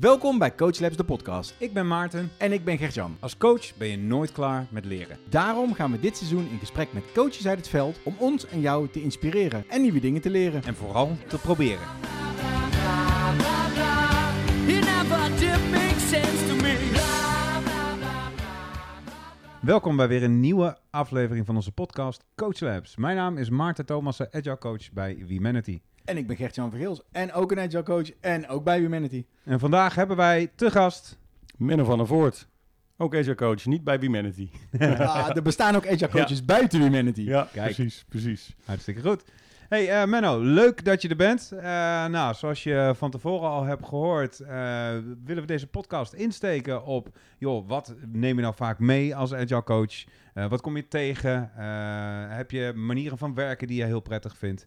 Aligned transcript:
Welkom 0.00 0.38
bij 0.38 0.54
Coach 0.54 0.78
Labs, 0.78 0.96
de 0.96 1.04
podcast. 1.04 1.54
Ik 1.58 1.72
ben 1.72 1.86
Maarten. 1.86 2.30
En 2.38 2.52
ik 2.52 2.64
ben 2.64 2.78
Gert-Jan. 2.78 3.16
Als 3.20 3.36
coach 3.36 3.76
ben 3.76 3.88
je 3.88 3.98
nooit 3.98 4.32
klaar 4.32 4.66
met 4.70 4.84
leren. 4.84 5.18
Daarom 5.28 5.74
gaan 5.74 5.92
we 5.92 6.00
dit 6.00 6.16
seizoen 6.16 6.48
in 6.50 6.58
gesprek 6.58 6.92
met 6.92 7.02
coaches 7.14 7.46
uit 7.46 7.58
het 7.58 7.68
veld 7.68 8.00
om 8.02 8.14
ons 8.18 8.46
en 8.46 8.60
jou 8.60 8.88
te 8.88 9.02
inspireren 9.02 9.64
en 9.68 9.82
nieuwe 9.82 10.00
dingen 10.00 10.20
te 10.20 10.30
leren. 10.30 10.62
En 10.62 10.74
vooral 10.74 11.16
te 11.28 11.38
proberen. 11.38 11.86
Welkom 19.60 19.96
bij 19.96 20.08
weer 20.08 20.22
een 20.22 20.40
nieuwe 20.40 20.78
aflevering 20.90 21.46
van 21.46 21.56
onze 21.56 21.72
podcast 21.72 22.24
Coach 22.34 22.60
Labs. 22.60 22.96
Mijn 22.96 23.16
naam 23.16 23.38
is 23.38 23.50
Maarten 23.50 23.86
Thomassen, 23.86 24.28
Agile 24.32 24.58
Coach 24.58 24.92
bij 24.92 25.24
Humanity. 25.26 25.80
En 26.10 26.16
ik 26.16 26.26
ben 26.26 26.36
Gert-Jan 26.36 26.70
Vergeels 26.70 27.00
en 27.12 27.32
ook 27.32 27.52
een 27.52 27.58
agile 27.58 27.82
coach 27.82 28.10
en 28.20 28.48
ook 28.48 28.64
bij 28.64 28.78
Humanity. 28.78 29.24
En 29.44 29.58
vandaag 29.58 29.94
hebben 29.94 30.16
wij 30.16 30.50
te 30.54 30.70
gast... 30.70 31.18
Menno 31.56 31.84
van 31.84 31.98
der 31.98 32.06
Voort. 32.06 32.48
Ook 32.96 33.16
agile 33.16 33.34
coach, 33.34 33.64
niet 33.64 33.84
bij 33.84 33.96
Humanity. 34.00 34.48
Ah, 34.78 35.36
er 35.36 35.42
bestaan 35.42 35.76
ook 35.76 35.86
agile 35.86 36.08
coaches 36.08 36.44
buiten 36.44 36.80
Humanity. 36.82 37.20
Ja, 37.20 37.48
Kijk. 37.52 37.74
precies, 37.74 38.04
precies. 38.08 38.54
Hartstikke 38.64 39.00
goed. 39.00 39.24
Hey 39.70 40.00
eh, 40.00 40.08
Menno, 40.08 40.40
leuk 40.40 40.84
dat 40.84 41.02
je 41.02 41.08
er 41.08 41.16
bent. 41.16 41.52
Eh, 41.52 41.62
nou, 42.06 42.34
zoals 42.34 42.62
je 42.62 42.92
van 42.96 43.10
tevoren 43.10 43.48
al 43.48 43.64
hebt 43.64 43.86
gehoord, 43.86 44.40
eh, 44.40 44.48
willen 45.24 45.42
we 45.42 45.46
deze 45.46 45.66
podcast 45.66 46.12
insteken 46.12 46.84
op, 46.84 47.08
joh, 47.38 47.68
wat 47.68 47.94
neem 48.12 48.36
je 48.36 48.42
nou 48.42 48.54
vaak 48.54 48.78
mee 48.78 49.16
als 49.16 49.34
agile 49.34 49.62
coach? 49.62 50.04
Wat 50.34 50.60
kom 50.60 50.76
je 50.76 50.88
tegen? 50.88 51.50
Heb 52.28 52.50
je 52.50 52.72
manieren 52.74 53.18
van 53.18 53.34
werken 53.34 53.66
die 53.66 53.76
je 53.76 53.84
heel 53.84 54.00
prettig 54.00 54.36
vindt? 54.36 54.66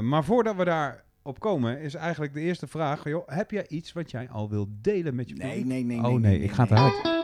Maar 0.00 0.24
voordat 0.24 0.56
we 0.56 0.64
daar 0.64 1.04
op 1.22 1.40
komen, 1.40 1.80
is 1.80 1.94
eigenlijk 1.94 2.34
de 2.34 2.40
eerste 2.40 2.66
vraag, 2.66 3.04
joh, 3.04 3.28
heb 3.28 3.50
jij 3.50 3.68
iets 3.68 3.92
wat 3.92 4.10
jij 4.10 4.28
al 4.30 4.50
wil 4.50 4.68
delen 4.80 5.14
met 5.14 5.28
je 5.28 5.34
Nee, 5.34 5.48
publiek? 5.48 5.66
nee, 5.66 5.84
nee. 5.84 6.10
oh 6.10 6.20
nee, 6.20 6.38
ik 6.38 6.52
ga 6.52 6.62
het 6.62 6.70
eruit. 6.70 7.20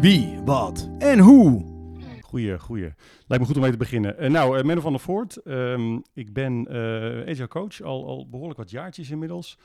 Wie, 0.00 0.40
wat 0.44 0.88
en 0.98 1.18
hoe? 1.18 1.79
Goeie, 2.30 2.58
goeie. 2.58 2.92
Lijkt 3.26 3.42
me 3.42 3.44
goed 3.44 3.56
om 3.56 3.62
mee 3.62 3.70
te 3.70 3.76
beginnen. 3.76 4.18
Eh, 4.18 4.30
nou, 4.30 4.58
eh, 4.58 4.64
Menno 4.64 4.80
van 4.80 4.92
der 4.92 5.00
Voort. 5.00 5.36
ehm, 5.36 5.98
ik 6.14 6.32
ben 6.32 6.66
eh 6.66 7.28
agile 7.28 7.48
coach, 7.48 7.82
al, 7.82 8.06
al 8.06 8.28
behoorlijk 8.28 8.58
wat 8.58 8.70
jaartjes 8.70 9.10
inmiddels. 9.10 9.58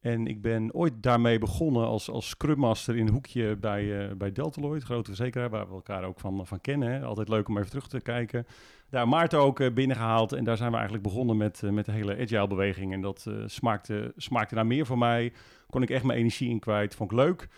En 0.00 0.26
ik 0.26 0.42
ben 0.42 0.74
ooit 0.74 0.92
daarmee 1.00 1.38
begonnen 1.38 1.86
als, 1.86 2.10
als 2.10 2.28
Scrum 2.28 2.58
Master 2.58 2.96
in 2.96 3.06
een 3.06 3.12
hoekje 3.12 3.56
bij, 3.56 4.08
eh 4.08 4.14
bij 4.16 4.32
Deltaloid, 4.32 4.82
grote 4.82 5.14
verzekeraar, 5.14 5.50
waar 5.50 5.68
we 5.68 5.74
elkaar 5.74 6.04
ook 6.04 6.20
van, 6.20 6.46
van 6.46 6.60
kennen. 6.60 7.02
Altijd 7.02 7.28
leuk 7.28 7.48
om 7.48 7.58
even 7.58 7.70
terug 7.70 7.88
te 7.88 8.00
kijken. 8.00 8.46
Daar 8.90 9.08
Maarten 9.08 9.38
ook 9.38 9.60
eh, 9.60 9.72
binnengehaald 9.72 10.32
en 10.32 10.44
daar 10.44 10.56
zijn 10.56 10.70
we 10.70 10.74
eigenlijk 10.74 11.04
begonnen 11.06 11.36
met, 11.36 11.62
eh, 11.62 11.70
met 11.70 11.84
de 11.84 11.92
hele 11.92 12.16
agile 12.16 12.46
beweging. 12.46 12.92
En 12.92 13.00
dat 13.00 13.24
eh, 13.28 13.34
smaakte, 13.46 14.12
smaakte 14.16 14.54
naar 14.54 14.66
meer 14.66 14.86
voor 14.86 14.98
mij. 14.98 15.32
Kon 15.70 15.82
ik 15.82 15.90
echt 15.90 16.04
mijn 16.04 16.18
energie 16.18 16.50
in 16.50 16.58
kwijt, 16.58 16.94
vond 16.94 17.10
ik 17.10 17.16
leuk. 17.16 17.48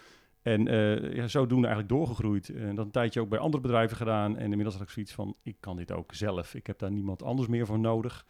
En 0.49 0.69
eh 0.69 1.15
ja, 1.15 1.29
zodoende 1.29 1.67
eigenlijk 1.67 1.97
doorgegroeid. 1.97 2.49
En 2.49 2.75
dat 2.75 2.85
een 2.85 2.91
tijdje 2.91 3.21
ook 3.21 3.29
bij 3.29 3.39
andere 3.39 3.63
bedrijven 3.63 3.97
gedaan. 3.97 4.37
En 4.37 4.45
inmiddels 4.45 4.75
had 4.75 4.85
ik 4.85 4.91
zoiets 4.91 5.13
van, 5.13 5.37
ik 5.43 5.57
kan 5.61 5.77
dit 5.77 5.93
ook 5.93 6.15
zelf. 6.15 6.55
Ik 6.55 6.67
heb 6.67 6.79
daar 6.79 6.91
niemand 6.91 7.23
anders 7.23 7.49
meer 7.49 7.67
voor 7.67 7.79
nodig. 7.79 8.27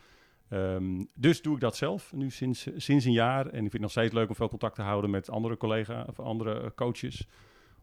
Ehm, 0.49 1.05
dus 1.15 1.43
doe 1.43 1.55
ik 1.55 1.61
dat 1.61 1.77
zelf, 1.77 2.13
nu 2.13 2.31
sinds, 2.31 2.69
sinds 2.77 3.05
een 3.05 3.13
jaar. 3.13 3.47
En 3.47 3.53
ik 3.65 3.71
vind 3.71 3.73
het 3.73 3.81
nog 3.81 3.91
steeds 3.91 4.13
leuk 4.13 4.29
om 4.29 4.35
veel 4.35 4.49
contact 4.49 4.75
te 4.75 4.83
houden 4.83 5.11
met 5.11 5.31
andere 5.31 5.57
collega's 5.57 6.09
of 6.09 6.21
andere 6.21 6.61
eh, 6.61 6.71
coaches. 6.75 7.29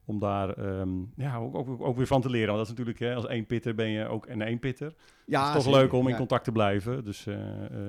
Om 0.07 0.19
daar 0.19 0.49
ehm, 0.49 0.89
ja, 1.15 1.37
ook, 1.37 1.55
ook, 1.55 1.81
ook 1.81 1.97
weer 1.97 2.07
van 2.07 2.21
te 2.21 2.29
leren. 2.29 2.47
Want 2.47 2.57
dat 2.57 2.65
is 2.67 2.71
natuurlijk, 2.73 2.99
hè, 2.99 3.15
als 3.15 3.27
één 3.27 3.45
pitter 3.45 3.75
ben 3.75 3.89
je 3.89 4.07
ook 4.07 4.27
een 4.27 4.41
één 4.41 4.59
pitter. 4.59 4.93
Ja, 5.25 5.39
het 5.39 5.47
is 5.47 5.53
toch 5.53 5.63
zeker, 5.63 5.79
leuk 5.79 5.93
om 5.93 6.05
in 6.05 6.11
ja. 6.11 6.17
contact 6.17 6.43
te 6.43 6.51
blijven 6.51 7.03
dus, 7.03 7.27
eh, 7.27 7.33
eh, 7.35 7.39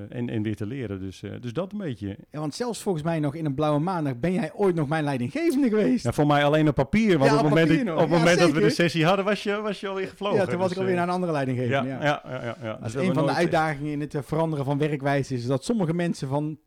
en, 0.09 0.29
en 0.31 0.43
weer 0.43 0.57
te 0.57 0.67
leren. 0.67 1.01
Dus, 1.01 1.23
eh, 1.23 1.31
dus 1.41 1.53
dat 1.53 1.73
een 1.73 1.79
beetje. 1.79 2.17
Ja, 2.31 2.41
want 2.41 2.55
zelfs 2.55 2.83
volgens 2.83 3.05
mij 3.05 3.21
nog 3.21 3.35
in 3.35 3.45
een 3.45 3.55
blauwe 3.55 3.81
maandag 3.81 4.17
ben 4.17 4.33
jij 4.33 4.53
ooit 4.55 4.75
nog 4.75 4.89
mijn 4.89 5.05
leidinggevende 5.05 5.69
geweest. 5.69 6.05
Ja, 6.05 6.13
voor 6.13 6.27
mij 6.27 6.45
alleen 6.45 6.69
op 6.69 6.75
papier. 6.75 7.19
Want 7.19 7.31
Ja, 7.31 7.37
op 7.37 7.43
het 7.43 7.53
op 7.53 7.59
moment, 7.59 7.69
papier 7.69 7.85
dat- 7.85 7.95
nog. 7.95 8.05
op 8.05 8.11
het 8.11 8.19
Ja, 8.19 8.25
moment 8.25 8.39
dat 8.39 8.53
we 8.53 8.61
de 8.61 8.71
sessie 8.71 9.05
hadden, 9.05 9.25
was 9.25 9.43
je, 9.43 9.61
was 9.61 9.81
je 9.81 9.89
alweer 9.89 10.09
gevlogen. 10.09 10.39
ja, 10.39 10.45
toen 10.47 10.59
was 10.59 10.65
ik 10.65 10.69
Dus, 10.69 10.79
alweer 10.79 10.95
naar 10.95 11.05
een 11.07 11.13
andere 11.15 11.33
leidinggevende. 11.33 11.89
ja, 11.89 12.01
ja. 12.03 12.23
ja, 12.25 12.57
ja, 12.63 12.79
Dus 12.83 12.95
een 12.95 13.15
van 13.15 13.27
de 13.27 13.33
uitdagingen 13.33 13.93
in 13.93 14.01
het 14.01 14.17
veranderen 14.23 14.65
van 14.65 14.79
werkwijze. 14.79 15.35
Is 15.35 15.47
dat 15.47 15.65
sommige 15.65 15.95
mensen 15.95 16.29
van 16.29 16.59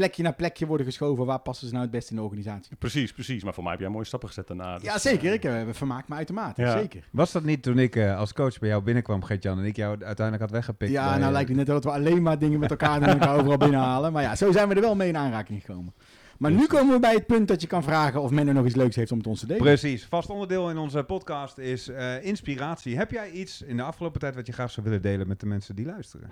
plekje 0.00 0.22
naar 0.22 0.34
plekje 0.34 0.66
worden 0.66 0.86
geschoven. 0.86 1.26
Waar 1.26 1.38
passen 1.40 1.66
ze 1.66 1.72
nou 1.72 1.84
het 1.84 1.92
beste 1.94 2.10
in 2.10 2.16
de 2.16 2.22
organisatie? 2.22 2.76
Precies, 2.76 3.12
precies. 3.12 3.44
Maar 3.44 3.54
voor 3.54 3.62
mij 3.62 3.72
heb 3.72 3.80
jij 3.80 3.90
mooie 3.90 4.04
stappen 4.04 4.28
gezet 4.28 4.46
daarna. 4.46 4.74
dus, 4.74 4.82
ja, 4.82 4.98
zeker. 4.98 5.26
eh, 5.28 5.32
Ik 5.34 5.44
eh, 5.44 5.62
vermaak 5.70 6.08
me 6.08 6.14
uitermate. 6.14 6.62
Ja. 6.62 6.78
Zeker. 6.78 7.08
Was 7.12 7.32
dat 7.32 7.44
niet 7.44 7.62
toen 7.62 7.78
ik 7.78 7.96
eh, 7.96 8.18
als 8.18 8.32
coach 8.32 8.58
bij 8.58 8.68
jou 8.68 8.82
binnenkwam, 8.82 9.22
Gert-Jan, 9.24 9.58
en 9.58 9.64
ik 9.64 9.76
jou 9.76 9.90
uiteindelijk 10.04 10.40
had 10.40 10.50
weggepikt? 10.50 10.90
Ja, 10.92 11.18
nou 11.18 11.32
lijkt 11.32 11.48
het 11.48 11.56
net 11.56 11.66
dat 11.66 11.84
we 11.84 11.90
alleen 11.90 12.22
maar 12.22 12.38
dingen 12.38 12.58
met 12.60 12.70
elkaar 12.70 13.00
doen 13.00 13.08
en 13.08 13.18
elkaar 13.20 13.36
overal 13.38 13.56
binnenhalen. 13.56 14.12
Maar 14.12 14.22
ja, 14.22 14.36
zo 14.36 14.52
zijn 14.52 14.68
we 14.68 14.74
er 14.74 14.80
wel 14.80 14.96
mee 14.96 15.08
in 15.08 15.16
aanraking 15.16 15.60
gekomen. 15.64 15.94
Maar 16.38 16.50
nu 16.50 16.66
komen 16.66 16.94
we 16.94 17.00
bij 17.00 17.14
het 17.14 17.26
punt 17.26 17.48
dat 17.48 17.60
je 17.60 17.66
kan 17.66 17.82
vragen 17.82 18.22
of 18.22 18.30
men 18.30 18.48
er 18.48 18.54
nog 18.54 18.66
iets 18.66 18.74
leuks 18.74 18.96
heeft 18.96 19.12
om 19.12 19.18
het 19.18 19.26
ons 19.26 19.40
te 19.40 19.46
delen. 19.46 19.62
Precies. 19.62 20.04
Vast 20.04 20.30
onderdeel 20.30 20.70
in 20.70 20.78
onze 20.78 21.02
podcast 21.02 21.58
is 21.58 21.88
eh, 21.88 22.24
inspiratie. 22.24 22.96
Heb 22.96 23.10
jij 23.10 23.30
iets 23.30 23.62
in 23.62 23.76
de 23.76 23.82
afgelopen 23.82 24.20
tijd 24.20 24.34
wat 24.34 24.46
je 24.46 24.52
graag 24.52 24.70
zou 24.70 24.86
willen 24.86 25.02
delen 25.02 25.28
met 25.28 25.40
de 25.40 25.46
mensen 25.46 25.74
die 25.76 25.86
luisteren? 25.86 26.28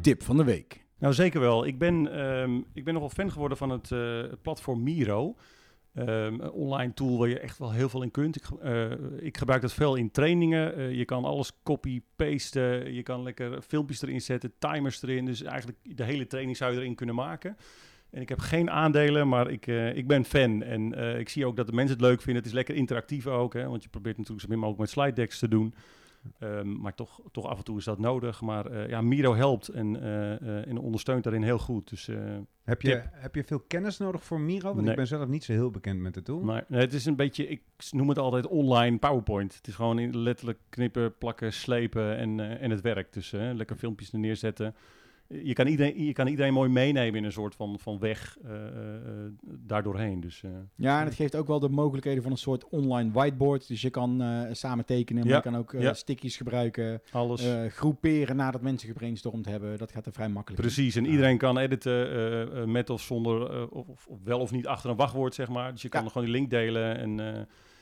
Tip 0.00 0.22
van 0.22 0.36
de 0.36 0.44
week. 0.44 0.86
Nou, 0.98 1.14
zeker 1.14 1.40
wel. 1.40 1.66
Ik 1.66 1.78
ben, 1.78 2.12
ehm, 2.12 2.60
ik 2.72 2.84
ben 2.84 2.94
nogal 2.94 3.10
fan 3.10 3.30
geworden 3.30 3.58
van 3.58 3.70
het, 3.70 3.92
eh, 3.92 4.22
platform 4.42 4.82
Miro. 4.82 5.36
Ehm, 5.94 6.40
een 6.40 6.50
online 6.50 6.94
tool 6.94 7.18
waar 7.18 7.28
je 7.28 7.38
echt 7.38 7.58
wel 7.58 7.72
heel 7.72 7.88
veel 7.88 8.02
in 8.02 8.10
kunt. 8.10 8.36
Ik, 8.36 8.44
eh, 8.62 8.90
ik 9.18 9.36
gebruik 9.36 9.62
dat 9.62 9.72
veel 9.72 9.94
in 9.94 10.10
trainingen. 10.10 10.74
Eh, 10.74 10.92
je 10.92 11.04
kan 11.04 11.24
alles 11.24 11.52
copy-pasten. 11.62 12.94
Je 12.94 13.02
kan 13.02 13.22
lekker 13.22 13.62
filmpjes 13.62 14.02
erin 14.02 14.20
zetten, 14.20 14.52
timers 14.58 15.02
erin. 15.02 15.24
Dus 15.24 15.42
eigenlijk 15.42 15.78
de 15.82 16.04
hele 16.04 16.26
training 16.26 16.56
zou 16.56 16.72
je 16.72 16.78
erin 16.78 16.94
kunnen 16.94 17.14
maken. 17.14 17.56
En 18.10 18.20
ik 18.20 18.28
heb 18.28 18.38
geen 18.38 18.70
aandelen, 18.70 19.28
maar 19.28 19.50
ik, 19.50 19.66
ik 19.94 20.06
ben 20.06 20.24
fan. 20.24 20.62
En 20.62 20.92
ik 21.18 21.28
zie 21.28 21.46
ook 21.46 21.56
dat 21.56 21.66
de 21.66 21.72
mensen 21.72 21.96
het 21.96 22.04
leuk 22.04 22.20
vinden. 22.20 22.36
Het 22.36 22.46
is 22.46 22.56
lekker 22.56 22.74
interactief 22.74 23.26
ook, 23.26 23.54
hè, 23.54 23.68
want 23.68 23.82
je 23.82 23.88
probeert 23.88 24.16
natuurlijk 24.16 24.42
zo 24.42 24.48
min 24.48 24.58
mogelijk 24.58 24.80
met 24.80 24.90
slide 24.90 25.12
decks 25.12 25.38
te 25.38 25.48
doen. 25.48 25.74
Ehm, 26.38 26.80
maar 26.80 26.94
toch, 26.94 27.20
toch 27.32 27.46
af 27.46 27.58
en 27.58 27.64
toe 27.64 27.78
is 27.78 27.84
dat 27.84 27.98
nodig. 27.98 28.40
Maar 28.40 28.66
eh, 28.66 28.88
ja, 28.88 29.00
Miro 29.00 29.34
helpt 29.34 29.68
en, 29.68 30.02
eh, 30.02 30.32
eh, 30.32 30.68
en 30.68 30.78
ondersteunt 30.78 31.24
daarin 31.24 31.42
heel 31.42 31.58
goed. 31.58 31.88
Dus, 31.88 32.06
Heb 32.64 32.82
je, 32.82 32.88
Tip. 32.90 33.08
heb 33.12 33.34
je 33.34 33.44
veel 33.44 33.60
kennis 33.60 33.98
nodig 33.98 34.24
voor 34.24 34.40
Miro? 34.40 34.68
Want 34.68 34.80
Nee. 34.80 34.90
ik 34.90 34.96
ben 34.96 35.06
zelf 35.06 35.28
niet 35.28 35.44
zo 35.44 35.52
heel 35.52 35.70
bekend 35.70 36.00
met 36.00 36.14
de 36.14 36.22
tool. 36.22 36.40
maar 36.40 36.64
nee, 36.68 36.80
het 36.80 36.92
is 36.92 37.04
een 37.04 37.16
beetje, 37.16 37.46
ik 37.48 37.62
noem 37.90 38.08
het 38.08 38.18
altijd 38.18 38.46
online 38.46 38.98
PowerPoint. 38.98 39.54
Het 39.54 39.66
is 39.68 39.74
gewoon 39.74 39.98
in 39.98 40.18
letterlijk 40.18 40.58
knippen, 40.68 41.16
plakken, 41.18 41.52
slepen 41.52 42.16
en, 42.16 42.60
en 42.60 42.70
het 42.70 42.80
werkt. 42.80 43.14
Dus 43.14 43.30
lekker 43.30 43.76
filmpjes 43.76 44.12
er 44.12 44.18
neerzetten. 44.18 44.74
Je 45.28 45.52
kan, 45.52 45.66
iedereen, 45.66 46.04
je 46.04 46.12
kan 46.12 46.26
iedereen 46.26 46.52
mooi 46.52 46.68
meenemen 46.70 47.14
in 47.18 47.24
een 47.24 47.32
soort 47.32 47.54
van, 47.54 47.78
van 47.78 47.98
weg 47.98 48.36
eh, 48.44 48.66
eh, 48.66 48.94
eh, 48.94 49.02
daardoorheen. 49.42 50.20
Dus, 50.20 50.42
eh, 50.42 50.50
Ja, 50.74 50.98
en 51.00 51.04
het 51.04 51.14
geeft 51.14 51.36
ook 51.36 51.46
wel 51.46 51.60
de 51.60 51.68
mogelijkheden 51.68 52.22
van 52.22 52.32
een 52.32 52.38
soort 52.38 52.68
online 52.68 53.10
whiteboard. 53.12 53.68
Dus 53.68 53.80
je 53.80 53.90
kan 53.90 54.22
eh, 54.22 54.42
samen 54.52 54.84
tekenen, 54.84 55.22
maar 55.22 55.30
Ja, 55.30 55.36
je 55.36 55.42
kan 55.42 55.56
ook 55.56 55.72
eh, 55.74 55.80
ja. 55.80 55.92
stickies 55.94 56.36
gebruiken. 56.36 57.02
alles. 57.10 57.44
eh, 57.44 57.66
groeperen 57.66 58.36
nadat 58.36 58.62
mensen 58.62 58.88
gebrainstormd 58.88 59.46
hebben. 59.46 59.78
Dat 59.78 59.92
gaat 59.92 60.06
er 60.06 60.12
vrij 60.12 60.28
makkelijk. 60.28 60.62
in. 60.62 60.68
Precies, 60.72 60.96
en 60.96 61.06
iedereen 61.06 61.38
kan 61.38 61.58
editen 61.58 62.70
met 62.72 62.90
of 62.90 63.00
zonder, 63.02 63.50
eh, 63.50 63.62
of, 63.70 63.88
of- 64.06 64.18
wel 64.24 64.40
of 64.40 64.50
niet 64.50 64.66
achter 64.66 64.90
een 64.90 64.96
wachtwoord, 64.96 65.34
zeg 65.34 65.48
maar. 65.48 65.72
Dus 65.72 65.82
je 65.82 65.88
kan 65.88 66.02
Ja. 66.02 66.08
gewoon 66.08 66.26
die 66.26 66.32
link 66.36 66.50
delen. 66.50 66.98
En, 66.98 67.20
eh, 67.20 67.26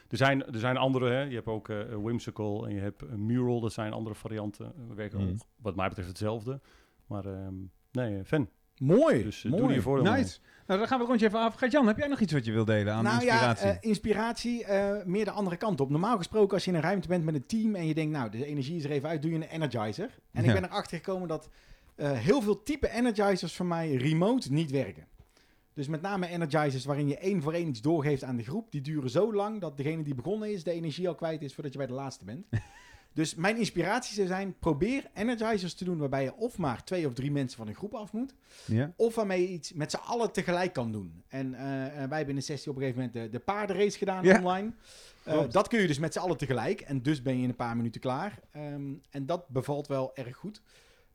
er, 0.09 0.17
zijn, 0.17 0.47
er 0.47 0.59
zijn 0.59 0.77
andere, 0.77 1.11
hè. 1.11 1.21
je 1.23 1.35
hebt 1.35 1.47
ook 1.47 1.69
eh, 1.69 1.77
Whimsical 2.03 2.67
en 2.67 2.75
je 2.75 2.81
hebt 2.81 3.17
Mural, 3.17 3.61
dat 3.61 3.73
zijn 3.73 3.93
andere 3.93 4.15
varianten. 4.15 4.73
We 4.89 4.95
werken 4.95 5.21
ook, 5.21 5.37
wat 5.63 5.77
mij 5.77 5.89
betreft 5.89 6.09
hetzelfde. 6.09 6.61
Maar 7.07 7.25
ehm, 7.25 7.55
nee, 7.93 8.19
eh, 8.19 8.25
fan. 8.25 8.49
Mooi, 8.79 9.23
Dus 9.23 9.45
eh, 9.45 9.51
mooi. 9.51 9.81
doe 9.83 9.97
je. 9.97 10.03
Nice. 10.03 10.39
Nou, 10.67 10.79
dan 10.79 10.89
gaan 10.89 10.97
we 10.99 11.03
het 11.03 11.07
rondje 11.09 11.27
even 11.27 11.39
af. 11.39 11.55
Gert-Jan, 11.55 11.87
heb 11.87 11.99
jij 11.99 12.09
nog 12.09 12.21
iets 12.21 12.33
wat 12.33 12.45
je 12.45 12.53
wil 12.53 12.65
delen 12.65 12.93
aan 12.95 13.05
nou 13.05 13.17
inspiratie? 13.17 13.67
ja, 13.67 13.73
eh, 13.73 13.79
inspiratie 13.81 14.65
eh, 14.65 15.05
meer 15.05 15.25
de 15.25 15.31
andere 15.31 15.57
kant 15.57 15.81
op. 15.81 15.91
Normaal 15.91 16.17
gesproken 16.17 16.55
als 16.55 16.65
je 16.65 16.71
in 16.71 16.77
een 16.77 16.83
ruimte 16.83 17.09
bent 17.09 17.25
met 17.25 17.35
een 17.35 17.47
team 17.47 17.75
en 17.75 17.87
je 17.87 17.95
denkt, 17.95 18.13
nou, 18.13 18.31
de 18.31 18.45
energie 18.47 18.77
is 18.77 18.85
er 18.85 18.91
even 18.91 19.09
uit, 19.09 19.23
doe 19.23 19.31
je 19.31 19.37
een 19.37 19.43
energizer. 19.43 20.11
En 20.33 20.43
Ja. 20.45 20.49
ik 20.55 20.61
ben 20.61 20.71
erachter 20.71 20.97
gekomen 20.97 21.29
dat 21.29 21.49
eh, 21.95 22.13
heel 22.13 22.41
veel 22.43 22.63
type 22.63 22.91
energizers 22.91 23.55
voor 23.57 23.67
mij 23.67 23.95
remote 23.95 24.53
niet 24.53 24.71
werken. 24.71 25.07
Dus 25.75 25.89
met 25.89 26.03
name 26.03 26.27
energizers 26.29 26.85
waarin 26.85 27.09
je 27.09 27.19
één 27.19 27.43
voor 27.43 27.53
één 27.53 27.69
iets 27.69 27.81
doorgeeft 27.81 28.25
aan 28.25 28.37
de 28.37 28.43
groep, 28.43 28.71
die 28.71 28.81
duren 28.81 29.11
zo 29.11 29.35
lang 29.35 29.61
dat 29.61 29.77
degene 29.77 30.03
die 30.03 30.15
begonnen 30.15 30.53
is, 30.53 30.65
de 30.65 30.71
energie 30.71 31.09
al 31.09 31.15
kwijt 31.15 31.43
is 31.43 31.55
voordat 31.55 31.73
je 31.73 31.79
bij 31.79 31.87
de 31.87 31.93
laatste 31.93 32.25
bent. 32.25 32.47
dus 33.17 33.35
mijn 33.35 33.57
inspiratie 33.57 34.15
zou 34.15 34.27
zijn, 34.27 34.55
probeer 34.59 35.11
energizers 35.15 35.75
te 35.75 35.85
doen 35.85 35.99
waarbij 35.99 36.23
je 36.23 36.35
of 36.37 36.59
maar 36.59 36.85
twee 36.85 37.07
of 37.07 37.13
drie 37.13 37.31
mensen 37.31 37.59
van 37.59 37.69
een 37.69 37.75
groep 37.75 37.95
af 37.95 38.13
moet. 38.13 38.35
ja? 38.65 38.93
Of 38.97 39.15
waarmee 39.15 39.41
je 39.43 39.49
iets 39.49 39.73
met 39.73 39.91
z'n 39.91 39.97
allen 39.97 40.33
tegelijk 40.33 40.73
kan 40.73 40.93
doen. 40.93 41.23
En 41.29 41.55
eh, 41.55 41.87
eh, 41.87 41.93
wij 41.93 42.17
hebben 42.17 42.29
in 42.29 42.35
de 42.35 42.41
sessie 42.41 42.71
op 42.71 42.77
een 42.77 42.83
gegeven 42.83 43.03
moment 43.05 43.33
de, 43.33 43.39
de 43.39 43.45
paardenrace 43.45 43.99
gedaan 43.99 44.25
Ja. 44.25 44.39
online. 44.39 44.73
Eh, 45.25 45.45
dat 45.51 45.69
kun 45.69 45.81
je 45.81 45.87
dus 45.87 45.99
met 45.99 46.13
z'n 46.13 46.19
allen 46.19 46.37
tegelijk. 46.37 46.81
En 46.81 47.03
dus 47.03 47.23
ben 47.23 47.37
je 47.37 47.43
in 47.43 47.49
een 47.49 47.55
paar 47.57 47.77
minuten 47.77 48.01
klaar. 48.01 48.39
Ehm, 48.53 48.93
en 49.11 49.27
dat 49.27 49.49
bevalt 49.49 49.87
wel 49.87 50.17
erg 50.17 50.37
goed. 50.37 50.63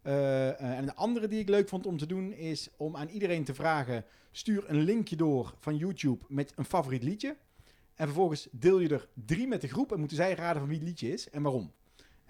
En 0.02 0.86
de 0.86 0.96
andere 0.96 1.28
die 1.28 1.40
ik 1.40 1.50
leuk 1.50 1.70
vond 1.70 1.86
om 1.86 1.98
te 1.98 2.06
doen 2.06 2.34
is 2.34 2.70
om 2.78 2.96
aan 2.96 3.08
iedereen 3.08 3.44
te 3.44 3.54
vragen: 3.54 4.06
stuur 4.32 4.64
een 4.70 4.82
linkje 4.82 5.16
door 5.16 5.54
van 5.60 5.78
YouTube 5.78 6.26
met 6.28 6.54
een 6.56 6.66
favoriet 6.66 7.04
liedje. 7.04 7.36
En 7.96 8.06
vervolgens 8.06 8.48
deel 8.52 8.80
je 8.80 8.90
er 8.90 9.08
drie 9.26 9.48
met 9.48 9.62
de 9.62 9.68
groep 9.68 9.92
en 9.92 10.00
moeten 10.00 10.18
zij 10.18 10.34
raden 10.34 10.60
van 10.60 10.70
wie 10.70 10.80
het 10.80 10.88
liedje 10.88 11.12
is 11.12 11.30
en 11.30 11.42
waarom. 11.42 11.72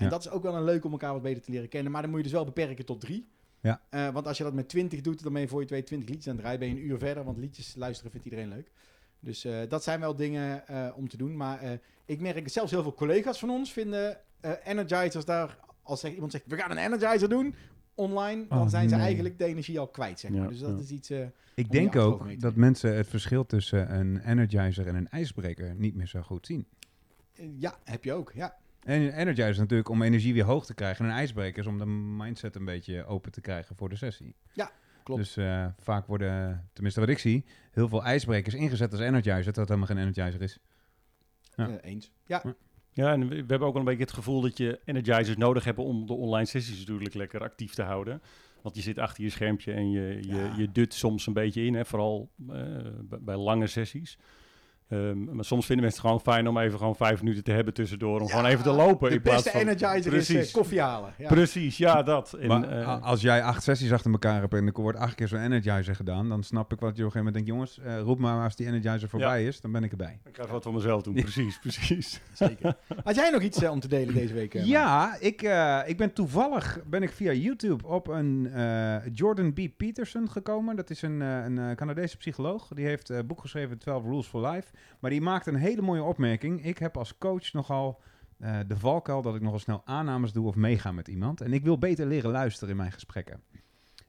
En 0.03 0.09
dat 0.09 0.25
is 0.25 0.29
ook 0.29 0.43
wel 0.43 0.55
een 0.55 0.63
leuk 0.63 0.85
om 0.85 0.91
elkaar 0.91 1.13
wat 1.13 1.21
beter 1.21 1.41
te 1.41 1.51
leren 1.51 1.69
kennen. 1.69 1.91
Maar 1.91 2.01
dan 2.01 2.09
moet 2.09 2.19
je 2.19 2.25
dus 2.25 2.35
wel 2.35 2.45
beperken 2.45 2.85
tot 2.85 2.99
drie. 3.01 3.27
Ja. 3.61 3.81
Eh, 3.89 4.09
want 4.09 4.27
als 4.27 4.37
je 4.37 4.43
dat 4.43 4.53
met 4.53 4.69
20 4.69 5.01
doet, 5.01 5.23
dan 5.23 5.33
ben 5.33 5.41
je 5.41 5.47
voor 5.47 5.59
je 5.61 5.67
twee 5.67 5.83
20 5.83 6.09
liedjes 6.09 6.27
aan 6.27 6.33
het 6.33 6.41
draaien. 6.41 6.59
Ben 6.59 6.69
je 6.69 6.75
een 6.75 6.89
uur 6.89 6.97
verder, 6.97 7.23
want 7.23 7.37
liedjes 7.37 7.75
luisteren 7.75 8.11
vindt 8.11 8.25
iedereen 8.25 8.49
leuk. 8.49 8.71
Dus 9.19 9.45
eh, 9.45 9.59
dat 9.69 9.83
zijn 9.83 9.99
wel 9.99 10.15
dingen 10.15 10.67
eh, 10.67 10.89
om 10.95 11.09
te 11.09 11.17
doen. 11.17 11.37
Maar 11.37 11.79
ik 12.05 12.19
merk 12.19 12.43
dat 12.43 12.51
zelfs 12.51 12.71
heel 12.71 12.83
veel 12.83 12.93
collega's 12.93 13.39
van 13.39 13.49
ons 13.49 13.73
vinden 13.73 14.17
energizers 14.63 15.25
daar... 15.25 15.57
Als 15.83 16.03
iemand 16.03 16.31
zegt, 16.31 16.43
we 16.47 16.57
gaan 16.57 16.71
een 16.71 16.77
energizer 16.77 17.29
doen 17.29 17.55
online, 17.95 18.45
dan 18.47 18.61
Oh, 18.61 18.67
zijn 18.67 18.89
ze 18.89 18.95
nee. 18.95 19.03
eigenlijk 19.03 19.37
de 19.37 19.45
energie 19.45 19.79
al 19.79 19.87
kwijt, 19.87 20.19
zeg 20.19 20.31
maar. 20.31 20.41
Ja, 20.41 20.47
Dus 20.47 20.59
dat 20.59 20.69
ja. 20.69 20.77
is 20.77 20.89
iets... 20.89 21.11
Ik 21.55 21.71
denk 21.71 21.95
ook 21.95 22.41
dat 22.41 22.55
mensen 22.55 22.95
het 22.95 23.07
verschil 23.07 23.45
tussen 23.45 23.95
een 23.95 24.19
energizer 24.19 24.87
en 24.87 24.95
een 24.95 25.09
ijsbreker 25.09 25.75
niet 25.75 25.95
meer 25.95 26.07
zo 26.07 26.21
goed 26.21 26.45
zien. 26.45 26.65
ja, 27.57 27.77
heb 27.83 28.03
je 28.03 28.13
ook, 28.13 28.31
ja. 28.35 28.57
En 28.83 29.01
energizer 29.01 29.49
is 29.49 29.57
natuurlijk 29.57 29.89
om 29.89 30.01
energie 30.01 30.33
weer 30.33 30.43
hoog 30.43 30.65
te 30.65 30.73
krijgen. 30.73 31.05
En 31.05 31.11
een 31.11 31.17
ijsbreker 31.17 31.59
is 31.59 31.67
om 31.67 31.77
de 31.77 31.85
mindset 31.85 32.55
een 32.55 32.65
beetje 32.65 33.05
open 33.05 33.31
te 33.31 33.41
krijgen 33.41 33.75
voor 33.75 33.89
de 33.89 33.95
sessie. 33.95 34.35
Ja, 34.53 34.71
klopt. 35.03 35.21
Dus 35.21 35.37
eh, 35.37 35.65
vaak 35.79 36.07
worden, 36.07 36.69
tenminste 36.73 36.99
wat 36.99 37.09
ik 37.09 37.19
zie, 37.19 37.45
heel 37.71 37.87
veel 37.87 38.03
ijsbrekers 38.03 38.55
ingezet 38.55 38.91
als 38.91 39.01
energizer, 39.01 39.53
terwijl 39.53 39.67
het 39.67 39.69
helemaal 39.69 39.87
geen 39.87 39.97
energizer 39.97 40.41
is. 40.41 40.59
Ja. 41.55 41.69
Eh, 41.69 41.91
eens. 41.91 42.11
Ja, 42.25 42.43
Ja, 42.93 43.11
en 43.11 43.19
we, 43.21 43.27
we 43.27 43.35
hebben 43.35 43.67
ook 43.67 43.73
wel 43.73 43.81
een 43.81 43.87
beetje 43.87 44.03
het 44.03 44.13
gevoel 44.13 44.41
dat 44.41 44.57
je 44.57 44.79
energizers 44.85 45.37
nodig 45.37 45.63
hebt 45.63 45.77
om 45.77 46.05
de 46.05 46.13
online 46.13 46.45
sessies 46.45 46.79
natuurlijk 46.79 47.13
lekker 47.13 47.41
actief 47.41 47.73
te 47.73 47.81
houden. 47.83 48.21
Want 48.61 48.75
je 48.75 48.81
zit 48.81 48.99
achter 48.99 49.23
je 49.23 49.29
schermpje 49.29 49.73
en 49.73 49.91
je, 49.91 50.17
je, 50.21 50.35
Ja. 50.35 50.53
je 50.57 50.71
dut 50.71 50.93
soms 50.93 51.27
een 51.27 51.33
beetje 51.33 51.63
in, 51.63 51.73
hè, 51.73 51.85
vooral 51.85 52.31
eh, 52.49 52.55
bij, 53.01 53.19
bij 53.21 53.35
lange 53.35 53.67
sessies. 53.67 54.17
Ehm, 54.91 55.35
maar 55.35 55.45
soms 55.45 55.65
vinden 55.65 55.85
mensen 55.85 56.01
het 56.03 56.11
gewoon 56.11 56.33
fijn 56.33 56.47
om 56.47 56.57
even 56.57 56.77
gewoon 56.77 56.95
vijf 56.95 57.21
minuten 57.21 57.43
te 57.43 57.51
hebben 57.51 57.73
tussendoor. 57.73 58.19
Om 58.19 58.27
Ja, 58.27 58.29
gewoon 58.35 58.45
even 58.51 58.63
te 58.63 58.71
lopen. 58.71 59.09
de 59.09 59.15
in 59.15 59.21
plaats 59.21 59.43
beste 59.43 59.57
van, 59.59 59.67
energizer 59.67 60.13
is 60.13 60.25
Precies. 60.27 60.47
eh, 60.47 60.53
koffie 60.53 60.81
halen. 60.81 61.13
Ja. 61.17 61.27
Precies, 61.27 61.77
ja, 61.77 62.03
dat. 62.03 62.33
En, 62.33 62.47
maar 62.47 62.63
eh, 62.69 63.01
als 63.03 63.21
jij 63.21 63.43
acht 63.43 63.63
sessies 63.63 63.91
achter 63.91 64.11
elkaar 64.11 64.39
hebt 64.41 64.53
en 64.53 64.65
er 64.67 64.81
wordt 64.81 64.97
acht 64.97 65.15
keer 65.15 65.27
zo'n 65.27 65.39
energizer 65.39 65.95
gedaan, 65.95 66.29
dan 66.29 66.43
snap 66.43 66.71
ik 66.73 66.79
wat 66.79 66.97
je 66.97 67.05
op 67.05 67.15
een 67.15 67.21
gegeven 67.21 67.33
moment 67.33 67.33
denkt, 67.33 67.49
jongens, 67.49 67.79
eh, 67.97 67.99
roep 68.03 68.19
maar 68.19 68.43
als 68.43 68.55
die 68.55 68.67
energizer 68.67 69.09
voorbij 69.09 69.45
is, 69.45 69.61
dan 69.61 69.71
ben 69.71 69.83
ik 69.83 69.91
erbij. 69.91 70.19
ik 70.25 70.35
ga 70.35 70.41
even 70.41 70.53
wat 70.53 70.63
voor 70.63 70.73
mezelf 70.73 71.01
doen. 71.01 71.13
Precies, 71.23 71.59
precies. 71.59 72.21
Zeker. 72.33 72.75
Had 73.03 73.15
jij 73.15 73.29
nog 73.29 73.41
iets 73.41 73.61
eh, 73.61 73.71
om 73.71 73.79
te 73.79 73.87
delen 73.87 74.13
deze 74.13 74.33
week? 74.33 74.53
eh? 74.55 74.65
Ja, 74.65 75.17
ik, 75.19 75.41
eh, 75.41 75.79
ik 75.85 75.97
ben 75.97 76.13
toevallig 76.13 76.79
ben 76.85 77.03
ik 77.03 77.11
via 77.11 77.31
YouTube 77.31 77.87
op 77.87 78.07
een 78.07 78.49
eh, 78.53 78.95
Jordan 79.13 79.53
B. 79.53 79.59
Peterson 79.77 80.29
gekomen. 80.29 80.75
Dat 80.75 80.89
is 80.89 81.01
een, 81.01 81.21
eh, 81.21 81.43
een 81.43 81.59
eh, 81.59 81.75
Canadese 81.75 82.17
psycholoog. 82.17 82.67
Die 82.67 82.85
heeft 82.85 83.09
een 83.09 83.27
boek 83.27 83.41
geschreven, 83.41 83.77
12 83.77 84.03
Rules 84.03 84.25
for 84.27 84.47
Life. 84.49 84.67
Maar 84.99 85.09
die 85.09 85.21
maakt 85.21 85.45
een 85.45 85.55
hele 85.55 85.81
mooie 85.81 86.03
opmerking. 86.03 86.65
Ik 86.65 86.77
heb 86.77 86.97
als 86.97 87.17
coach 87.17 87.53
nogal 87.53 88.01
eh, 88.37 88.59
de 88.67 88.77
valkuil 88.77 89.21
dat 89.21 89.35
ik 89.35 89.41
nogal 89.41 89.59
snel 89.59 89.81
aannames 89.85 90.33
doe 90.33 90.47
of 90.47 90.55
meega 90.55 90.91
met 90.91 91.07
iemand. 91.07 91.41
En 91.41 91.53
ik 91.53 91.63
wil 91.63 91.77
beter 91.77 92.05
leren 92.05 92.31
luisteren 92.31 92.69
in 92.69 92.77
mijn 92.77 92.91
gesprekken. 92.91 93.41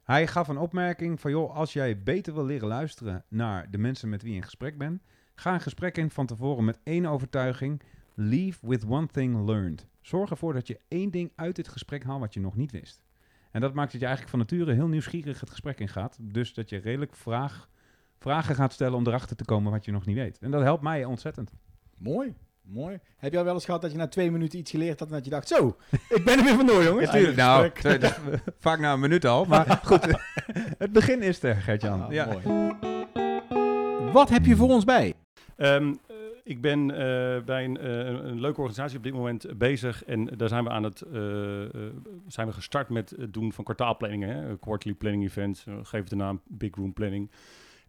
Hij 0.03 0.27
gaf 0.27 0.47
een 0.47 0.57
opmerking 0.57 1.19
van, 1.19 1.31
joh, 1.31 1.55
als 1.55 1.73
jij 1.73 2.03
beter 2.03 2.33
wil 2.33 2.45
leren 2.45 2.67
luisteren 2.67 3.25
naar 3.27 3.71
de 3.71 3.77
mensen 3.77 4.09
met 4.09 4.21
wie 4.21 4.31
je 4.31 4.37
in 4.37 4.43
gesprek 4.43 4.77
bent, 4.77 5.01
ga 5.35 5.53
een 5.53 5.61
gesprek 5.61 5.97
in 5.97 6.09
van 6.09 6.25
tevoren 6.25 6.65
met 6.65 6.79
één 6.83 7.05
overtuiging. 7.05 7.81
Leave 8.13 8.67
with 8.67 8.85
one 8.85 9.07
thing 9.07 9.45
learned. 9.45 9.87
Zorg 10.01 10.29
ervoor 10.29 10.53
dat 10.53 10.67
je 10.67 10.79
één 10.87 11.11
ding 11.11 11.31
uit 11.35 11.55
dit 11.55 11.67
gesprek 11.67 12.03
haalt 12.03 12.19
wat 12.19 12.33
je 12.33 12.39
nog 12.39 12.55
niet 12.55 12.71
wist. 12.71 13.03
En 13.51 13.61
dat 13.61 13.73
maakt 13.73 13.91
dat 13.91 14.01
je 14.01 14.07
eigenlijk 14.07 14.37
van 14.37 14.39
nature 14.39 14.73
heel 14.73 14.87
nieuwsgierig 14.87 15.39
het 15.39 15.49
gesprek 15.49 15.79
in 15.79 15.87
gaat. 15.87 16.17
Dus 16.21 16.53
dat 16.53 16.69
je 16.69 16.77
redelijk 16.77 17.15
vraag, 17.15 17.69
vragen 18.23 18.55
gaat 18.55 18.73
stellen 18.73 18.97
om 18.97 19.07
erachter 19.07 19.35
te 19.35 19.45
komen 19.45 19.71
wat 19.71 19.85
je 19.85 19.91
nog 19.91 20.05
niet 20.05 20.15
weet. 20.15 20.37
En 20.41 20.51
dat 20.51 20.61
helpt 20.61 20.83
mij 20.83 21.05
ontzettend. 21.05 21.51
Mooi, 21.97 22.33
mooi. 22.61 22.99
Heb 23.17 23.31
je 23.31 23.37
al 23.37 23.43
wel 23.43 23.53
eens 23.53 23.65
gehad 23.65 23.81
dat 23.81 23.91
je 23.91 23.97
na 23.97 24.07
twee 24.07 24.31
minuten 24.31 24.59
iets 24.59 24.71
geleerd 24.71 24.99
had 24.99 25.07
en 25.07 25.13
dat 25.13 25.23
je 25.25 25.31
dacht, 25.31 25.47
zo, 25.47 25.77
ik 26.09 26.21
ben 26.25 26.37
er 26.37 26.43
weer 26.43 26.55
vandoor, 26.55 26.83
jongens. 26.83 27.05
Natuurlijk, 27.05 27.37
nou, 27.37 27.69
twee- 27.71 27.97
dat- 27.97 28.19
vaak 28.59 28.79
na 28.79 28.93
een 28.93 28.99
minuut 28.99 29.25
al. 29.25 29.45
Maar 29.45 29.79
goed, 29.83 30.07
het 30.83 30.91
begin 30.91 31.21
is 31.21 31.43
er, 31.43 31.55
Gert-Jan. 31.55 32.03
Ah, 32.05 32.11
ja. 32.11 32.25
mooi. 32.25 32.71
Wat 34.11 34.29
heb 34.29 34.45
je 34.45 34.55
voor 34.55 34.69
ons 34.69 34.83
bij? 34.83 35.13
Ehm, 35.55 35.93
eh, 36.07 36.15
ik 36.43 36.61
ben 36.61 36.91
eh, 36.91 37.43
bij 37.43 37.63
een, 37.65 37.77
eh, 37.77 37.97
een, 37.97 38.27
een 38.27 38.39
leuke 38.39 38.59
organisatie 38.59 38.97
op 38.97 39.03
dit 39.03 39.13
moment 39.13 39.57
bezig. 39.57 40.03
En 40.05 40.25
daar 40.25 40.49
zijn 40.49 40.63
we 40.63 40.69
aan 40.69 40.83
het 40.83 41.01
eh, 41.01 41.63
eh, 41.63 41.69
zijn 42.27 42.47
we 42.47 42.53
gestart 42.53 42.89
met 42.89 43.13
het 43.17 43.33
doen 43.33 43.53
van 43.53 43.63
kwartaalplanningen. 43.63 44.29
Hè? 44.29 44.57
Quarterly 44.57 44.95
planning 44.95 45.23
events. 45.23 45.63
geef 45.83 45.99
het 45.99 46.09
de 46.09 46.15
naam 46.15 46.41
Big 46.47 46.75
Room 46.75 46.93
Planning. 46.93 47.31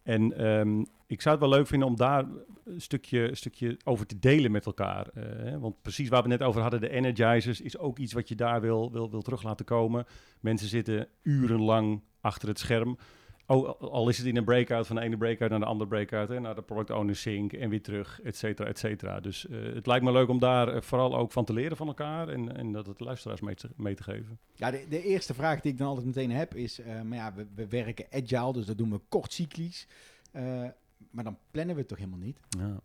En 0.05 0.37
ehm, 0.37 0.83
ik 1.07 1.21
zou 1.21 1.35
het 1.35 1.45
wel 1.47 1.57
leuk 1.57 1.67
vinden 1.67 1.87
om 1.87 1.95
daar 1.95 2.25
een 2.65 2.81
stukje, 2.81 3.35
stukje 3.35 3.77
over 3.83 4.05
te 4.05 4.19
delen 4.19 4.51
met 4.51 4.65
elkaar. 4.65 5.07
eh, 5.07 5.57
want 5.57 5.81
precies 5.81 6.09
waar 6.09 6.21
we 6.21 6.27
net 6.27 6.43
over 6.43 6.61
hadden, 6.61 6.81
de 6.81 6.89
energizers, 6.89 7.61
is 7.61 7.77
ook 7.77 7.99
iets 7.99 8.13
wat 8.13 8.27
je 8.27 8.35
daar 8.35 8.61
wil, 8.61 8.91
wil, 8.91 9.11
wil 9.11 9.21
terug 9.21 9.43
laten 9.43 9.65
komen. 9.65 10.05
Mensen 10.39 10.67
zitten 10.67 11.07
urenlang 11.21 12.01
achter 12.21 12.47
het 12.47 12.59
scherm. 12.59 12.97
Oh, 13.47 13.81
al 13.81 14.09
is 14.09 14.17
het 14.17 14.27
in 14.27 14.37
een 14.37 14.43
breakout 14.43 14.87
van 14.87 14.95
de 14.95 15.01
ene 15.01 15.17
breakout 15.17 15.49
naar 15.49 15.59
de 15.59 15.65
andere 15.65 15.89
breakout, 15.89 16.29
hè, 16.29 16.39
naar 16.39 16.55
de 16.55 16.61
product 16.61 16.89
owner 16.89 17.15
sync 17.15 17.53
en 17.53 17.69
weer 17.69 17.81
terug, 17.81 18.21
et 18.21 18.37
cetera, 18.37 18.67
et 18.67 18.79
cetera. 18.79 19.19
Dus 19.19 19.47
eh, 19.47 19.73
het 19.73 19.87
lijkt 19.87 20.03
me 20.03 20.11
leuk 20.11 20.29
om 20.29 20.39
daar 20.39 20.67
eh, 20.67 20.81
vooral 20.81 21.15
ook 21.17 21.31
van 21.31 21.45
te 21.45 21.53
leren 21.53 21.77
van 21.77 21.87
elkaar 21.87 22.29
en, 22.29 22.55
en 22.55 22.71
dat 22.71 22.85
het 22.85 22.99
luisteraars 22.99 23.41
mee 23.41 23.55
te, 23.55 23.69
mee 23.75 23.95
te 23.95 24.03
geven. 24.03 24.39
Ja, 24.53 24.71
de, 24.71 24.85
de 24.89 25.03
eerste 25.03 25.33
vraag 25.33 25.61
die 25.61 25.71
ik 25.71 25.77
dan 25.77 25.87
altijd 25.87 26.05
meteen 26.05 26.31
heb 26.31 26.55
is, 26.55 26.79
eh, 26.79 27.01
maar 27.01 27.17
ja, 27.17 27.33
we, 27.33 27.47
we 27.55 27.67
werken 27.67 28.05
agile, 28.11 28.53
dus 28.53 28.65
dat 28.65 28.77
doen 28.77 28.91
we 28.91 28.99
kortcyclisch. 29.09 29.87
Eh, 30.31 30.63
maar 31.11 31.23
dan 31.23 31.37
plannen 31.51 31.75
we 31.75 31.81
het 31.81 31.89
toch 31.89 31.97
helemaal 31.97 32.19
niet? 32.19 32.39
Ja. 32.49 32.79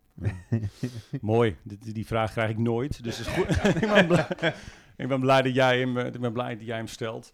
Mooi, 1.21 1.55
die, 1.63 1.93
die 1.93 2.05
vraag 2.05 2.31
krijg 2.31 2.49
ik 2.49 2.57
nooit, 2.57 3.03
dus 3.03 3.19
is 3.19 3.27
goed. 3.27 3.49
ik, 3.81 3.93
ben 3.93 4.07
blij, 4.07 4.27
ik 4.97 5.07
ben 5.07 5.19
blij 5.19 5.41
dat 5.41 5.53
jij 5.53 5.79
hem, 5.79 5.97
ik 5.97 6.19
ben 6.19 6.33
blij 6.33 6.57
dat 6.57 6.65
jij 6.65 6.77
hem 6.77 6.87
stelt. 6.87 7.31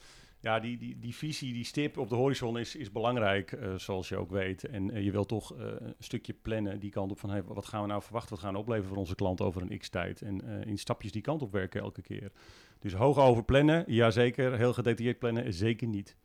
Ja, 0.47 0.59
die, 0.59 0.77
die, 0.77 0.99
die 0.99 1.15
visie, 1.15 1.53
die 1.53 1.65
stip 1.65 1.97
op 1.97 2.09
de 2.09 2.15
horizon 2.15 2.57
is, 2.57 2.75
is 2.75 2.91
belangrijk, 2.91 3.51
eh, 3.51 3.75
zoals 3.75 4.09
je 4.09 4.17
ook 4.17 4.29
weet. 4.29 4.63
En 4.63 4.91
eh, 4.91 5.03
je 5.03 5.11
wilt 5.11 5.27
toch 5.27 5.55
eh, 5.55 5.65
een 5.79 5.95
stukje 5.99 6.33
plannen 6.33 6.79
die 6.79 6.91
kant 6.91 7.11
op 7.11 7.19
van... 7.19 7.29
Hey, 7.29 7.43
wat 7.43 7.65
gaan 7.65 7.81
we 7.81 7.87
nou 7.87 8.01
verwachten, 8.01 8.29
wat 8.29 8.39
gaan 8.39 8.53
we 8.53 8.59
opleveren 8.59 8.89
voor 8.89 8.97
onze 8.97 9.15
klant 9.15 9.41
over 9.41 9.61
een 9.61 9.77
x-tijd? 9.77 10.21
En 10.21 10.41
in 10.65 10.77
stapjes 10.77 11.11
die 11.11 11.21
kant 11.21 11.41
op 11.41 11.51
werken 11.51 11.81
elke 11.81 12.01
keer. 12.01 12.31
Dus 12.79 12.93
hoog 12.93 13.17
over 13.17 13.43
plannen, 13.43 13.83
jazeker. 13.87 14.57
Heel 14.57 14.73
gedetailleerd 14.73 15.19
plannen, 15.19 15.53
zeker 15.53 15.87
niet. 15.87 16.15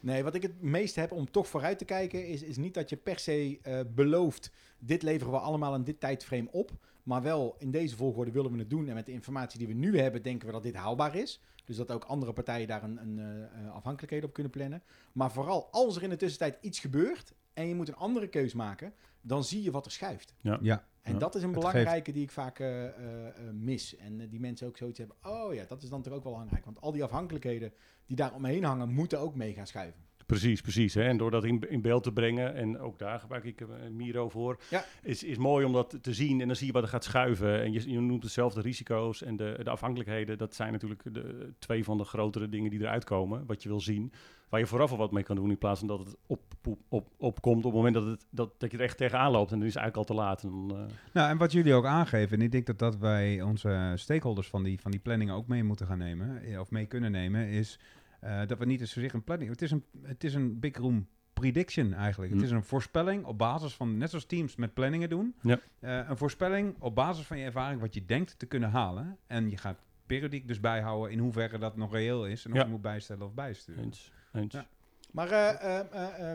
Nee, 0.00 0.22
wat 0.22 0.34
ik 0.34 0.42
het 0.42 0.62
meest 0.62 0.94
heb 0.94 1.12
om 1.12 1.30
toch 1.30 1.48
vooruit 1.48 1.78
te 1.78 1.84
kijken, 1.84 2.26
is, 2.26 2.42
is 2.42 2.56
niet 2.56 2.74
dat 2.74 2.90
je 2.90 2.96
per 2.96 3.18
se 3.18 3.58
belooft, 3.94 4.52
dit 4.78 5.02
leveren 5.02 5.32
we 5.32 5.38
allemaal 5.38 5.74
in 5.74 5.84
dit 5.84 6.00
tijdframe 6.00 6.48
op. 6.50 6.70
Maar 7.02 7.22
wel 7.22 7.54
in 7.58 7.70
deze 7.70 7.96
volgorde 7.96 8.30
willen 8.30 8.52
we 8.52 8.58
het 8.58 8.70
doen. 8.70 8.88
En 8.88 8.94
met 8.94 9.06
de 9.06 9.12
informatie 9.12 9.58
die 9.58 9.68
we 9.68 9.74
nu 9.74 9.98
hebben, 9.98 10.22
denken 10.22 10.46
we 10.46 10.52
dat 10.52 10.62
dit 10.62 10.74
haalbaar 10.74 11.14
is. 11.16 11.40
Dus 11.64 11.76
dat 11.76 11.90
ook 11.90 12.04
andere 12.04 12.32
partijen 12.32 12.66
daar 12.68 12.82
een, 12.82 13.00
een 13.00 13.18
eh, 13.18 13.42
eh, 13.64 13.72
afhankelijkheid 13.74 14.24
op 14.24 14.32
kunnen 14.32 14.52
plannen. 14.52 14.82
Maar 15.12 15.32
vooral 15.32 15.68
als 15.70 15.96
er 15.96 16.02
in 16.02 16.10
de 16.10 16.16
tussentijd 16.16 16.58
iets 16.60 16.78
gebeurt 16.78 17.34
en 17.52 17.68
je 17.68 17.74
moet 17.74 17.88
een 17.88 17.94
andere 17.96 18.28
keus 18.28 18.54
maken, 18.54 18.94
dan 19.20 19.44
zie 19.44 19.62
je 19.62 19.70
wat 19.70 19.84
er 19.84 19.90
schuift. 19.92 20.34
Ja, 20.40 20.58
En 21.02 21.12
Ja. 21.12 21.18
dat 21.18 21.34
is 21.34 21.42
een 21.42 21.52
belangrijke 21.52 22.12
die 22.12 22.22
ik 22.22 22.30
vaak 22.30 22.58
eh, 22.58 22.86
eh, 22.86 22.94
mis. 23.52 23.96
En 23.96 24.28
die 24.28 24.40
mensen 24.40 24.66
ook 24.66 24.76
zoiets 24.76 24.98
hebben. 24.98 25.16
Oh 25.22 25.54
ja, 25.54 25.64
dat 25.68 25.82
is 25.82 25.88
dan 25.88 26.02
toch 26.02 26.12
ook 26.12 26.22
wel 26.22 26.32
belangrijk. 26.32 26.64
Want 26.64 26.80
al 26.80 26.92
die 26.92 27.04
afhankelijkheden 27.04 27.72
die 28.06 28.16
daar 28.16 28.34
omheen 28.34 28.64
hangen, 28.64 28.88
moeten 28.92 29.20
ook 29.20 29.34
mee 29.34 29.52
gaan 29.54 29.66
schuiven. 29.66 30.00
Precies, 30.26 30.60
precies. 30.60 30.94
Hè? 30.94 31.02
En 31.02 31.16
door 31.16 31.30
dat 31.30 31.44
in, 31.44 31.70
in 31.70 31.80
beeld 31.82 32.02
te 32.02 32.12
brengen, 32.12 32.54
en 32.54 32.78
ook 32.78 32.98
daar 32.98 33.20
gebruik 33.20 33.44
ik 33.44 33.60
eh, 33.60 33.66
Miro 33.90 34.28
voor, 34.28 34.58
Ja. 34.70 34.84
is, 35.02 35.22
is 35.24 35.36
mooi 35.36 35.64
om 35.64 35.72
dat 35.72 35.98
te 36.00 36.12
zien. 36.14 36.40
En 36.40 36.46
dan 36.46 36.56
zie 36.56 36.66
je 36.66 36.72
wat 36.72 36.82
er 36.82 36.88
gaat 36.88 37.04
schuiven. 37.04 37.62
En 37.62 37.72
je, 37.72 37.90
je 37.90 38.00
noemt 38.00 38.22
hetzelfde 38.22 38.60
risico's 38.60 39.22
en 39.22 39.36
de, 39.36 39.60
de 39.62 39.70
afhankelijkheden. 39.70 40.38
Dat 40.38 40.54
zijn 40.54 40.72
natuurlijk 40.72 41.00
de, 41.12 41.52
twee 41.58 41.84
van 41.84 41.98
de 41.98 42.04
grotere 42.04 42.48
dingen 42.48 42.70
die 42.70 42.80
eruit 42.80 43.04
komen, 43.04 43.46
wat 43.46 43.62
je 43.62 43.68
wil 43.68 43.80
zien. 43.80 44.12
Waar 44.48 44.60
je 44.60 44.66
vooraf 44.66 44.90
al 44.90 44.96
wat 44.96 45.12
mee 45.12 45.22
kan 45.22 45.36
doen, 45.36 45.50
in 45.50 45.58
plaats 45.58 45.78
van 45.78 45.88
dat 45.88 45.98
het 45.98 46.16
op, 46.26 46.40
op, 46.64 46.78
op, 46.88 47.08
opkomt 47.16 47.56
op 47.64 47.64
het 47.64 47.74
moment 47.74 47.94
dat, 47.94 48.06
het, 48.06 48.26
dat, 48.30 48.60
dat 48.60 48.70
je 48.70 48.76
er 48.76 48.82
echt 48.82 48.96
tegenaan 48.96 49.30
loopt. 49.30 49.52
En 49.52 49.58
dan 49.58 49.66
is 49.66 49.74
het 49.74 49.82
eigenlijk 49.82 50.08
al 50.08 50.16
te 50.16 50.22
laat. 50.22 50.42
En 50.42 50.50
dan, 50.50 50.78
eh, 50.78 50.84
Nou, 51.12 51.30
en 51.30 51.36
wat 51.36 51.52
jullie 51.52 51.74
ook 51.74 51.86
aangeven, 51.86 52.36
en 52.38 52.44
ik 52.44 52.52
denk 52.52 52.66
dat 52.66 52.78
dat 52.78 52.96
wij 52.96 53.42
onze 53.42 53.92
stakeholders 53.94 54.48
van 54.48 54.62
die, 54.62 54.80
van 54.80 54.90
die 54.90 55.00
planningen 55.00 55.34
ook 55.34 55.46
mee 55.46 55.64
moeten 55.64 55.86
gaan 55.86 55.98
nemen, 55.98 56.42
eh, 56.42 56.60
of 56.60 56.70
mee 56.70 56.86
kunnen 56.86 57.12
nemen, 57.12 57.48
is 57.48 57.78
eh, 58.22 58.46
dat 58.46 58.58
we 58.58 58.64
niet 58.64 58.80
eens 58.80 58.92
zozeer 58.92 59.14
een 59.14 59.24
planning... 59.24 59.50
Het 59.50 59.62
is 59.62 59.70
een, 59.70 59.84
het 60.02 60.24
is 60.24 60.34
een 60.34 60.60
big 60.60 60.76
room 60.76 61.06
prediction 61.32 61.92
eigenlijk. 61.94 62.32
Het 62.32 62.42
is 62.42 62.50
een 62.50 62.64
voorspelling 62.64 63.24
op 63.24 63.38
basis 63.38 63.74
van, 63.74 63.96
net 63.96 64.08
zoals 64.10 64.24
teams 64.24 64.56
met 64.56 64.74
planningen 64.74 65.08
doen, 65.08 65.34
Ja. 65.40 65.58
eh, 65.78 66.08
een 66.08 66.16
voorspelling 66.16 66.74
op 66.78 66.94
basis 66.94 67.26
van 67.26 67.38
je 67.38 67.44
ervaring 67.44 67.80
wat 67.80 67.94
je 67.94 68.04
denkt 68.04 68.38
te 68.38 68.46
kunnen 68.46 68.70
halen. 68.70 69.16
En 69.26 69.50
je 69.50 69.56
gaat 69.56 69.78
periodiek 70.06 70.48
dus 70.48 70.60
bijhouden 70.60 71.12
in 71.12 71.18
hoeverre 71.18 71.58
dat 71.58 71.76
nog 71.76 71.92
reëel 71.92 72.26
is 72.26 72.44
en 72.44 72.50
of 72.50 72.56
Ja. 72.56 72.64
je 72.64 72.70
moet 72.70 72.82
bijstellen 72.82 73.26
of 73.26 73.34
bijsturen. 73.34 73.84
eens, 73.84 74.12
eens. 74.32 74.52
Ja. 74.54 74.66
Maar 75.12 75.28
eh, 75.30 76.32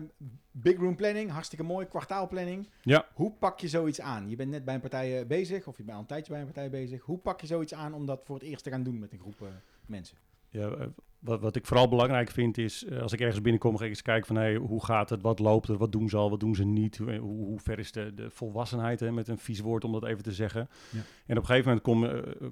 big 0.51 0.77
room 0.77 0.95
planning, 0.95 1.31
hartstikke 1.31 1.63
mooi. 1.63 1.85
Kwartaalplanning. 1.87 2.69
Ja. 2.81 3.05
Hoe 3.13 3.31
pak 3.31 3.59
je 3.59 3.67
zoiets 3.67 4.01
aan? 4.01 4.29
Je 4.29 4.35
bent 4.35 4.49
net 4.49 4.65
bij 4.65 4.73
een 4.73 4.79
partij 4.81 5.27
bezig, 5.27 5.67
of 5.67 5.77
je 5.77 5.83
bent 5.83 5.95
al 5.95 6.01
een 6.01 6.07
tijdje 6.07 6.31
bij 6.31 6.39
een 6.39 6.45
partij 6.45 6.69
bezig. 6.69 7.01
Hoe 7.01 7.17
pak 7.17 7.41
je 7.41 7.47
zoiets 7.47 7.73
aan 7.73 7.93
om 7.93 8.05
dat 8.05 8.21
voor 8.25 8.35
het 8.35 8.43
eerst 8.43 8.63
te 8.63 8.69
gaan 8.69 8.83
doen 8.83 8.99
met 8.99 9.11
een 9.13 9.19
groep 9.19 9.41
eh, 9.41 9.47
mensen? 9.85 10.17
Ja, 10.57 10.69
eh, 10.69 10.87
wat, 11.19 11.41
wat 11.41 11.55
ik 11.55 11.65
vooral 11.65 11.87
belangrijk 11.87 12.29
vind 12.29 12.57
is, 12.57 12.85
eh, 12.85 13.01
als 13.01 13.13
ik 13.13 13.19
ergens 13.19 13.41
binnenkom, 13.41 13.77
ga 13.77 13.83
ik 13.83 13.89
eens 13.89 14.01
kijken 14.01 14.27
van 14.27 14.35
hey, 14.35 14.55
hoe 14.55 14.85
gaat 14.85 15.09
het, 15.09 15.21
wat 15.21 15.39
loopt 15.39 15.67
er, 15.67 15.77
wat 15.77 15.91
doen 15.91 16.09
ze 16.09 16.17
al, 16.17 16.29
wat 16.29 16.39
doen 16.39 16.55
ze 16.55 16.65
niet, 16.65 16.97
hoe, 16.97 17.17
hoe, 17.17 17.45
hoe 17.45 17.59
ver 17.59 17.79
is 17.79 17.91
de, 17.91 18.13
de 18.13 18.29
volwassenheid, 18.29 18.99
hè, 18.99 19.11
met 19.11 19.27
een 19.27 19.37
vies 19.37 19.59
woord 19.59 19.83
om 19.83 19.91
dat 19.91 20.05
even 20.05 20.23
te 20.23 20.31
zeggen. 20.31 20.69
Ja. 20.91 20.99
En 21.25 21.37
op 21.37 21.41
een 21.41 21.45
gegeven 21.45 21.67
moment 21.67 21.85
kom, 21.85 22.05
eh, 22.05 22.47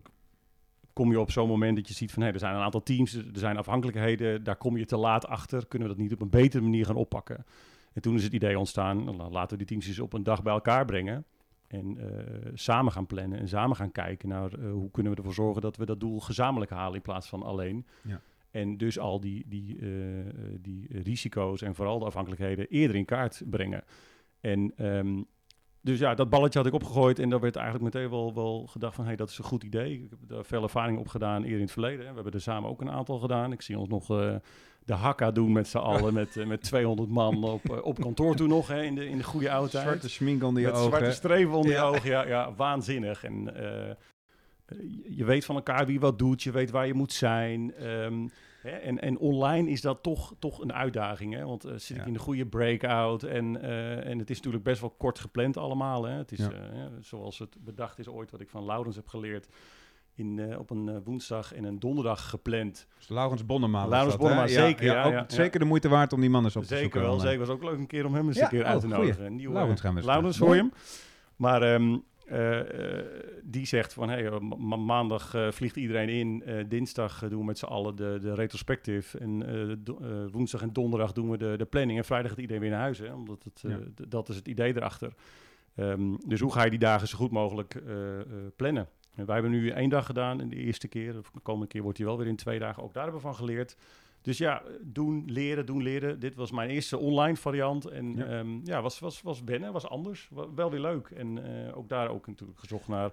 kom 0.93 1.12
je 1.12 1.19
op 1.19 1.31
zo'n 1.31 1.47
moment 1.47 1.75
dat 1.75 1.88
je 1.88 1.93
ziet 1.93 2.12
van 2.12 2.24
hé, 2.24 2.31
er 2.31 2.39
zijn 2.39 2.55
een 2.55 2.62
aantal 2.62 2.83
teams, 2.83 3.13
er 3.13 3.25
zijn 3.33 3.57
afhankelijkheden, 3.57 4.43
daar 4.43 4.57
kom 4.57 4.77
je 4.77 4.85
te 4.85 4.97
laat 4.97 5.27
achter. 5.27 5.67
Kunnen 5.67 5.88
we 5.88 5.93
dat 5.93 6.03
niet 6.03 6.13
op 6.13 6.21
een 6.21 6.29
betere 6.29 6.63
manier 6.63 6.85
gaan 6.85 6.95
oppakken? 6.95 7.45
En 7.93 8.01
toen 8.01 8.15
is 8.15 8.24
het 8.24 8.33
idee 8.33 8.59
ontstaan, 8.59 9.03
nou, 9.03 9.31
laten 9.31 9.50
we 9.50 9.57
die 9.57 9.65
teams 9.65 9.88
eens 9.88 10.00
op 10.00 10.13
een 10.13 10.24
dag 10.24 10.43
bij 10.43 10.53
elkaar 10.53 10.85
brengen. 10.85 11.25
En 11.67 11.98
eh, 11.98 12.51
samen 12.53 12.91
gaan 12.91 13.05
plannen 13.05 13.39
en 13.39 13.48
samen 13.48 13.75
gaan 13.75 13.91
kijken 13.91 14.29
naar 14.29 14.53
eh, 14.53 14.72
hoe 14.72 14.91
kunnen 14.91 15.12
we 15.12 15.17
ervoor 15.17 15.34
zorgen 15.34 15.62
dat 15.62 15.77
we 15.77 15.86
dat 15.86 16.00
doel 16.00 16.19
gezamenlijk 16.19 16.72
halen 16.72 16.95
in 16.95 17.01
plaats 17.01 17.27
van 17.27 17.43
alleen. 17.43 17.86
Ja. 18.03 18.22
En 18.51 18.77
dus 18.77 19.00
al 19.00 19.19
die, 19.19 19.45
die, 19.48 19.79
eh, 19.79 19.88
die 20.60 20.88
risico's 20.89 21.62
en 21.62 21.75
vooral 21.75 22.00
de 22.00 22.05
afhankelijkheden 22.05 22.67
eerder 22.67 22.95
in 22.95 23.05
kaart 23.05 23.41
brengen. 23.45 23.84
En 24.39 24.74
ehm, 24.75 25.22
dus 25.81 26.00
ja, 26.00 26.15
dat 26.15 26.29
balletje 26.29 26.60
had 26.60 26.67
ik 26.67 26.74
opgegooid 26.74 27.19
en 27.19 27.29
daar 27.29 27.39
werd 27.39 27.55
eigenlijk 27.55 27.93
meteen 27.93 28.10
wel, 28.10 28.34
wel 28.34 28.67
gedacht 28.67 28.95
van, 28.95 29.03
hé, 29.03 29.10
hey, 29.10 29.17
dat 29.17 29.29
is 29.29 29.38
een 29.38 29.43
goed 29.43 29.63
idee. 29.63 29.93
Ik 29.93 30.10
heb 30.10 30.19
daar 30.27 30.45
veel 30.45 30.63
ervaring 30.63 30.98
op 30.98 31.07
gedaan 31.07 31.41
eerder 31.41 31.57
in 31.57 31.62
het 31.62 31.72
verleden. 31.72 32.00
hè. 32.00 32.10
We 32.10 32.15
hebben 32.15 32.34
er 32.34 32.41
samen 32.41 32.69
ook 32.69 32.81
een 32.81 32.91
aantal 32.91 33.19
gedaan. 33.19 33.51
Ik 33.51 33.62
zie 33.62 33.79
ons 33.79 33.89
nog 33.89 34.07
de 34.86 34.94
hakka 34.94 35.32
doen 35.32 35.51
met 35.51 35.68
z'n 35.68 35.77
allen, 35.77 36.13
met, 36.13 36.38
eh, 36.38 36.46
met 36.46 36.62
200 36.62 37.10
man 37.10 37.44
op, 37.44 37.70
eh, 37.70 37.86
op 37.86 38.00
kantoor 38.00 38.36
toen 38.36 38.50
nog, 38.50 38.68
hè, 38.68 38.84
in, 38.84 38.96
de, 38.96 39.08
in 39.10 39.18
de 39.18 39.24
goede 39.24 39.51
oude 39.51 39.70
tijd. 39.70 39.84
Zwarte 39.84 40.10
smink 40.10 40.44
onder 40.44 40.62
je 40.62 40.68
Met 40.68 40.77
ogen. 40.77 40.88
zwarte 40.89 41.12
strepen 41.12 41.54
onder 41.54 41.72
Ja. 41.72 41.77
je 41.84 41.89
ogen, 41.96 42.10
ja, 42.10 42.27
ja, 42.27 42.54
waanzinnig. 42.54 43.24
En 43.24 43.56
eh, 43.56 43.96
je- 45.18 45.25
weet 45.25 45.46
van 45.46 45.56
elkaar 45.56 45.86
wie 45.86 46.00
wat 46.00 46.20
doet, 46.20 46.44
je 46.44 46.51
weet 46.51 46.72
waar 46.72 46.88
je 46.88 46.94
moet 46.94 47.13
zijn. 47.13 47.74
ehm, 47.74 48.27
hè, 48.62 48.70
en, 48.70 49.01
en 49.01 49.18
online 49.18 49.70
is 49.70 49.82
dat 49.82 50.04
toch, 50.04 50.34
toch 50.39 50.62
een 50.62 50.74
uitdaging, 50.74 51.34
hè? 51.34 51.46
want 51.46 51.65
zit 51.75 51.98
ik 51.98 52.06
in 52.06 52.13
de 52.13 52.20
goede 52.20 52.46
breakout 52.46 53.24
en, 53.24 53.62
eh, 53.62 54.06
en 54.10 54.20
het 54.20 54.30
is 54.30 54.36
natuurlijk 54.38 54.63
best 54.63 54.82
wel 54.82 54.89
kort 54.89 55.20
gepland 55.20 55.58
allemaal. 55.58 56.04
Hè? 56.04 56.12
Het 56.18 56.32
is 56.32 56.39
Ja. 56.39 56.51
zoals 57.00 57.39
het 57.39 57.58
bedacht 57.63 58.00
is 58.00 58.08
ooit, 58.08 58.32
wat 58.32 58.42
ik 58.42 58.50
van 58.50 58.65
Laurens 58.65 58.96
heb 58.96 59.08
geleerd, 59.08 59.48
in, 60.15 60.39
eh, 60.39 60.60
op 60.60 60.69
een 60.69 60.89
eh, 60.89 60.95
woensdag 61.03 61.53
en 61.53 61.63
een 61.63 61.79
donderdag 61.79 62.29
gepland. 62.29 62.88
Dus 62.98 63.10
Laurens 63.10 63.45
Bonnema. 63.45 63.88
Laurens? 63.88 64.17
Bonnema, 64.17 64.48
zeker, 64.48 64.86
ja. 64.86 65.25
Zeker 65.27 65.60
de 65.60 65.65
moeite 65.65 65.89
waard 65.89 66.13
om 66.13 66.22
die 66.22 66.29
man 66.29 66.43
eens 66.43 66.55
op 66.55 66.62
te 66.62 66.67
Zeker 66.67 66.84
zoeken. 66.84 67.01
wel, 67.01 67.10
online. 67.12 67.29
zeker. 67.31 67.45
was 67.45 67.55
ook 67.55 67.63
leuk 67.63 67.77
een 67.79 67.88
keer 67.88 68.05
om 68.05 68.13
hem 68.13 68.27
eens 68.27 68.39
een 68.39 68.48
keer 68.48 68.63
uit 68.65 68.75
oh, 68.75 68.81
te 68.81 68.88
nodigen. 68.88 69.36
Nieuwe, 69.36 69.53
Laurens 69.53 69.81
gaan 69.81 69.95
we 69.95 70.01
Laurens, 70.05 70.38
hoor 70.38 70.55
je 70.55 70.62
hem? 70.62 70.72
Maar 71.36 71.62
ehm, 71.62 71.98
eh, 72.25 72.60
eh, 73.00 73.05
die 73.43 73.65
zegt 73.65 73.93
van, 73.93 74.10
hey, 74.10 74.25
eh, 74.27 74.39
ma- 74.39 74.75
maandag 74.75 75.34
eh, 75.34 75.51
vliegt 75.51 75.75
iedereen 75.75 76.10
in. 76.10 76.43
eh, 76.45 76.63
dinsdag 76.67 77.24
eh, 77.24 77.29
doen 77.29 77.39
we 77.39 77.45
met 77.45 77.57
z'n 77.57 77.65
allen 77.65 77.95
de, 77.95 78.17
de 78.22 78.34
retrospective. 78.34 79.17
En 79.17 79.45
eh, 79.48 79.72
eh, 79.72 80.31
woensdag 80.31 80.62
en 80.62 80.74
donderdag 80.74 81.12
doen 81.12 81.29
we 81.29 81.38
de, 81.38 81.53
de 81.57 81.65
planning. 81.65 81.98
En 82.00 82.05
vrijdag 82.05 82.29
gaat 82.31 82.39
iedereen 82.39 82.62
weer 82.62 82.72
naar 82.72 82.79
huis. 82.79 83.00
Hè, 83.00 83.13
omdat 83.13 83.43
het, 83.43 83.62
eh, 83.65 83.72
Ja. 83.72 83.77
dat 84.07 84.29
is 84.29 84.36
het 84.36 84.48
idee 84.48 84.75
erachter. 84.75 85.13
Ehm, 85.75 86.13
dus 86.27 86.39
hoe 86.39 86.51
ga 86.51 86.63
je 86.63 86.69
die 86.69 86.79
dagen 86.79 87.07
zo 87.07 87.17
goed 87.17 87.31
mogelijk 87.31 87.75
eh, 87.75 88.19
eh, 88.19 88.25
plannen? 88.55 88.88
En 89.15 89.25
wij 89.25 89.34
hebben 89.34 89.51
nu 89.51 89.69
één 89.69 89.89
dag 89.89 90.05
gedaan 90.05 90.41
in 90.41 90.50
de 90.50 90.55
eerste 90.55 90.88
keer. 90.88 91.13
De 91.13 91.39
komende 91.43 91.67
keer 91.67 91.81
wordt 91.81 91.98
hij 91.98 92.07
wel 92.07 92.17
weer 92.17 92.27
in 92.27 92.36
twee 92.36 92.60
dagen. 92.60 92.84
Ook 92.84 92.93
daar 92.93 93.03
hebben 93.03 93.22
we 93.22 93.27
van 93.27 93.36
geleerd. 93.36 93.77
Dus 94.22 94.38
ja, 94.38 94.63
doen, 94.81 95.24
leren, 95.25 95.65
doen, 95.65 95.84
leren. 95.84 96.19
Dit 96.19 96.36
was 96.36 96.51
mijn 96.51 96.69
eerste 96.69 96.98
online 96.98 97.36
variant. 97.36 97.86
En 97.86 98.15
Ja. 98.15 98.25
ja, 98.25 98.43
ja 98.63 98.81
was, 98.81 99.00
was, 99.00 99.22
was 99.22 99.43
wennen, 99.43 99.74
was 99.74 99.88
anders. 99.88 100.29
Wel 100.55 100.72
weer 100.72 100.79
leuk. 100.79 101.07
En 101.07 101.43
eh, 101.67 101.77
ook 101.77 101.89
daar 101.89 102.10
ook 102.10 102.27
natuurlijk 102.27 102.60
gezocht 102.60 102.88
naar 102.88 103.12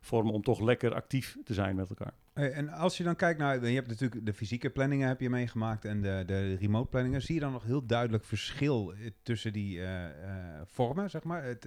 vormen 0.00 0.32
om 0.32 0.42
toch 0.42 0.60
lekker 0.60 0.94
actief 0.94 1.36
te 1.44 1.54
zijn 1.54 1.76
met 1.76 1.88
elkaar. 1.88 2.12
Hey, 2.32 2.52
en 2.52 2.68
als 2.68 2.96
je 2.96 3.04
dan 3.04 3.16
kijkt 3.16 3.38
naar, 3.38 3.66
je 3.66 3.74
hebt 3.74 3.88
natuurlijk 3.88 4.26
de 4.26 4.34
fysieke 4.34 4.70
planningen 4.70 5.08
heb 5.08 5.20
je 5.20 5.30
meegemaakt 5.30 5.84
en 5.84 6.02
de, 6.02 6.22
de 6.26 6.54
remote 6.54 6.88
planningen. 6.88 7.22
Zie 7.22 7.34
je 7.34 7.40
dan 7.40 7.52
nog 7.52 7.64
heel 7.64 7.86
duidelijk 7.86 8.24
verschil 8.24 8.92
eh, 8.92 9.10
tussen 9.22 9.52
die 9.52 9.84
eh, 9.84 10.04
vormen, 10.64 11.10
zeg 11.10 11.22
maar? 11.22 11.44
Het, 11.44 11.66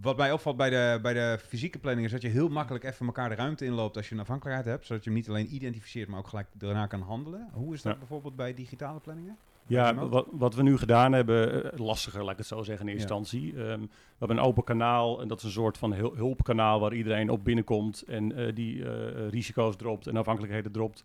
wat 0.00 0.16
mij 0.16 0.32
opvalt 0.32 0.56
bij 0.56 0.70
de, 0.70 0.98
bij 1.02 1.12
de 1.14 1.38
fysieke 1.46 1.78
planning 1.78 2.06
is 2.06 2.12
dat 2.12 2.22
je 2.22 2.28
heel 2.28 2.48
makkelijk 2.48 2.84
even 2.84 3.06
elkaar 3.06 3.28
de 3.28 3.34
ruimte 3.34 3.64
inloopt 3.64 3.96
als 3.96 4.08
je 4.08 4.14
een 4.14 4.20
afhankelijkheid 4.20 4.68
hebt, 4.68 4.86
zodat 4.86 5.04
je 5.04 5.10
hem 5.10 5.18
niet 5.18 5.28
alleen 5.28 5.54
identificeert, 5.54 6.08
maar 6.08 6.18
ook 6.18 6.28
gelijk 6.28 6.46
daarna 6.52 6.86
kan 6.86 7.00
handelen. 7.00 7.48
Hoe 7.52 7.74
is 7.74 7.82
dat 7.82 7.92
Ja. 7.92 7.98
bijvoorbeeld 7.98 8.36
bij 8.36 8.54
digitale 8.54 9.00
planningen? 9.00 9.36
Ja, 9.66 9.94
wat, 10.08 10.26
wat 10.32 10.54
we 10.54 10.62
nu 10.62 10.76
gedaan 10.76 11.12
hebben, 11.12 11.72
eh, 11.72 11.78
lastiger 11.78 12.22
laat 12.22 12.32
ik 12.32 12.38
het 12.38 12.46
zo 12.46 12.62
zeggen 12.62 12.86
in 12.88 12.92
eerste 12.94 13.12
Ja. 13.12 13.18
instantie. 13.18 13.50
Ehm, 13.56 13.80
we 13.80 13.88
hebben 14.18 14.36
een 14.36 14.42
open 14.44 14.64
kanaal 14.64 15.20
en 15.20 15.28
dat 15.28 15.38
is 15.38 15.44
een 15.44 15.50
soort 15.50 15.78
van 15.78 15.92
hul- 15.92 16.14
hulpkanaal 16.16 16.80
waar 16.80 16.94
iedereen 16.94 17.30
op 17.30 17.44
binnenkomt 17.44 18.02
en 18.02 18.32
eh, 18.36 18.54
die 18.54 18.84
eh, 18.90 19.28
risico's 19.28 19.76
dropt 19.76 20.06
en 20.06 20.16
afhankelijkheden 20.16 20.72
dropt. 20.72 21.04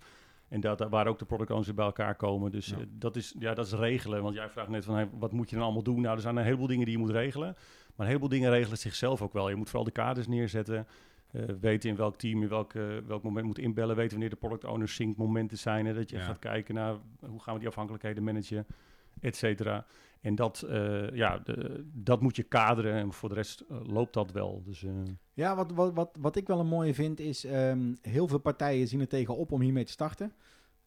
En 0.50 0.62
dat, 0.62 0.80
waar 0.90 1.08
ook 1.08 1.20
de 1.20 1.26
product 1.26 1.50
owners 1.50 1.74
bij 1.74 1.86
elkaar 1.86 2.16
komen. 2.16 2.52
Dus 2.52 2.68
Ja. 2.68 2.76
dat, 2.90 3.16
is, 3.16 3.36
ja, 3.40 3.54
dat 3.54 3.66
is 3.66 3.72
regelen. 3.74 4.24
Want 4.24 4.36
jij 4.36 4.50
vraagt 4.50 4.70
net 4.70 4.86
van 4.86 4.96
hey, 4.96 5.10
wat 5.20 5.32
moet 5.32 5.50
je 5.50 5.56
dan 5.56 5.64
allemaal 5.66 5.84
doen? 5.84 6.02
Nou, 6.02 6.16
er 6.16 6.22
zijn 6.22 6.36
een 6.38 6.44
heleboel 6.44 6.68
dingen 6.68 6.86
die 6.86 6.94
je 6.94 7.00
moet 7.02 7.10
regelen. 7.12 7.56
Maar 7.96 8.06
een 8.06 8.06
heleboel 8.08 8.30
dingen 8.30 8.50
regelen 8.52 8.78
zichzelf 8.78 9.22
ook 9.22 9.34
wel. 9.34 9.50
Je 9.50 9.56
moet 9.56 9.68
vooral 9.70 9.86
de 9.86 9.92
kaders 9.92 10.28
neerzetten. 10.28 10.88
eh, 11.32 11.44
weten 11.60 11.90
in 11.90 11.96
welk 11.96 12.16
team, 12.18 12.42
in 12.42 12.48
welk, 12.50 12.74
eh, 12.74 12.84
welk 13.08 13.24
moment 13.24 13.46
moet 13.46 13.58
inbellen. 13.60 13.96
Weten 13.96 14.12
wanneer 14.12 14.30
de 14.30 14.36
product 14.36 14.64
owner 14.64 14.90
sync 14.90 15.18
momenten 15.18 15.58
zijn. 15.58 15.86
Hè, 15.86 15.94
dat 15.94 16.10
je 16.10 16.18
Ja. 16.18 16.24
gaat 16.24 16.40
kijken 16.40 16.76
naar 16.76 16.96
hoe 17.20 17.40
gaan 17.42 17.54
we 17.54 17.60
die 17.60 17.68
afhankelijkheden 17.70 18.24
managen, 18.24 18.66
et 19.22 19.36
cetera. 19.36 19.86
En 20.22 20.36
dat, 20.36 20.62
eh, 20.62 21.10
ja, 21.10 21.38
de, 21.40 21.86
dat 21.94 22.22
moet 22.22 22.36
je 22.36 22.44
kaderen. 22.44 22.94
En 22.94 23.14
voor 23.14 23.30
de 23.30 23.36
rest 23.36 23.64
loopt 23.84 24.14
dat 24.14 24.32
wel. 24.32 24.62
Dus, 24.66 24.84
eh, 24.84 24.92
Ja, 25.34 25.56
wat, 25.56 25.72
wat, 25.72 25.94
wat, 25.94 26.18
wat 26.20 26.36
ik 26.36 26.48
wel 26.48 26.60
een 26.60 26.68
mooie 26.68 26.94
vind 26.94 27.20
is, 27.20 27.46
ehm, 27.46 27.94
heel 28.02 28.28
veel 28.28 28.38
partijen 28.40 28.88
zien 28.88 29.00
er 29.00 29.08
tegenop 29.08 29.52
om 29.52 29.62
hiermee 29.62 29.86
te 29.86 29.92
starten. 29.92 30.34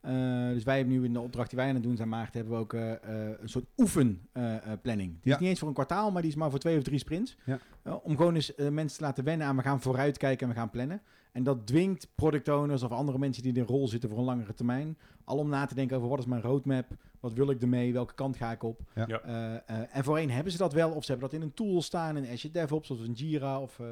Eh, 0.06 0.48
dus 0.52 0.64
wij 0.64 0.76
hebben 0.76 0.94
nu 0.94 1.04
in 1.04 1.12
de 1.12 1.20
opdracht 1.20 1.50
die 1.50 1.58
wij 1.58 1.68
aan 1.68 1.74
het 1.74 1.82
doen 1.82 1.96
zijn, 1.96 2.08
Maarten, 2.08 2.40
hebben 2.40 2.52
we 2.54 2.62
ook 2.62 2.72
eh, 2.72 2.92
eh, 2.92 3.38
een 3.40 3.48
soort 3.48 3.64
oefenplanning. 3.76 5.10
die 5.10 5.20
Ja. 5.22 5.34
is 5.34 5.38
niet 5.38 5.48
eens 5.48 5.58
voor 5.58 5.68
een 5.68 5.74
kwartaal, 5.74 6.10
maar 6.10 6.22
die 6.22 6.30
is 6.30 6.36
maar 6.36 6.50
voor 6.50 6.58
twee 6.58 6.76
of 6.76 6.82
drie 6.82 6.98
sprints. 6.98 7.36
Ja. 7.44 7.58
Om 8.02 8.16
gewoon 8.16 8.34
eens 8.34 8.52
mensen 8.70 8.98
te 8.98 9.04
laten 9.04 9.24
wennen 9.24 9.46
aan, 9.46 9.56
we 9.56 9.62
gaan 9.62 9.80
vooruitkijken 9.80 10.46
en 10.46 10.52
we 10.52 10.58
gaan 10.58 10.70
plannen. 10.70 11.00
En 11.32 11.42
dat 11.42 11.66
dwingt 11.66 12.08
product 12.14 12.48
owners 12.48 12.82
of 12.82 12.90
andere 12.90 13.18
mensen 13.18 13.42
die 13.42 13.52
in 13.52 13.58
de 13.60 13.72
rol 13.72 13.88
zitten 13.88 14.08
voor 14.08 14.18
een 14.18 14.24
langere 14.24 14.54
termijn, 14.54 14.98
al 15.24 15.38
om 15.38 15.48
na 15.48 15.66
te 15.66 15.74
denken 15.74 15.96
over 15.96 16.08
wat 16.08 16.18
is 16.18 16.26
mijn 16.26 16.42
roadmap, 16.42 16.86
wat 17.26 17.36
wil 17.36 17.50
ik 17.50 17.62
ermee, 17.62 17.92
welke 17.92 18.14
kant 18.14 18.36
ga 18.36 18.52
ik 18.52 18.62
op. 18.62 18.80
Ja. 18.94 19.06
Eh, 19.06 19.54
eh, 19.54 19.96
en 19.96 20.04
voorheen 20.04 20.30
hebben 20.30 20.52
ze 20.52 20.58
dat 20.58 20.72
wel, 20.72 20.90
of 20.90 21.04
ze 21.04 21.10
hebben 21.10 21.30
dat 21.30 21.40
in 21.40 21.46
een 21.46 21.54
tool 21.54 21.82
staan, 21.82 22.16
in 22.16 22.32
Azure 22.32 22.52
DevOps 22.52 22.90
of 22.90 23.00
een 23.00 23.12
Jira. 23.12 23.60
Of, 23.60 23.78
eh, 23.78 23.86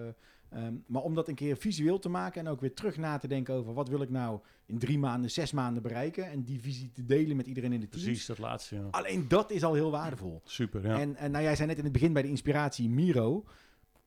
ehm, 0.49 0.75
maar 0.87 1.03
om 1.03 1.15
dat 1.15 1.29
een 1.29 1.35
keer 1.35 1.57
visueel 1.57 1.99
te 1.99 2.09
maken 2.09 2.41
en 2.41 2.49
ook 2.49 2.61
weer 2.61 2.75
terug 2.75 2.97
na 2.97 3.19
te 3.19 3.29
denken 3.29 3.55
over 3.55 3.75
wat 3.75 3.89
wil 3.89 4.03
ik 4.03 4.11
nou 4.11 4.41
in 4.67 4.79
drie 4.79 4.99
maanden, 4.99 5.31
zes 5.31 5.53
maanden 5.53 5.83
bereiken. 5.83 6.31
En 6.31 6.43
die 6.43 6.61
visie 6.61 6.91
te 6.91 7.05
delen 7.05 7.37
met 7.37 7.47
iedereen 7.47 7.73
in 7.73 7.81
de 7.81 7.89
team. 7.89 8.05
precies, 8.05 8.27
dat 8.27 8.39
laatste. 8.39 8.75
Ja. 8.75 8.89
Alleen 8.91 9.29
dat 9.29 9.51
is 9.51 9.65
al 9.65 9.75
heel 9.75 9.91
waardevol. 9.91 10.41
Super, 10.45 10.87
ja. 10.87 11.01
En, 11.01 11.17
en 11.17 11.31
nou, 11.31 11.45
jij 11.45 11.57
zei 11.57 11.69
net 11.69 11.79
in 11.79 11.85
het 11.85 11.93
begin 11.93 12.13
bij 12.13 12.23
de 12.23 12.29
inspiratie 12.29 12.89
Miro. 12.89 13.45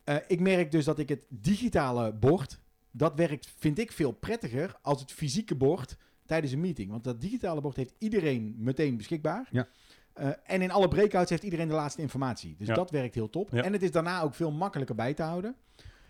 Eh, 0.04 0.16
ik 0.28 0.40
merk 0.40 0.72
dus 0.72 0.86
dat 0.86 1.00
ik 1.00 1.10
het 1.10 1.22
digitale 1.30 2.14
bord, 2.14 2.60
dat 2.92 3.16
werkt, 3.16 3.54
vind 3.58 3.80
ik 3.80 3.92
veel 3.92 4.12
prettiger 4.12 4.76
als 4.82 5.02
het 5.02 5.12
fysieke 5.12 5.56
bord 5.56 5.98
tijdens 6.28 6.54
een 6.54 6.60
meeting. 6.62 6.92
Want 6.92 7.04
dat 7.04 7.22
digitale 7.22 7.62
bord 7.62 7.76
heeft 7.76 7.94
iedereen 7.98 8.56
meteen 8.58 8.98
beschikbaar. 8.98 9.48
Ja. 9.52 9.68
Eh, 10.14 10.30
en 10.44 10.62
in 10.62 10.72
alle 10.72 10.88
breakouts 10.88 11.30
heeft 11.30 11.44
iedereen 11.44 11.68
de 11.68 11.74
laatste 11.74 12.02
informatie. 12.02 12.56
Dus 12.58 12.68
Ja. 12.68 12.74
dat 12.74 12.92
werkt 12.92 13.16
heel 13.16 13.30
top. 13.30 13.50
Ja. 13.52 13.64
En 13.64 13.74
het 13.74 13.84
is 13.84 13.92
daarna 13.92 14.22
ook 14.22 14.34
veel 14.34 14.52
makkelijker 14.52 14.96
bij 14.96 15.14
te 15.14 15.24
houden. 15.24 15.56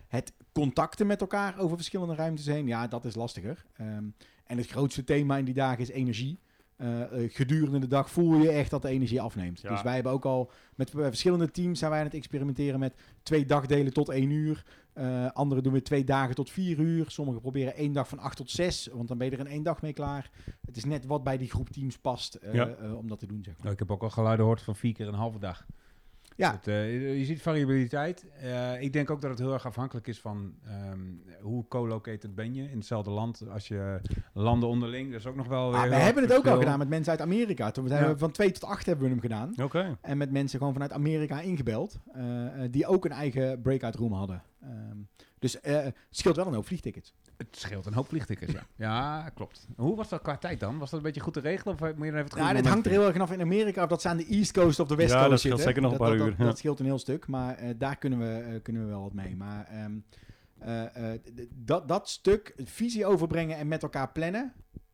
Het 0.08 0.32
contacten 0.52 1.06
met 1.06 1.20
elkaar 1.20 1.58
over 1.58 1.76
verschillende 1.76 2.14
ruimtes 2.14 2.46
heen, 2.46 2.66
ja, 2.66 2.86
dat 2.86 3.04
is 3.04 3.14
lastiger. 3.14 3.64
Ehm, 3.76 4.04
en 4.44 4.56
het 4.56 4.66
grootste 4.66 5.04
thema 5.04 5.36
in 5.36 5.44
die 5.44 5.54
dagen 5.54 5.78
is 5.82 5.88
energie. 5.90 6.38
Eh, 6.76 7.02
eh, 7.02 7.30
gedurende 7.32 7.78
de 7.78 7.86
dag 7.86 8.10
voel 8.10 8.34
je 8.42 8.50
echt 8.50 8.70
dat 8.70 8.82
de 8.82 8.88
energie 8.88 9.20
afneemt. 9.20 9.60
Ja. 9.60 9.68
Dus 9.70 9.82
wij 9.82 9.94
hebben 9.94 10.12
ook 10.12 10.24
al 10.24 10.50
met 10.74 10.90
verschillende 10.90 11.50
teams 11.50 11.78
zijn 11.78 11.90
wij 11.90 12.00
aan 12.00 12.06
het 12.06 12.14
experimenteren 12.14 12.80
met 12.80 12.94
twee 13.22 13.46
dagdelen 13.46 13.92
tot 13.92 14.08
één 14.08 14.30
uur. 14.30 14.64
Eh 14.98 15.26
anderen 15.32 15.62
doen 15.64 15.72
we 15.72 15.82
twee 15.82 16.04
dagen 16.04 16.34
tot 16.34 16.50
vier 16.50 16.78
uur. 16.78 17.10
Sommigen 17.10 17.40
proberen 17.40 17.74
één 17.74 17.92
dag 17.92 18.08
van 18.08 18.18
acht 18.18 18.36
tot 18.36 18.50
zes, 18.50 18.88
want 18.92 19.08
dan 19.08 19.18
ben 19.18 19.26
je 19.26 19.32
er 19.32 19.38
in 19.38 19.46
één 19.46 19.62
dag 19.62 19.82
mee 19.82 19.92
klaar. 19.92 20.30
Het 20.64 20.76
is 20.76 20.84
net 20.84 21.06
wat 21.06 21.24
bij 21.24 21.38
die 21.38 21.50
groep 21.50 21.68
teams 21.68 21.98
past 21.98 22.34
eh, 22.34 22.54
Ja. 22.54 22.68
eh, 22.68 22.96
om 22.96 23.08
dat 23.08 23.18
te 23.18 23.26
doen, 23.26 23.42
zeg 23.44 23.52
maar. 23.54 23.62
Nou, 23.62 23.72
ik 23.72 23.78
heb 23.78 23.90
ook 23.90 24.02
al 24.02 24.10
geluiden 24.10 24.44
gehoord 24.44 24.62
van 24.62 24.76
vier 24.76 24.92
keer 24.94 25.08
een 25.08 25.14
halve 25.14 25.38
dag. 25.38 25.66
Ja. 26.38 26.52
Het, 26.52 26.66
eh, 26.68 27.18
je 27.18 27.24
ziet 27.24 27.42
variabiliteit. 27.42 28.26
Eh, 28.42 28.82
ik 28.82 28.92
denk 28.92 29.10
ook 29.10 29.20
dat 29.20 29.30
het 29.30 29.38
heel 29.38 29.52
erg 29.52 29.66
afhankelijk 29.66 30.06
is 30.06 30.20
van 30.20 30.54
ehm, 30.66 31.00
hoe 31.40 31.64
co-located 31.68 32.34
ben 32.34 32.54
je 32.54 32.62
in 32.70 32.76
hetzelfde 32.76 33.10
land. 33.10 33.42
Als 33.52 33.68
je 33.68 34.00
landen 34.32 34.68
onderling, 34.68 35.10
dat 35.10 35.20
is 35.20 35.26
ook 35.26 35.36
nog 35.36 35.46
wel 35.46 35.70
weer 35.70 35.80
Ah, 35.80 35.88
we 35.88 35.94
heel 35.94 36.04
hebben 36.04 36.22
het 36.22 36.34
ook 36.36 36.46
al 36.46 36.58
gedaan 36.58 36.78
met 36.78 36.88
mensen 36.88 37.10
uit 37.12 37.20
Amerika. 37.20 37.70
Toen 37.70 37.84
we 37.84 37.90
Ja. 37.90 37.96
zijn 37.98 38.18
van 38.18 38.30
twee 38.30 38.50
tot 38.52 38.64
acht 38.64 38.86
hebben 38.86 39.04
we 39.04 39.10
hem 39.10 39.20
gedaan. 39.20 39.52
Oké. 39.62 39.98
En 40.00 40.18
met 40.18 40.30
mensen 40.30 40.58
gewoon 40.58 40.72
vanuit 40.72 40.92
Amerika 40.92 41.40
ingebeld. 41.40 41.98
eh, 42.12 42.22
die 42.70 42.86
ook 42.86 43.04
een 43.04 43.12
eigen 43.12 43.60
breakout 43.62 43.94
room 43.94 44.12
hadden. 44.12 44.42
Ehm, 44.62 44.96
dus 45.38 45.60
eh, 45.60 45.74
het 45.82 45.94
scheelt 46.10 46.36
wel 46.36 46.46
een 46.46 46.54
hoop 46.54 46.66
vliegtickets. 46.66 47.14
Het 47.36 47.46
scheelt 47.50 47.86
een 47.86 47.94
hoop 47.94 48.08
vliegtickets, 48.08 48.52
ja. 48.52 48.62
ja, 48.76 49.28
klopt. 49.34 49.66
Hoe 49.76 49.96
was 49.96 50.08
dat 50.08 50.22
qua 50.22 50.36
tijd 50.36 50.60
dan? 50.60 50.78
Was 50.78 50.90
dat 50.90 50.98
een 50.98 51.04
beetje 51.04 51.20
goed 51.20 51.32
te 51.32 51.40
regelen? 51.40 51.74
Of 51.74 51.80
moet 51.80 51.88
je 51.90 51.96
dan 51.96 52.20
even 52.20 52.24
het 52.24 52.34
Ja, 52.34 52.52
dit 52.52 52.66
hangt 52.66 52.86
er 52.86 52.92
heel 52.92 53.02
erg 53.04 53.12
vanaf 53.12 53.32
in 53.32 53.40
Amerika 53.40 53.82
of 53.82 53.88
dat 53.88 54.02
ze 54.02 54.08
aan 54.08 54.16
de 54.16 54.26
East 54.26 54.52
Coast 54.52 54.80
of 54.80 54.88
de 54.88 54.94
West 54.94 55.10
Ja, 55.12 55.16
Coast 55.16 55.30
dat 55.30 55.38
scheelt 55.38 55.60
zitten. 55.60 55.74
zeker 55.74 55.82
nog 55.82 55.92
een 55.92 55.98
dat, 55.98 56.08
paar 56.08 56.16
dat, 56.16 56.26
uur, 56.26 56.32
Dat, 56.32 56.40
ja. 56.40 56.50
dat 56.50 56.58
scheelt 56.58 56.78
een 56.80 56.84
heel 56.86 56.98
stuk, 56.98 57.26
maar 57.26 57.56
eh, 57.56 57.68
daar 57.78 57.96
kunnen 57.96 58.18
we, 58.18 58.52
eh, 58.54 58.62
kunnen 58.62 58.82
we 58.82 58.88
wel 58.88 59.02
wat 59.02 59.12
mee. 59.14 59.36
Maar 59.36 59.66
ehm, 59.66 59.92
eh, 60.58 61.12
eh, 61.12 61.20
dat, 61.54 61.88
dat 61.88 62.08
stuk, 62.08 62.54
visie 62.64 63.06
overbrengen 63.06 63.56
en 63.56 63.68
met 63.68 63.82
elkaar 63.82 64.12
plannen, 64.12 64.52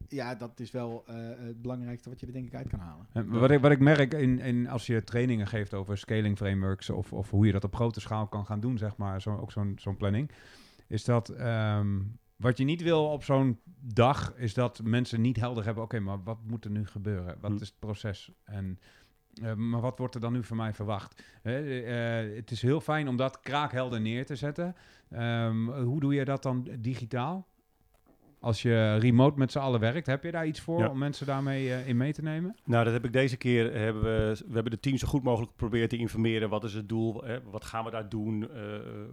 ja, 0.08 0.34
dat 0.34 0.60
is 0.60 0.70
wel 0.70 1.02
eh, 1.06 1.14
het 1.36 1.62
belangrijkste 1.62 2.08
wat 2.08 2.20
je 2.20 2.26
er 2.26 2.32
denk 2.32 2.46
ik 2.46 2.54
uit 2.54 2.68
kan 2.68 2.78
halen. 2.78 3.06
Eh, 3.12 3.22
Wat 3.26 3.50
ik, 3.50 3.60
wat 3.60 3.70
ik 3.70 3.80
merk 3.80 4.14
in, 4.14 4.38
in, 4.38 4.68
als 4.68 4.86
je 4.86 5.04
trainingen 5.04 5.46
geeft 5.46 5.74
over 5.74 5.98
scaling 5.98 6.36
frameworks 6.36 6.90
of, 6.90 7.12
of 7.12 7.30
hoe 7.30 7.46
je 7.46 7.52
dat 7.52 7.64
op 7.64 7.74
grote 7.74 8.00
schaal 8.00 8.26
kan 8.26 8.46
gaan 8.46 8.60
doen, 8.60 8.78
zeg 8.78 8.96
maar, 8.96 9.20
zo, 9.22 9.36
ook 9.36 9.52
zo'n 9.52 9.72
zo'n 9.80 9.96
planning, 9.96 10.30
is 10.86 11.04
dat 11.04 11.28
ehm, 11.28 12.00
Wat 12.36 12.58
je 12.58 12.64
niet 12.64 12.82
wil 12.82 13.04
op 13.10 13.24
zo'n 13.24 13.58
dag 13.80 14.34
is 14.36 14.54
dat 14.54 14.80
mensen 14.82 15.20
niet 15.20 15.36
helder 15.36 15.64
hebben. 15.64 15.82
Oké, 15.84 16.00
maar 16.00 16.22
wat 16.22 16.38
moet 16.46 16.64
er 16.64 16.70
nu 16.70 16.86
gebeuren? 16.86 17.36
Wat 17.40 17.50
Hm. 17.50 17.56
is 17.56 17.68
het 17.68 17.78
proces? 17.78 18.30
En, 18.44 18.78
eh, 19.42 19.54
maar 19.54 19.80
wat 19.80 19.98
wordt 19.98 20.14
er 20.14 20.20
dan 20.20 20.32
nu 20.32 20.42
van 20.44 20.56
mij 20.56 20.72
verwacht? 20.74 21.22
Hè, 21.42 21.80
eh, 21.82 22.36
het 22.36 22.50
is 22.50 22.62
heel 22.62 22.80
fijn 22.80 23.08
om 23.08 23.16
dat 23.16 23.40
kraakhelder 23.40 24.00
neer 24.00 24.26
te 24.26 24.36
zetten. 24.36 24.74
Ehm, 25.10 25.66
hoe 25.68 26.00
doe 26.00 26.14
je 26.14 26.24
dat 26.24 26.42
dan 26.42 26.68
digitaal? 26.78 27.46
Als 28.44 28.62
je 28.62 28.96
remote 28.96 29.38
met 29.38 29.52
z'n 29.52 29.58
allen 29.58 29.80
werkt, 29.80 30.06
heb 30.06 30.22
je 30.22 30.30
daar 30.30 30.46
iets 30.46 30.60
voor 30.60 30.78
Ja. 30.80 30.88
om 30.88 30.98
mensen 30.98 31.26
daarmee 31.26 31.72
eh, 31.72 31.88
in 31.88 31.96
mee 31.96 32.12
te 32.12 32.22
nemen? 32.22 32.56
Nou, 32.64 32.84
dat 32.84 32.92
heb 32.92 33.04
ik 33.04 33.12
deze 33.12 33.36
keer. 33.36 33.72
Hebben 33.74 34.02
we, 34.02 34.36
we 34.46 34.52
hebben 34.54 34.72
de 34.72 34.80
team 34.80 34.96
zo 34.96 35.06
goed 35.08 35.22
mogelijk 35.22 35.50
geprobeerd 35.50 35.90
te 35.90 35.96
informeren. 35.96 36.48
Wat 36.48 36.64
is 36.64 36.74
het 36.74 36.88
doel? 36.88 37.22
Hè? 37.24 37.42
Wat 37.50 37.64
gaan 37.64 37.84
we 37.84 37.90
daar 37.90 38.08
doen? 38.08 38.50
Eh, 38.50 38.60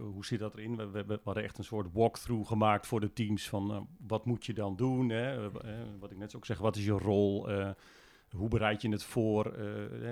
hoe 0.00 0.24
zit 0.24 0.38
dat 0.38 0.54
erin? 0.54 0.76
We, 0.76 0.90
we, 0.90 1.04
we 1.06 1.20
hadden 1.24 1.42
echt 1.42 1.58
een 1.58 1.64
soort 1.64 1.88
walkthrough 1.92 2.48
gemaakt 2.48 2.86
voor 2.86 3.00
de 3.00 3.12
teams. 3.12 3.48
Van 3.48 3.70
eh, 3.70 3.80
wat 4.06 4.24
moet 4.26 4.46
je 4.46 4.52
dan 4.54 4.76
doen? 4.76 5.08
Hè? 5.08 5.32
Eh, 5.36 5.44
eh, 5.44 5.78
wat 6.00 6.10
ik 6.10 6.18
net 6.18 6.36
ook 6.36 6.46
zeg, 6.46 6.58
wat 6.58 6.76
is 6.76 6.84
je 6.84 6.90
rol? 6.92 7.50
Eh, 7.50 7.70
hoe 8.36 8.48
bereid 8.48 8.82
je 8.82 8.88
het 8.88 9.04
voor? 9.04 9.46
Eh, 9.46 9.52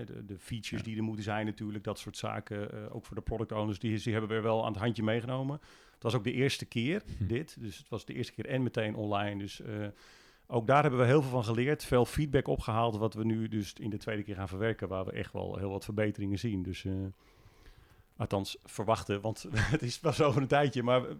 de, 0.06 0.24
de 0.26 0.38
features 0.38 0.82
die 0.82 0.96
er 0.96 1.02
moeten 1.02 1.24
zijn 1.24 1.46
natuurlijk. 1.46 1.84
Dat 1.84 1.98
soort 1.98 2.16
zaken. 2.16 2.72
Eh, 2.72 2.94
ook 2.94 3.06
voor 3.06 3.16
de 3.16 3.22
product 3.22 3.52
owners. 3.52 3.78
Die, 3.78 4.00
die 4.02 4.12
hebben 4.12 4.30
we 4.36 4.40
wel 4.40 4.64
aan 4.64 4.72
het 4.72 4.80
handje 4.80 5.02
meegenomen. 5.02 5.60
Het 6.00 6.12
was 6.12 6.14
ook 6.14 6.24
de 6.24 6.32
eerste 6.32 6.64
keer 6.66 7.02
Hm. 7.18 7.26
dit. 7.26 7.56
Dus 7.60 7.78
het 7.78 7.88
was 7.88 8.04
de 8.04 8.14
eerste 8.14 8.32
keer 8.32 8.46
en 8.46 8.62
meteen 8.62 8.94
online. 8.94 9.38
Dus... 9.38 9.60
eh, 9.60 9.86
ook 10.46 10.66
daar 10.66 10.82
hebben 10.82 11.00
we 11.00 11.06
heel 11.06 11.22
veel 11.22 11.30
van 11.30 11.44
geleerd. 11.44 11.84
Veel 11.84 12.04
feedback 12.04 12.46
opgehaald, 12.48 12.96
wat 12.96 13.14
we 13.14 13.24
nu 13.24 13.48
dus 13.48 13.72
in 13.72 13.90
de 13.90 13.96
tweede 13.98 14.22
keer 14.22 14.34
gaan 14.34 14.48
verwerken, 14.48 14.88
waar 14.88 15.04
we 15.04 15.12
echt 15.12 15.32
wel 15.32 15.56
heel 15.56 15.70
wat 15.70 15.84
verbeteringen 15.84 16.38
zien. 16.38 16.62
Dus 16.62 16.84
eh, 16.84 16.92
althans 18.16 18.58
verwachten, 18.64 19.20
want 19.20 19.46
het 19.74 19.82
is 19.82 19.98
pas 19.98 20.22
over 20.22 20.42
een 20.42 20.48
tijdje. 20.48 20.82
Maar 20.82 21.02
eh, 21.04 21.14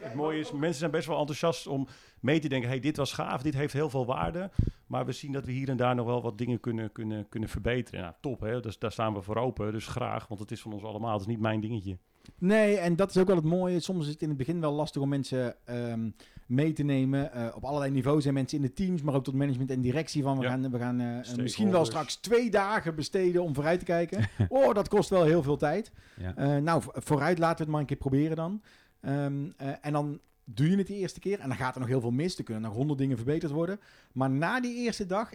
het 0.00 0.14
mooie 0.14 0.38
is, 0.38 0.52
mensen 0.52 0.78
zijn 0.78 0.90
best 0.90 1.06
wel 1.06 1.18
enthousiast 1.18 1.66
om 1.66 1.86
mee 2.20 2.38
te 2.38 2.48
denken, 2.48 2.68
hey, 2.68 2.80
dit 2.80 2.96
was 2.96 3.12
gaaf, 3.12 3.42
dit 3.42 3.54
heeft 3.54 3.72
heel 3.72 3.90
veel 3.90 4.06
waarde. 4.06 4.50
Maar 4.86 5.06
we 5.06 5.12
zien 5.12 5.32
dat 5.32 5.44
we 5.44 5.52
hier 5.52 5.68
en 5.68 5.76
daar 5.76 5.94
nog 5.94 6.06
wel 6.06 6.22
wat 6.22 6.38
dingen 6.38 6.60
kunnen, 6.60 6.92
kunnen, 6.92 7.28
kunnen 7.28 7.48
verbeteren. 7.48 8.00
Nou, 8.00 8.12
top, 8.20 8.40
hè? 8.40 8.60
Dus 8.60 8.78
daar 8.78 8.92
staan 8.92 9.14
we 9.14 9.22
voor 9.22 9.36
open. 9.36 9.72
Dus 9.72 9.86
graag, 9.86 10.28
want 10.28 10.40
het 10.40 10.50
is 10.50 10.60
van 10.60 10.72
ons 10.72 10.82
allemaal. 10.82 11.12
Het 11.12 11.20
is 11.20 11.26
niet 11.26 11.40
mijn 11.40 11.60
dingetje. 11.60 11.98
Nee, 12.38 12.76
en 12.76 12.96
dat 12.96 13.10
is 13.10 13.16
ook 13.16 13.26
wel 13.26 13.36
het 13.36 13.44
mooie. 13.44 13.80
Soms 13.80 14.04
is 14.06 14.12
het 14.12 14.22
in 14.22 14.28
het 14.28 14.36
begin 14.38 14.60
wel 14.60 14.72
lastig 14.72 15.02
om 15.02 15.08
mensen 15.08 15.66
ehm, 15.66 16.10
mee 16.46 16.72
te 16.72 16.82
nemen. 16.82 17.32
Eh, 17.32 17.46
op 17.56 17.64
allerlei 17.64 17.90
niveaus 17.92 18.22
zijn 18.22 18.34
mensen 18.34 18.56
in 18.58 18.64
de 18.64 18.72
teams, 18.72 19.02
maar 19.02 19.14
ook 19.14 19.24
tot 19.24 19.34
management 19.34 19.70
en 19.70 19.80
directie 19.80 20.22
van 20.22 20.36
we 20.38 20.42
Ja. 20.44 20.50
gaan, 20.50 20.70
we 20.70 20.78
gaan 20.78 21.00
eh, 21.00 21.36
misschien 21.36 21.70
wel 21.70 21.84
straks 21.84 22.16
twee 22.16 22.50
dagen 22.50 22.94
besteden 22.94 23.42
om 23.42 23.54
vooruit 23.54 23.78
te 23.78 23.84
kijken. 23.84 24.28
oh, 24.48 24.74
dat 24.74 24.88
kost 24.88 25.10
wel 25.10 25.24
heel 25.24 25.42
veel 25.42 25.56
tijd. 25.56 25.92
Ja. 26.16 26.36
Eh, 26.36 26.56
nou, 26.56 26.82
vo- 26.82 26.92
vooruit 26.94 27.38
laten 27.38 27.56
we 27.56 27.62
het 27.62 27.70
maar 27.72 27.80
een 27.80 27.86
keer 27.86 27.96
proberen 27.96 28.36
dan. 28.36 28.62
Ehm, 29.00 29.46
eh, 29.56 29.68
en 29.80 29.92
dan 29.92 30.20
doe 30.44 30.70
je 30.70 30.76
het 30.76 30.86
de 30.86 30.94
eerste 30.94 31.20
keer 31.20 31.38
en 31.40 31.48
dan 31.48 31.56
gaat 31.58 31.74
er 31.74 31.80
nog 31.80 31.88
heel 31.88 32.00
veel 32.00 32.10
mis. 32.10 32.38
Er 32.38 32.44
kunnen 32.44 32.62
nog 32.62 32.74
honderd 32.74 32.98
dingen 32.98 33.16
verbeterd 33.16 33.52
worden. 33.52 33.80
Maar 34.12 34.30
na 34.30 34.60
die 34.60 34.76
eerste 34.76 35.06
dag 35.06 35.30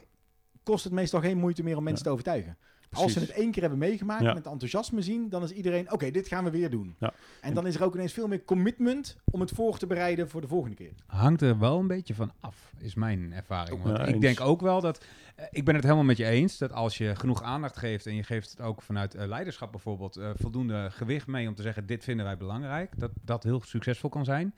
kost 0.64 0.84
het 0.84 0.94
meestal 0.94 1.22
geen 1.22 1.38
moeite 1.38 1.64
meer 1.64 1.78
om 1.78 1.84
mensen 1.84 2.04
Ja. 2.06 2.10
te 2.10 2.16
overtuigen. 2.16 2.58
Als 2.94 3.14
ze 3.14 3.20
het 3.20 3.30
één 3.30 3.52
keer 3.52 3.62
hebben 3.62 3.80
meegemaakt 3.80 4.22
Ja. 4.24 4.30
en 4.30 4.36
het 4.36 4.46
enthousiasme 4.46 5.02
zien, 5.02 5.30
dan 5.30 5.44
is 5.44 5.52
iedereen, 5.52 5.92
oké, 5.92 6.12
dit 6.12 6.28
gaan 6.28 6.44
we 6.44 6.50
weer 6.50 6.70
doen. 6.70 6.96
Ja. 7.00 7.14
En 7.42 7.54
dan 7.54 7.68
is 7.68 7.76
er 7.76 7.84
ook 7.84 7.94
ineens 7.96 8.14
veel 8.14 8.28
meer 8.28 8.44
commitment 8.46 9.18
om 9.32 9.40
het 9.40 9.52
voor 9.52 9.78
te 9.78 9.88
bereiden 9.88 10.30
voor 10.30 10.42
de 10.42 10.48
volgende 10.48 10.76
keer. 10.76 10.92
Hangt 11.06 11.42
er 11.42 11.60
wel 11.60 11.80
een 11.80 11.88
beetje 11.88 12.14
van 12.16 12.32
af, 12.40 12.72
is 12.78 12.96
mijn 12.96 13.34
ervaring. 13.34 13.84
Want 13.84 13.98
Ja, 13.98 14.06
ik 14.06 14.22
denk 14.22 14.40
ook 14.42 14.62
wel 14.62 14.82
dat. 14.82 15.04
eh, 15.36 15.46
ik 15.52 15.66
ben 15.66 15.76
het 15.76 15.84
helemaal 15.84 16.04
met 16.04 16.18
je 16.18 16.26
eens 16.26 16.58
dat 16.58 16.72
als 16.74 16.98
je 16.98 17.16
genoeg 17.16 17.42
aandacht 17.42 17.78
geeft 17.78 18.06
en 18.06 18.16
je 18.16 18.24
geeft 18.24 18.50
het 18.52 18.62
ook 18.62 18.82
vanuit 18.82 19.16
eh, 19.16 19.28
leiderschap 19.28 19.72
bijvoorbeeld 19.72 20.16
eh, 20.18 20.30
voldoende 20.36 20.88
gewicht 20.92 21.28
mee 21.28 21.48
om 21.48 21.56
te 21.56 21.62
zeggen: 21.62 21.86
dit 21.86 22.04
vinden 22.04 22.26
wij 22.26 22.38
belangrijk, 22.38 23.00
dat 23.00 23.12
dat 23.22 23.44
heel 23.44 23.62
succesvol 23.62 24.10
kan 24.10 24.26
zijn. 24.26 24.56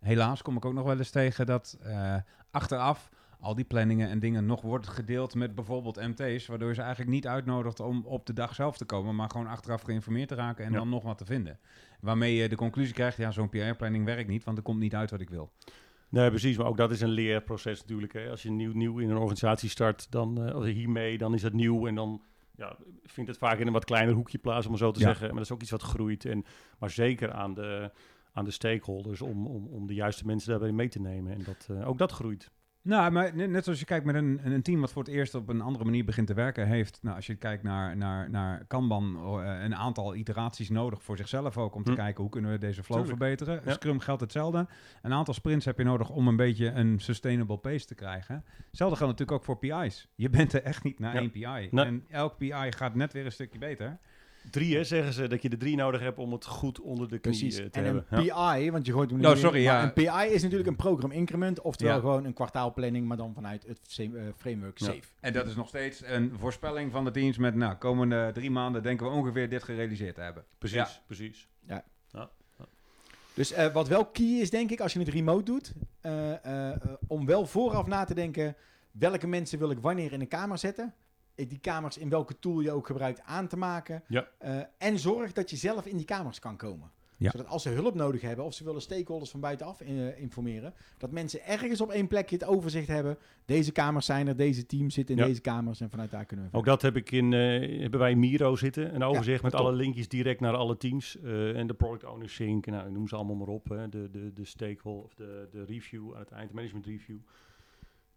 Helaas 0.00 0.42
kom 0.42 0.56
ik 0.56 0.64
ook 0.64 0.72
nog 0.74 0.84
wel 0.84 0.98
eens 0.98 1.10
tegen 1.10 1.46
dat 1.46 1.78
eh, 1.82 2.14
achteraf 2.50 3.08
al 3.44 3.54
die 3.54 3.64
planningen 3.64 4.08
en 4.08 4.18
dingen 4.18 4.46
nog 4.46 4.60
wordt 4.62 4.88
gedeeld 4.88 5.34
met 5.34 5.54
bijvoorbeeld 5.54 5.96
MT's, 5.96 6.46
waardoor 6.46 6.68
je 6.68 6.74
ze 6.74 6.80
eigenlijk 6.80 7.10
niet 7.10 7.26
uitnodigt 7.26 7.80
om 7.80 8.04
op 8.06 8.26
de 8.26 8.32
dag 8.32 8.54
zelf 8.54 8.76
te 8.76 8.84
komen, 8.84 9.14
maar 9.16 9.30
gewoon 9.30 9.46
achteraf 9.46 9.82
geïnformeerd 9.82 10.28
te 10.28 10.34
raken 10.34 10.64
en 10.64 10.72
Ja. 10.72 10.78
dan 10.78 10.88
nog 10.88 11.02
wat 11.02 11.18
te 11.18 11.24
vinden. 11.24 11.58
Waarmee 12.00 12.34
je 12.34 12.48
de 12.48 12.56
conclusie 12.56 12.94
krijgt, 12.94 13.16
ja, 13.16 13.30
zo'n 13.30 13.48
PR-planning 13.48 14.04
werkt 14.04 14.28
niet, 14.28 14.44
want 14.44 14.56
er 14.56 14.62
komt 14.62 14.78
niet 14.80 14.94
uit 14.94 15.10
wat 15.10 15.20
ik 15.20 15.30
wil. 15.30 15.50
Nee, 16.08 16.28
precies. 16.30 16.56
Maar 16.56 16.66
ook 16.66 16.76
dat 16.76 16.90
is 16.90 17.00
een 17.00 17.08
leerproces 17.08 17.80
natuurlijk. 17.80 18.12
Hè. 18.12 18.30
Als 18.30 18.42
je 18.42 18.50
nieuw, 18.50 18.72
nieuw 18.72 18.98
in 18.98 19.10
een 19.10 19.16
organisatie 19.16 19.68
start, 19.68 20.10
dan 20.10 20.44
eh, 20.44 20.60
hiermee, 20.62 21.18
dan 21.18 21.34
is 21.34 21.42
het 21.42 21.52
nieuw. 21.52 21.86
En 21.86 21.94
dan 21.94 22.22
ja, 22.56 22.76
vindt 23.04 23.30
het 23.30 23.38
vaak 23.38 23.58
in 23.58 23.66
een 23.66 23.72
wat 23.72 23.84
kleiner 23.84 24.14
hoekje 24.14 24.38
plaats, 24.38 24.64
om 24.64 24.70
maar 24.70 24.80
zo 24.80 24.90
te 24.90 25.00
Ja. 25.00 25.06
zeggen. 25.06 25.26
Maar 25.26 25.34
dat 25.36 25.44
is 25.44 25.52
ook 25.52 25.62
iets 25.62 25.70
wat 25.70 25.82
groeit. 25.82 26.24
En, 26.24 26.44
maar 26.78 26.90
zeker 26.90 27.32
aan 27.32 27.54
de, 27.54 27.90
aan 28.32 28.44
de 28.44 28.50
stakeholders 28.50 29.20
om, 29.22 29.46
om, 29.46 29.66
om 29.66 29.86
de 29.86 29.94
juiste 29.94 30.26
mensen 30.26 30.50
daarbij 30.50 30.72
mee 30.72 30.88
te 30.88 31.00
nemen. 31.00 31.32
En 31.32 31.42
dat, 31.44 31.68
eh, 31.70 31.88
ook 31.88 31.98
dat 31.98 32.12
groeit. 32.12 32.50
Nou, 32.84 33.10
maar 33.12 33.36
net, 33.36 33.64
zoals 33.64 33.78
je 33.78 33.84
kijkt 33.84 34.04
met 34.04 34.14
een, 34.14 34.40
een 34.44 34.62
team 34.62 34.80
wat 34.80 34.92
voor 34.92 35.02
het 35.02 35.12
eerst 35.12 35.34
op 35.34 35.48
een 35.48 35.60
andere 35.60 35.84
manier 35.84 36.04
begint 36.04 36.26
te 36.26 36.34
werken, 36.34 36.66
heeft, 36.66 36.98
nou, 37.02 37.16
als 37.16 37.26
je 37.26 37.34
kijkt 37.34 37.62
naar, 37.62 37.96
naar, 37.96 38.30
naar 38.30 38.64
Kanban, 38.66 39.16
eh, 39.16 39.62
een 39.62 39.74
aantal 39.74 40.14
iteraties 40.14 40.70
nodig 40.70 41.02
voor 41.02 41.16
zichzelf 41.16 41.58
ook, 41.58 41.74
om 41.74 41.82
te 41.84 41.90
Hm. 41.90 41.96
kijken 41.96 42.22
hoe 42.22 42.30
kunnen 42.32 42.50
we 42.50 42.58
deze 42.58 42.82
flow 42.82 42.98
Tuurlijk. 42.98 43.18
verbeteren. 43.18 43.60
Ja. 43.64 43.72
Scrum 43.72 43.98
geldt 43.98 44.20
hetzelfde. 44.20 44.66
Een 45.02 45.12
aantal 45.12 45.34
sprints 45.34 45.64
heb 45.64 45.78
je 45.78 45.84
nodig 45.84 46.10
om 46.10 46.28
een 46.28 46.36
beetje 46.36 46.70
een 46.70 47.00
sustainable 47.00 47.56
pace 47.58 47.86
te 47.86 47.94
krijgen. 47.94 48.44
Hetzelfde 48.68 48.96
geldt 48.96 49.12
natuurlijk 49.18 49.38
ook 49.38 49.44
voor 49.44 49.58
PI's. 49.58 50.08
Je 50.14 50.30
bent 50.30 50.52
er 50.52 50.62
echt 50.62 50.82
niet 50.82 50.98
naar 50.98 51.14
Ja. 51.14 51.20
één 51.20 51.30
PI. 51.30 51.68
Nee. 51.70 51.84
En 51.84 52.04
elk 52.10 52.36
PI 52.38 52.72
gaat 52.72 52.94
net 52.94 53.12
weer 53.12 53.24
een 53.24 53.32
stukje 53.32 53.58
beter. 53.58 53.98
Drie, 54.50 54.76
hè, 54.76 54.84
zeggen 54.84 55.12
ze, 55.12 55.28
dat 55.28 55.42
je 55.42 55.48
de 55.48 55.56
drie 55.56 55.76
nodig 55.76 56.00
hebt 56.00 56.18
om 56.18 56.32
het 56.32 56.44
goed 56.46 56.80
onder 56.80 57.08
de 57.08 57.18
knie 57.18 57.38
Precies. 57.38 57.58
eh, 57.58 57.64
te 57.66 57.78
En 57.78 57.84
hebben. 57.84 58.06
een 58.10 58.24
Ja. 58.24 58.54
PI, 58.56 58.70
want 58.70 58.86
je 58.86 58.92
gooit 58.92 59.10
hem 59.10 59.18
Oh, 59.20 59.26
nu 59.26 59.32
in, 59.32 59.38
sorry, 59.38 59.64
maar 59.64 59.74
ja. 59.74 59.82
Een 59.82 59.92
PI 59.92 60.34
is 60.34 60.42
natuurlijk 60.42 60.68
een 60.68 60.76
program 60.76 61.10
increment, 61.10 61.60
oftewel 61.60 61.94
Ja. 61.94 62.00
gewoon 62.00 62.24
een 62.24 62.32
kwartaalplanning, 62.34 63.06
maar 63.06 63.16
dan 63.16 63.34
vanuit 63.34 63.66
het 63.66 63.80
eh, 63.98 64.08
framework 64.36 64.78
Ja. 64.78 64.86
SAFE. 64.86 65.08
En 65.20 65.32
dat 65.32 65.46
is 65.46 65.54
nog 65.54 65.68
steeds 65.68 66.02
een 66.06 66.32
voorspelling 66.38 66.92
van 66.92 67.04
de 67.04 67.10
teams 67.10 67.38
met, 67.38 67.54
nou, 67.54 67.74
komende 67.74 68.30
drie 68.34 68.50
maanden 68.50 68.82
denken 68.82 69.06
we 69.06 69.12
ongeveer 69.12 69.48
dit 69.48 69.62
gerealiseerd 69.62 70.14
te 70.14 70.20
hebben. 70.20 70.44
Precies, 70.58 70.76
Ja. 70.76 70.88
precies. 71.06 71.48
Dus 73.34 73.52
eh, 73.52 73.72
wat 73.72 73.88
wel 73.88 74.04
key 74.06 74.26
is, 74.40 74.50
denk 74.50 74.70
ik, 74.70 74.80
als 74.80 74.92
je 74.92 74.98
het 74.98 75.08
remote 75.08 75.42
doet, 75.44 75.72
eh, 76.00 76.32
eh, 76.44 76.70
eh, 76.70 76.76
om 77.06 77.26
wel 77.26 77.46
vooraf 77.46 77.86
na 77.86 78.04
te 78.04 78.14
denken, 78.14 78.56
welke 78.90 79.26
mensen 79.26 79.58
wil 79.58 79.70
ik 79.70 79.78
wanneer 79.78 80.12
in 80.12 80.20
een 80.20 80.28
kamer 80.28 80.58
zetten? 80.58 80.94
Eh, 81.34 81.48
Die 81.48 81.58
kamers 81.58 81.98
in 81.98 82.08
welke 82.08 82.38
tool 82.38 82.60
je 82.60 82.70
ook 82.72 82.86
gebruikt 82.86 83.20
aan 83.20 83.48
te 83.48 83.56
maken. 83.56 84.02
Ja. 84.08 84.28
Eh, 84.38 84.56
en 84.78 84.98
zorg 84.98 85.32
dat 85.32 85.50
je 85.50 85.56
zelf 85.56 85.86
in 85.86 85.96
die 85.96 86.06
kamers 86.06 86.38
kan 86.38 86.56
komen. 86.56 86.90
Ja. 87.16 87.30
Zodat 87.30 87.46
als 87.46 87.62
ze 87.62 87.68
hulp 87.68 87.94
nodig 87.94 88.20
hebben 88.20 88.44
of 88.44 88.54
ze 88.54 88.64
willen 88.64 88.80
stakeholders 88.80 89.30
van 89.30 89.40
buitenaf 89.40 89.80
eh, 89.80 90.20
informeren, 90.20 90.74
dat 90.98 91.10
mensen 91.10 91.46
ergens 91.46 91.80
op 91.80 91.90
één 91.90 92.06
plekje 92.06 92.36
het 92.36 92.44
overzicht 92.44 92.88
hebben. 92.88 93.18
Deze 93.44 93.72
kamers 93.72 94.06
zijn 94.06 94.28
er, 94.28 94.36
deze 94.36 94.66
teams 94.66 94.94
zitten 94.94 95.14
in 95.16 95.20
Ja. 95.22 95.28
deze 95.28 95.40
kamers 95.40 95.80
en 95.80 95.90
vanuit 95.90 96.10
daar 96.10 96.24
kunnen 96.24 96.48
we 96.50 96.56
Ook 96.56 96.64
dat 96.64 96.82
heb 96.82 96.96
ik 96.96 97.10
in, 97.10 97.32
hebben 97.32 98.00
wij 98.00 98.10
in 98.10 98.18
Miro 98.18 98.56
zitten. 98.56 98.94
Een 98.94 99.02
overzicht 99.02 99.42
met 99.42 99.52
top. 99.52 99.60
alle 99.60 99.72
linkjes 99.72 100.08
direct 100.08 100.40
naar 100.40 100.54
alle 100.54 100.76
teams. 100.76 101.18
en 101.54 101.66
de 101.66 101.74
product 101.74 102.04
owner 102.04 102.28
sync. 102.30 102.66
Nou, 102.66 102.90
noem 102.90 103.08
ze 103.08 103.16
allemaal 103.16 103.36
maar 103.36 103.48
op. 103.48 103.68
Hè. 103.68 103.88
De, 103.88 104.10
de, 104.10 104.32
de 104.32 104.44
stakeholder 104.44 105.04
of 105.04 105.14
de, 105.14 105.48
de 105.50 105.64
review 105.64 106.12
aan 106.14 106.20
het 106.20 106.30
eind, 106.30 106.48
de 106.48 106.54
management 106.54 106.86
review. 106.86 107.16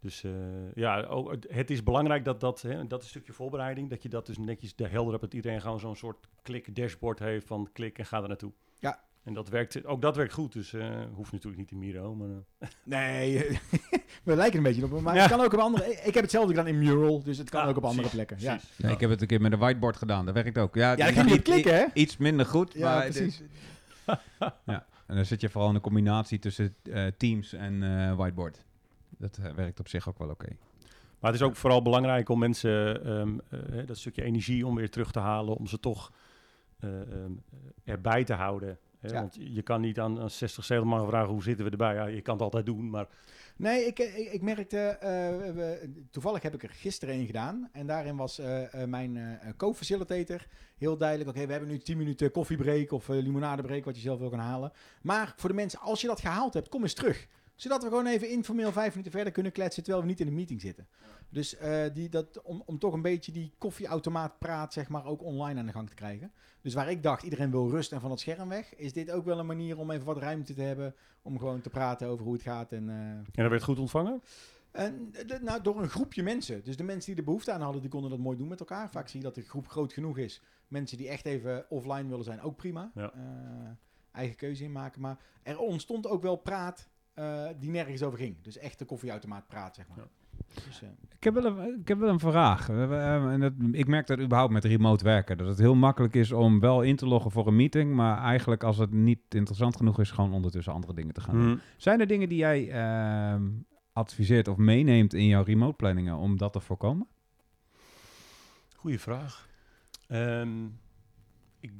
Dus 0.00 0.24
eh, 0.24 0.30
ja, 0.74 1.02
ook, 1.02 1.36
het- 1.48 1.70
is 1.70 1.82
belangrijk 1.82 2.24
dat 2.24 2.40
dat, 2.40 2.62
hè, 2.62 2.86
dat 2.86 2.98
is 2.98 3.04
een 3.04 3.10
stukje 3.10 3.32
voorbereiding, 3.32 3.90
dat 3.90 4.02
je 4.02 4.08
dat 4.08 4.26
dus 4.26 4.38
netjes 4.38 4.76
de 4.76 4.88
helder 4.88 5.10
hebt, 5.10 5.22
dat 5.24 5.34
iedereen 5.34 5.60
gewoon 5.60 5.80
zo'n 5.80 5.96
soort 5.96 6.26
klik 6.42 6.76
dashboard 6.76 7.18
heeft 7.18 7.46
van 7.46 7.68
klik 7.72 7.98
en 7.98 8.06
ga 8.06 8.22
er 8.22 8.28
naartoe. 8.28 8.52
Ja. 8.78 9.00
En 9.24 9.34
dat 9.34 9.48
werkt, 9.48 9.84
ook 9.86 10.02
dat 10.02 10.16
werkt 10.16 10.32
goed, 10.32 10.52
dus 10.52 10.72
eh 10.72 10.88
hoeft 11.14 11.32
natuurlijk 11.32 11.60
niet 11.60 11.70
in 11.70 11.78
Miro, 11.78 12.14
maar 12.14 12.28
eh, 12.58 12.68
Nee, 12.84 13.58
we 14.24 14.36
lijken 14.36 14.56
een 14.56 14.62
beetje 14.62 14.84
op, 14.84 15.00
maar 15.00 15.14
Ja. 15.14 15.20
het 15.20 15.30
kan 15.30 15.40
ook 15.40 15.52
op 15.52 15.58
andere. 15.58 15.92
Ik 15.94 16.14
heb 16.14 16.22
hetzelfde 16.22 16.48
gedaan 16.54 16.66
in 16.66 16.78
Mural, 16.78 17.22
dus 17.22 17.38
het 17.38 17.50
kan 17.50 17.62
ja, 17.62 17.68
ook 17.68 17.76
op 17.76 17.84
andere 17.84 18.08
precies, 18.08 18.14
plekken. 18.26 18.46
Ja. 18.46 18.56
precies. 18.56 18.76
Ja, 18.76 18.88
ik 18.88 19.00
heb 19.00 19.10
het 19.10 19.20
een 19.20 19.26
keer 19.26 19.40
met 19.40 19.52
een 19.52 19.58
whiteboard 19.58 19.96
gedaan. 19.96 20.24
Dat 20.26 20.34
werkt 20.34 20.58
ook. 20.58 20.74
Ja, 20.74 20.90
Ja, 20.90 20.96
dan 20.96 21.14
kan 21.14 21.26
je 21.26 21.32
niet 21.32 21.42
klikken, 21.42 21.74
hè? 21.74 21.84
Iets 21.94 22.16
minder 22.16 22.46
goed, 22.46 22.72
Ja, 22.72 22.94
maar 22.94 23.02
precies. 23.04 23.38
dit- 23.38 23.48
ja. 24.66 24.86
En 25.06 25.16
dan 25.16 25.24
zit 25.24 25.40
je 25.40 25.48
vooral 25.48 25.68
in 25.70 25.74
een 25.76 25.80
combinatie 25.80 26.38
tussen 26.38 26.74
eh, 26.82 27.06
Teams 27.16 27.52
en 27.52 27.82
eh, 27.82 28.14
whiteboard. 28.16 28.64
Dat 29.08 29.36
eh, 29.42 29.52
werkt 29.52 29.80
op 29.80 29.88
zich 29.88 30.08
ook 30.08 30.18
wel 30.18 30.28
oké. 30.30 30.48
Maar 31.20 31.32
het 31.32 31.40
is 31.40 31.46
ook 31.46 31.56
vooral 31.56 31.82
belangrijk 31.82 32.28
om 32.28 32.38
mensen 32.38 33.04
ehm, 33.04 33.38
eh, 33.50 33.86
dat 33.86 33.98
stukje 33.98 34.22
energie 34.22 34.66
om 34.66 34.74
weer 34.74 34.90
terug 34.90 35.12
te 35.12 35.18
halen, 35.18 35.56
om 35.56 35.66
ze 35.66 35.80
toch 35.80 36.12
eh, 36.80 37.00
ehm, 37.00 37.32
erbij 37.84 38.24
te 38.24 38.32
houden. 38.34 38.78
Hè? 39.00 39.08
Ja. 39.08 39.14
Want 39.20 39.36
je 39.40 39.62
kan 39.62 39.80
niet 39.80 39.98
aan, 40.00 40.20
aan 40.20 40.30
60, 40.30 40.64
70 40.64 40.90
man 40.98 41.06
vragen 41.08 41.32
hoe 41.32 41.42
zitten 41.42 41.64
we 41.64 41.70
erbij. 41.70 41.94
Ja, 41.94 42.06
je 42.06 42.20
kan 42.20 42.34
het 42.34 42.42
altijd 42.42 42.66
doen, 42.66 42.90
maar 42.90 43.06
Nee, 43.56 43.86
ik, 43.86 43.98
ik, 43.98 44.32
ik 44.32 44.42
merkte, 44.42 44.96
we- 45.54 45.90
toevallig 46.10 46.42
heb 46.42 46.54
ik 46.54 46.62
er 46.62 46.68
gisteren 46.70 47.14
een 47.14 47.26
gedaan. 47.26 47.68
En 47.72 47.86
daarin 47.86 48.16
was 48.16 48.40
mijn 48.86 49.40
co-facilitator 49.56 50.46
heel 50.76 50.96
duidelijk. 50.96 51.30
Oké, 51.30 51.46
we 51.46 51.52
hebben 51.52 51.70
nu 51.70 51.78
10 51.78 51.96
minuten 51.96 52.30
koffiebreak 52.30 52.92
of 52.92 53.08
limonadebreak, 53.08 53.84
wat 53.84 53.94
je 53.96 54.02
zelf 54.02 54.18
wil 54.18 54.30
gaan 54.30 54.38
halen. 54.38 54.72
Maar 55.02 55.32
voor 55.36 55.48
de 55.48 55.54
mensen, 55.54 55.80
als 55.80 56.00
je 56.00 56.06
dat 56.06 56.20
gehaald 56.20 56.54
hebt, 56.54 56.68
kom 56.68 56.82
eens 56.82 56.94
terug. 56.94 57.26
Zodat 57.58 57.82
we 57.82 57.88
gewoon 57.88 58.06
even 58.06 58.30
informeel 58.30 58.72
vijf 58.72 58.90
minuten 58.90 59.12
verder 59.12 59.32
kunnen 59.32 59.52
kletsen 59.52 59.82
terwijl 59.82 60.04
we 60.04 60.10
niet 60.10 60.20
in 60.20 60.26
een 60.26 60.34
meeting 60.34 60.60
zitten. 60.60 60.88
Dus 61.28 61.56
eh, 61.56 61.84
die, 61.94 62.08
dat, 62.08 62.42
om, 62.42 62.62
om 62.66 62.78
toch 62.78 62.92
een 62.92 63.02
beetje 63.02 63.32
die 63.32 63.52
koffieautomaat 63.58 64.38
praat, 64.38 64.72
zeg 64.72 64.88
maar, 64.88 65.04
ook 65.04 65.22
online 65.22 65.60
aan 65.60 65.66
de 65.66 65.72
gang 65.72 65.88
te 65.88 65.94
krijgen. 65.94 66.32
Dus 66.60 66.74
waar 66.74 66.90
ik 66.90 67.02
dacht, 67.02 67.22
iedereen 67.22 67.50
wil 67.50 67.70
rust 67.70 67.92
en 67.92 68.00
van 68.00 68.10
het 68.10 68.20
scherm 68.20 68.48
weg, 68.48 68.74
is 68.74 68.92
dit 68.92 69.10
ook 69.10 69.24
wel 69.24 69.38
een 69.38 69.46
manier 69.46 69.78
om 69.78 69.90
even 69.90 70.06
wat 70.06 70.18
ruimte 70.18 70.54
te 70.54 70.62
hebben. 70.62 70.94
Om 71.22 71.38
gewoon 71.38 71.60
te 71.60 71.70
praten 71.70 72.08
over 72.08 72.24
hoe 72.24 72.32
het 72.34 72.42
gaat. 72.42 72.72
En, 72.72 72.88
eh, 72.88 72.96
En 72.96 73.24
dat 73.32 73.50
werd 73.50 73.62
goed 73.62 73.78
ontvangen? 73.78 74.22
en 74.70 75.10
de- 75.26 75.38
nou, 75.42 75.62
door 75.62 75.82
een 75.82 75.88
groepje 75.88 76.22
mensen. 76.22 76.64
Dus 76.64 76.76
de 76.76 76.82
mensen 76.84 77.10
die 77.10 77.18
er 77.18 77.24
behoefte 77.24 77.52
aan 77.52 77.60
hadden, 77.62 77.80
die 77.80 77.90
konden 77.90 78.10
dat 78.10 78.18
mooi 78.18 78.36
doen 78.36 78.48
met 78.48 78.60
elkaar. 78.60 78.90
Vaak 78.90 79.08
zie 79.08 79.18
je 79.20 79.26
dat 79.26 79.34
de 79.34 79.42
groep 79.42 79.68
groot 79.68 79.92
genoeg 79.92 80.18
is. 80.18 80.42
Mensen 80.68 80.96
die 80.96 81.08
echt 81.08 81.24
even 81.26 81.66
offline 81.68 82.08
willen 82.08 82.24
zijn, 82.24 82.40
ook 82.40 82.56
prima. 82.56 82.90
Ja. 82.94 83.12
Eh, 83.12 83.20
eigen 84.12 84.36
keuze 84.36 84.64
in 84.64 84.72
maken. 84.72 85.00
Maar 85.00 85.18
er 85.42 85.58
ontstond 85.58 86.06
ook 86.06 86.22
wel 86.22 86.36
praat 86.36 86.88
eh, 87.18 87.48
die 87.58 87.70
nergens 87.70 88.02
over 88.02 88.18
ging. 88.18 88.36
Dus 88.42 88.58
echt 88.58 88.78
de 88.78 88.84
koffieautomaat 88.84 89.46
praat, 89.46 89.74
zeg 89.74 89.88
maar. 89.88 89.98
Ja. 89.98 90.04
Dus, 90.66 90.82
eh, 90.82 90.88
Ik 91.16 91.24
heb 91.24 91.34
wel 91.34 91.44
een, 91.44 91.80
ik 91.80 91.88
heb 91.88 91.98
wel 91.98 92.08
een 92.08 92.18
vraag. 92.18 92.66
We 92.66 92.72
hebben, 92.72 93.00
eh, 93.00 93.32
en 93.32 93.40
dat, 93.40 93.52
ik 93.72 93.86
merk 93.86 94.06
dat 94.06 94.18
überhaupt 94.18 94.52
met 94.52 94.64
remote 94.64 95.04
werken. 95.04 95.38
Dat 95.38 95.46
het 95.46 95.58
heel 95.58 95.74
makkelijk 95.74 96.14
is 96.14 96.32
om 96.32 96.60
wel 96.60 96.82
in 96.82 96.96
te 96.96 97.06
loggen 97.06 97.30
voor 97.30 97.46
een 97.46 97.56
meeting. 97.56 97.94
Maar 97.94 98.18
eigenlijk 98.18 98.64
als 98.64 98.78
het 98.78 98.92
niet 98.92 99.18
interessant 99.28 99.76
genoeg 99.76 100.00
is, 100.00 100.10
gewoon 100.10 100.32
ondertussen 100.32 100.72
andere 100.72 100.94
dingen 100.94 101.14
te 101.14 101.20
gaan 101.20 101.34
doen. 101.34 101.44
Hmm. 101.44 101.60
Zijn 101.76 102.00
er 102.00 102.06
dingen 102.06 102.28
die 102.28 102.38
jij 102.38 102.70
ehm, 102.70 103.48
adviseert 103.92 104.48
of 104.48 104.56
meeneemt 104.56 105.14
in 105.14 105.26
jouw 105.26 105.42
remote 105.42 105.76
planningen 105.76 106.16
om 106.16 106.36
dat 106.36 106.52
te 106.52 106.60
voorkomen? 106.60 107.06
Goeie 108.76 109.00
vraag. 109.00 109.48
Ehm, 110.08 110.66
ik 111.60 111.72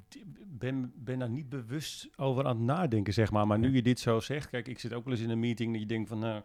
ben, 0.47 0.93
ben 0.97 1.19
daar 1.19 1.31
niet 1.31 1.49
bewust 1.49 2.09
over 2.17 2.45
aan 2.47 2.57
het 2.57 2.65
nadenken, 2.65 3.13
zeg 3.13 3.31
maar. 3.31 3.47
Maar 3.47 3.59
nu 3.59 3.75
je 3.75 3.83
dit 3.83 4.01
zo 4.01 4.21
zegt, 4.21 4.49
kijk, 4.51 4.69
ik 4.69 4.79
zit 4.79 4.93
ook 4.93 5.05
wel 5.05 5.13
eens 5.13 5.23
in 5.23 5.31
een 5.31 5.39
meeting 5.39 5.73
dat 5.73 5.81
je 5.81 5.87
denkt 5.87 6.09
van, 6.09 6.19
nou, 6.19 6.43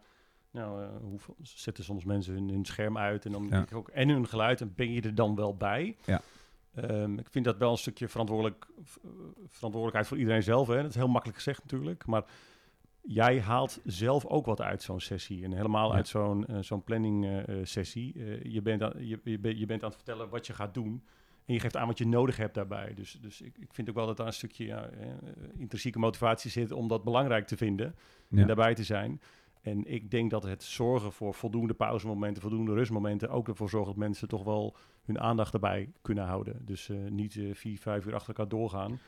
nou 0.50 0.82
eh, 0.82 0.88
hoeveel, 1.00 1.36
zetten 1.42 1.84
soms 1.84 2.04
mensen 2.04 2.34
hun, 2.34 2.48
hun 2.48 2.64
scherm 2.64 2.98
uit 2.98 3.24
en 3.26 3.32
dan 3.32 3.46
Ja. 3.50 3.62
ik 3.62 3.74
ook, 3.74 3.88
en 3.88 4.08
hun 4.08 4.28
geluid, 4.28 4.60
en 4.60 4.72
ben 4.74 4.92
je 4.92 5.00
er 5.00 5.14
dan 5.14 5.34
wel 5.34 5.56
bij? 5.56 5.96
Ja. 6.04 6.20
Ehm, 6.74 7.18
ik 7.18 7.28
vind 7.30 7.44
dat 7.44 7.56
wel 7.58 7.70
een 7.70 7.78
stukje 7.78 8.08
verantwoordelijk, 8.08 8.66
eh, 8.76 9.10
verantwoordelijkheid 9.46 10.06
voor 10.06 10.18
iedereen 10.18 10.42
zelf. 10.42 10.66
Hè? 10.68 10.76
Dat 10.76 10.90
is 10.90 10.94
heel 10.94 11.08
makkelijk 11.08 11.38
gezegd 11.38 11.62
natuurlijk, 11.62 12.06
maar 12.06 12.24
jij 13.02 13.40
haalt 13.40 13.80
zelf 13.84 14.26
ook 14.26 14.46
wat 14.46 14.60
uit 14.60 14.82
zo'n 14.82 15.00
sessie. 15.00 15.44
En 15.44 15.52
helemaal 15.52 15.88
Ja. 15.90 15.94
uit 15.94 16.08
zo'n 16.08 16.46
eh, 16.46 16.58
zo'n 16.60 16.84
planning 16.84 17.44
sessie. 17.62 18.18
Je, 18.50 18.62
bent 18.62 18.82
aan, 18.82 18.92
je, 19.06 19.20
je, 19.24 19.58
je 19.58 19.66
bent 19.66 19.82
aan 19.82 19.88
het 19.88 19.96
vertellen 19.96 20.28
wat 20.28 20.46
je 20.46 20.52
gaat 20.52 20.74
doen. 20.74 21.04
En 21.46 21.54
je 21.54 21.60
geeft 21.60 21.76
aan 21.76 21.86
wat 21.86 21.98
je 21.98 22.06
nodig 22.06 22.36
hebt 22.36 22.54
daarbij. 22.54 22.94
Dus, 22.94 23.18
dus 23.20 23.40
ik, 23.40 23.58
ik 23.58 23.68
vind 23.74 23.88
ook 23.88 23.94
wel 23.94 24.06
dat 24.06 24.16
daar 24.16 24.26
een 24.26 24.32
stukje 24.32 24.64
ja, 24.66 24.86
eh, 24.86 25.06
intrinsieke 25.56 25.98
motivatie 25.98 26.50
zit 26.50 26.72
om 26.72 26.88
dat 26.88 27.04
belangrijk 27.04 27.46
te 27.46 27.56
vinden 27.56 27.94
Ja. 28.28 28.40
en 28.40 28.46
daarbij 28.46 28.74
te 28.74 28.84
zijn. 28.84 29.20
En 29.62 29.92
ik 29.92 30.10
denk 30.10 30.30
dat 30.30 30.42
het 30.42 30.62
zorgen 30.62 31.12
voor 31.12 31.34
voldoende 31.34 31.74
pauzemomenten, 31.74 32.42
voldoende 32.42 32.72
rustmomenten, 32.74 33.30
ook 33.30 33.48
ervoor 33.48 33.68
zorgt 33.68 33.86
dat 33.86 33.96
mensen 33.96 34.28
toch 34.28 34.44
wel 34.44 34.76
hun 35.04 35.20
aandacht 35.20 35.54
erbij 35.54 35.92
kunnen 36.02 36.24
houden. 36.24 36.62
Dus 36.64 36.88
eh, 36.88 36.96
niet 37.10 37.36
eh, 37.36 37.54
vier, 37.54 37.78
vijf 37.78 38.06
uur 38.06 38.14
achter 38.14 38.28
elkaar 38.28 38.48
doorgaan. 38.48 38.98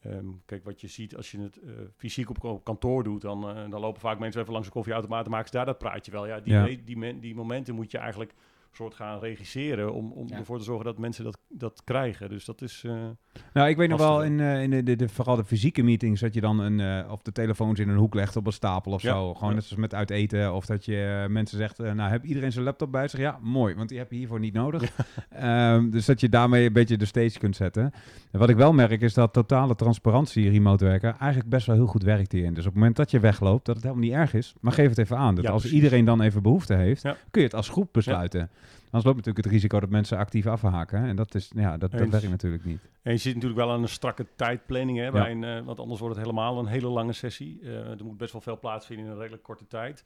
Ehm, 0.00 0.26
kijk, 0.44 0.64
wat 0.64 0.80
je 0.80 0.88
ziet 0.88 1.16
als 1.16 1.30
je 1.30 1.38
het 1.40 1.60
fysiek 1.96 2.30
op, 2.30 2.44
op 2.44 2.64
kantoor 2.64 3.04
doet, 3.04 3.20
dan, 3.20 3.40
dan 3.70 3.80
lopen 3.80 4.00
vaak 4.00 4.18
mensen 4.18 4.40
even 4.40 4.52
langs 4.52 4.68
de 4.68 4.74
koffieautomaat 4.74 5.24
en 5.24 5.30
maken 5.30 5.48
ze 5.48 5.56
daar 5.56 5.66
dat 5.66 5.78
praatje 5.78 6.12
wel. 6.12 6.26
Ja, 6.26 6.40
die, 6.40 6.52
Ja. 6.52 6.64
die, 6.64 6.84
die, 6.84 7.18
die 7.18 7.34
momenten 7.34 7.74
moet 7.74 7.90
je 7.90 7.98
eigenlijk 7.98 8.34
soort 8.76 8.94
gaan 8.94 9.18
regisseren 9.18 9.92
om, 9.94 10.12
om 10.12 10.28
Ja. 10.28 10.36
ervoor 10.36 10.58
te 10.58 10.64
zorgen 10.64 10.84
dat 10.84 10.98
mensen 10.98 11.24
dat, 11.24 11.38
dat 11.48 11.80
krijgen. 11.84 12.28
Dus 12.28 12.44
dat 12.44 12.62
is... 12.62 12.82
eh, 12.86 12.92
Nou, 13.52 13.68
ik 13.68 13.76
weet 13.76 13.88
nog 13.88 13.98
wel 13.98 14.24
in, 14.24 14.40
eh, 14.40 14.62
in 14.62 14.70
de, 14.70 14.82
de, 14.82 14.96
de- 14.96 15.08
vooral 15.08 15.36
de 15.36 15.44
fysieke 15.44 15.82
meetings 15.82 16.20
dat 16.20 16.34
je 16.34 16.40
dan 16.40 16.58
een, 16.58 16.80
eh, 16.80 17.10
of 17.12 17.22
de 17.22 17.32
telefoons 17.32 17.78
in 17.78 17.88
een 17.88 17.96
hoek 17.96 18.14
legt 18.14 18.36
op 18.36 18.46
een 18.46 18.52
stapel 18.52 18.92
of 18.92 19.02
Ja, 19.02 19.12
zo. 19.12 19.34
Gewoon 19.34 19.48
ja. 19.48 19.54
net 19.54 19.64
zoals 19.64 19.80
met 19.82 19.94
uit 19.94 20.10
eten. 20.10 20.54
Of 20.54 20.66
dat 20.66 20.84
je 20.84 21.26
mensen 21.28 21.58
zegt, 21.58 21.78
nou, 21.78 22.00
heb 22.10 22.24
iedereen 22.24 22.52
zijn 22.52 22.64
laptop 22.64 22.92
bij 22.92 23.08
zich? 23.08 23.20
Ja, 23.20 23.38
mooi, 23.42 23.74
want 23.74 23.88
die 23.88 23.98
heb 23.98 24.10
je 24.10 24.16
hiervoor 24.16 24.40
niet 24.40 24.54
nodig. 24.54 24.82
Ehm, 25.28 25.90
dus 25.90 26.06
dat 26.06 26.20
je 26.20 26.28
daarmee 26.28 26.66
een 26.66 26.72
beetje 26.72 26.96
de 26.96 27.04
stage 27.04 27.38
kunt 27.38 27.56
zetten. 27.56 27.92
En 28.30 28.38
wat 28.38 28.48
ik 28.48 28.56
wel 28.56 28.72
merk 28.72 29.00
is 29.00 29.14
dat 29.14 29.32
totale 29.32 29.74
transparantie 29.74 30.50
remote 30.50 30.84
werken 30.84 31.18
eigenlijk 31.18 31.50
best 31.50 31.66
wel 31.66 31.76
heel 31.76 31.86
goed 31.86 32.02
werkt 32.02 32.32
hierin. 32.32 32.50
Dus 32.54 32.64
op 32.66 32.70
het 32.70 32.74
moment 32.78 32.96
dat 32.96 33.10
je 33.10 33.20
wegloopt, 33.20 33.64
dat 33.66 33.74
het 33.74 33.84
helemaal 33.84 34.04
niet 34.04 34.14
erg 34.14 34.34
is. 34.34 34.54
Maar 34.60 34.72
geef 34.72 34.88
het 34.88 34.98
even 34.98 35.16
aan. 35.16 35.34
Dat 35.34 35.44
Ja, 35.44 35.50
als 35.50 35.60
precies. 35.60 35.78
iedereen 35.78 36.04
dan 36.04 36.20
even 36.20 36.42
behoefte 36.42 36.74
heeft, 36.74 37.02
Ja. 37.02 37.16
kun 37.30 37.40
je 37.40 37.46
het 37.46 37.56
als 37.56 37.68
groep 37.68 37.88
besluiten. 37.92 38.50
Anders 38.92 39.04
loopt 39.04 39.16
natuurlijk 39.16 39.44
het 39.44 39.54
risico 39.54 39.80
dat 39.80 39.88
mensen 39.90 40.18
actief 40.18 40.46
afhaken. 40.46 41.04
En 41.04 41.16
dat, 41.16 41.34
is, 41.34 41.50
ja, 41.54 41.70
dat, 41.76 41.90
dat 41.90 42.10
werkt 42.10 42.28
natuurlijk 42.28 42.64
niet. 42.64 42.80
En 43.02 43.12
je 43.12 43.18
zit 43.18 43.34
natuurlijk 43.34 43.60
wel 43.60 43.70
aan 43.70 43.82
een 43.82 43.88
strakke 43.88 44.26
tijdplanning, 44.36 44.98
hè, 44.98 45.04
Ja. 45.06 45.30
een, 45.30 45.44
eh, 45.44 45.64
want 45.64 45.78
anders 45.80 46.00
wordt 46.00 46.16
het 46.16 46.24
helemaal 46.24 46.58
een 46.58 46.66
hele 46.66 46.88
lange 46.88 47.12
sessie. 47.12 47.60
Eh, 47.62 47.90
er 47.90 48.04
moet 48.04 48.16
best 48.16 48.32
wel 48.32 48.40
veel 48.40 48.58
plaatsvinden 48.58 49.06
in 49.06 49.12
een 49.12 49.18
redelijk 49.18 49.42
korte 49.42 49.66
tijd. 49.66 50.04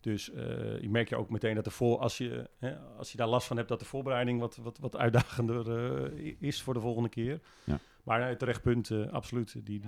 Dus 0.00 0.32
eh, 0.32 0.80
je 0.80 0.88
merk 0.90 1.08
je 1.08 1.16
ook 1.16 1.30
meteen 1.30 1.54
dat 1.54 1.64
de 1.64 1.70
voor, 1.70 1.98
als, 1.98 2.18
je, 2.18 2.50
hè, 2.58 2.76
als 2.98 3.10
je 3.12 3.16
daar 3.16 3.26
last 3.28 3.46
van 3.46 3.56
hebt, 3.56 3.68
dat 3.68 3.78
de 3.78 3.84
voorbereiding 3.84 4.40
wat, 4.40 4.56
wat, 4.56 4.78
wat 4.78 4.96
uitdagender 4.96 5.76
eh, 6.16 6.34
is 6.38 6.62
voor 6.62 6.74
de 6.74 6.80
volgende 6.80 7.08
keer. 7.08 7.40
Ja. 7.64 7.78
Maar 8.02 8.36
terecht 8.36 8.62
punt, 8.62 8.90
eh, 8.90 9.10
absoluut. 9.12 9.52
Die, 9.52 9.62
die, 9.62 9.82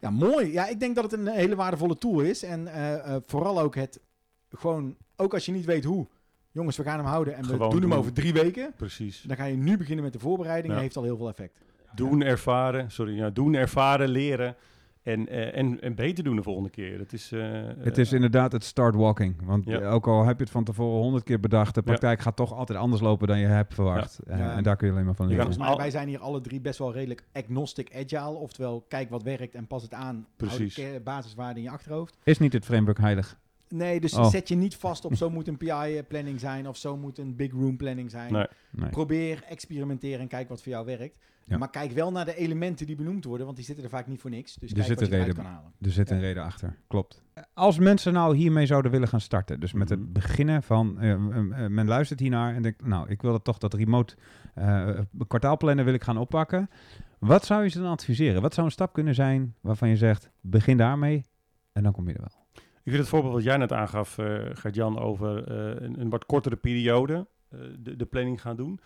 Ja, 0.00 0.10
mooi. 0.10 0.52
Ja, 0.52 0.66
ik 0.66 0.80
denk 0.80 0.94
dat 0.94 1.10
het 1.10 1.20
een 1.20 1.26
hele 1.26 1.56
waardevolle 1.56 1.96
tool 1.98 2.20
is. 2.20 2.42
En 2.42 2.66
eh, 2.66 3.14
eh, 3.14 3.22
vooral 3.26 3.60
ook 3.60 3.74
het 3.74 4.00
gewoon, 4.50 4.96
ook 5.16 5.34
als 5.34 5.46
je 5.46 5.52
niet 5.52 5.64
weet 5.64 5.84
hoe. 5.84 6.06
Jongens, 6.50 6.76
we 6.76 6.82
gaan 6.82 6.98
hem 6.98 7.06
houden 7.06 7.34
en 7.34 7.42
we 7.46 7.56
doen 7.68 7.80
hem 7.82 7.94
over 7.94 8.12
drie 8.12 8.32
weken. 8.32 8.72
precies. 8.76 9.22
Dan 9.26 9.36
ga 9.36 9.44
je 9.44 9.56
nu 9.56 9.76
beginnen 9.76 10.04
met 10.04 10.12
de 10.12 10.18
voorbereiding. 10.18 10.68
Ja. 10.72 10.74
en 10.78 10.82
heeft 10.84 10.96
al 10.96 11.02
heel 11.02 11.16
veel 11.16 11.28
effect. 11.28 11.60
Doen, 11.94 12.22
ervaren, 12.22 12.90
sorry, 12.90 13.16
ja, 13.16 13.30
doen, 13.30 13.54
ervaren, 13.54 14.08
leren 14.08 14.56
en, 15.02 15.28
eh, 15.28 15.56
en, 15.58 15.80
en 15.80 15.94
beter 15.94 16.24
doen 16.24 16.36
de 16.36 16.42
volgende 16.42 16.70
keer. 16.70 16.98
Het 16.98 17.12
is, 17.12 17.32
eh, 17.32 17.40
Het 17.78 17.98
is 17.98 18.12
inderdaad 18.12 18.52
het 18.52 18.64
start 18.64 18.94
walking. 18.94 19.34
Want 19.44 19.64
Ja. 19.64 19.80
eh, 19.80 19.92
ook 19.92 20.06
al 20.06 20.24
heb 20.24 20.36
je 20.36 20.42
het 20.42 20.52
van 20.52 20.64
tevoren 20.64 21.02
honderd 21.02 21.24
keer 21.24 21.40
bedacht, 21.40 21.74
de 21.74 21.80
Ja. 21.80 21.86
praktijk 21.86 22.20
gaat 22.20 22.36
toch 22.36 22.52
altijd 22.52 22.78
anders 22.78 23.02
lopen 23.02 23.26
dan 23.28 23.38
je 23.38 23.46
hebt 23.46 23.74
verwacht. 23.74 24.18
Eh, 24.26 24.38
Ja. 24.38 24.56
En 24.56 24.62
daar 24.62 24.76
kun 24.76 24.86
je 24.86 24.92
alleen 24.92 25.04
maar 25.04 25.14
van 25.14 25.26
leren. 25.26 25.44
kan- 25.44 25.52
Volgens 25.54 25.68
mij, 25.68 25.76
al- 25.76 25.82
wij 25.82 25.90
zijn 26.00 26.08
hier 26.08 26.18
alle 26.20 26.40
drie 26.40 26.60
best 26.60 26.78
wel 26.78 26.92
redelijk 26.92 27.24
agnostic 27.32 27.94
agile. 27.94 28.36
Oftewel, 28.38 28.84
kijk 28.88 29.10
wat 29.10 29.22
werkt 29.22 29.54
en 29.54 29.66
pas 29.66 29.82
het 29.82 29.94
aan. 29.94 30.26
Precies. 30.36 30.80
Basiswaarden 31.04 31.56
in 31.56 31.62
je 31.62 31.70
achterhoofd. 31.70 32.16
Is 32.24 32.38
niet 32.38 32.52
het 32.52 32.64
framework 32.64 32.98
heilig? 32.98 33.38
Nee, 33.68 34.00
dus 34.00 34.14
Oh. 34.14 34.28
zet 34.28 34.48
je 34.48 34.54
niet 34.56 34.76
vast 34.76 35.04
op 35.04 35.14
zo 35.14 35.30
moet 35.30 35.48
een 35.48 35.56
PI-planning 35.56 36.40
zijn 36.40 36.68
of 36.68 36.76
zo 36.76 36.96
moet 36.96 37.18
een 37.18 37.36
big 37.36 37.52
room 37.52 37.76
planning 37.76 38.10
zijn. 38.10 38.32
Nee. 38.32 38.46
Nee. 38.70 38.90
Probeer, 38.90 39.42
experimenteer 39.48 40.20
en 40.20 40.28
kijk 40.28 40.48
wat 40.48 40.62
voor 40.62 40.72
jou 40.72 40.86
werkt. 40.86 41.16
Ja. 41.44 41.58
Maar 41.58 41.70
kijk 41.70 41.92
wel 41.92 42.12
naar 42.12 42.24
de 42.24 42.36
elementen 42.36 42.86
die 42.86 42.96
benoemd 42.96 43.24
worden, 43.24 43.44
want 43.44 43.56
die 43.56 43.66
zitten 43.66 43.84
er 43.84 43.90
vaak 43.90 44.06
niet 44.06 44.20
voor 44.20 44.30
niks. 44.30 44.54
Dus 44.54 44.68
Er 44.70 44.74
kijk 44.76 44.86
zit 44.88 45.00
wat 45.00 45.08
je 45.08 45.16
reden 45.16 45.34
kan 45.34 45.44
halen. 45.44 45.72
Er 45.80 45.90
zit 45.90 46.10
een 46.10 46.20
reden 46.20 46.42
achter. 46.42 46.76
Klopt. 46.88 47.22
Als 47.54 47.78
mensen 47.78 48.12
nou 48.12 48.36
hiermee 48.36 48.66
zouden 48.66 48.90
willen 48.90 49.08
gaan 49.08 49.20
starten, 49.20 49.60
dus 49.60 49.72
met 49.72 49.88
Mhm. 49.88 49.98
het 50.00 50.12
beginnen 50.12 50.62
van, 50.62 51.00
eh, 51.00 51.10
eh, 51.12 51.18
eh, 51.64 51.70
men 51.70 51.86
luistert 51.86 52.20
hiernaar 52.20 52.54
en 52.54 52.62
denkt, 52.62 52.86
nou, 52.86 53.08
ik 53.08 53.22
wil 53.22 53.32
dat 53.32 53.44
toch 53.44 53.58
dat 53.58 53.74
remote 53.74 54.14
eh 54.54 54.98
kwartaalplannen 55.28 55.84
wil 55.84 55.94
ik 55.94 56.02
gaan 56.02 56.18
oppakken. 56.18 56.70
Wat 57.18 57.44
zou 57.44 57.62
je 57.62 57.68
ze 57.68 57.78
dan 57.80 57.90
adviseren? 57.90 58.42
Wat 58.42 58.54
zou 58.54 58.66
een 58.66 58.72
stap 58.72 58.92
kunnen 58.92 59.14
zijn 59.14 59.54
waarvan 59.60 59.88
je 59.88 59.96
zegt, 59.96 60.30
begin 60.40 60.76
daarmee 60.76 61.24
en 61.72 61.82
dan 61.82 61.92
kom 61.92 62.08
je 62.08 62.14
er 62.14 62.20
wel. 62.20 62.37
Ik 62.88 62.94
vind 62.94 63.06
het 63.06 63.14
voorbeeld 63.14 63.34
wat 63.34 63.44
jij 63.44 63.56
net 63.56 63.72
aangaf, 63.72 64.18
eh 64.18 64.40
Gert-Jan, 64.52 64.98
over 64.98 65.44
eh, 65.44 65.86
een, 65.86 66.00
een 66.00 66.10
wat 66.10 66.26
kortere 66.26 66.56
periode 66.56 67.26
eh, 67.48 67.58
de, 67.78 67.96
de 67.96 68.06
planning 68.06 68.40
gaan 68.40 68.56
doen. 68.56 68.80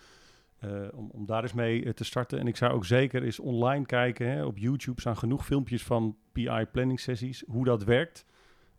Om, 0.93 1.09
om 1.11 1.25
daar 1.25 1.41
eens 1.41 1.53
mee 1.53 1.93
te 1.93 2.03
starten. 2.03 2.39
En 2.39 2.47
ik 2.47 2.55
zou 2.55 2.73
ook 2.73 2.85
zeker 2.85 3.23
eens 3.23 3.39
online 3.39 3.85
kijken. 3.85 4.27
Hè. 4.27 4.45
Op 4.45 4.57
YouTube 4.57 5.01
staan 5.01 5.17
genoeg 5.17 5.45
filmpjes 5.45 5.83
van 5.83 6.17
PI 6.31 6.65
planning 6.71 6.99
sessies, 6.99 7.43
hoe 7.47 7.65
dat 7.65 7.83
werkt. 7.83 8.25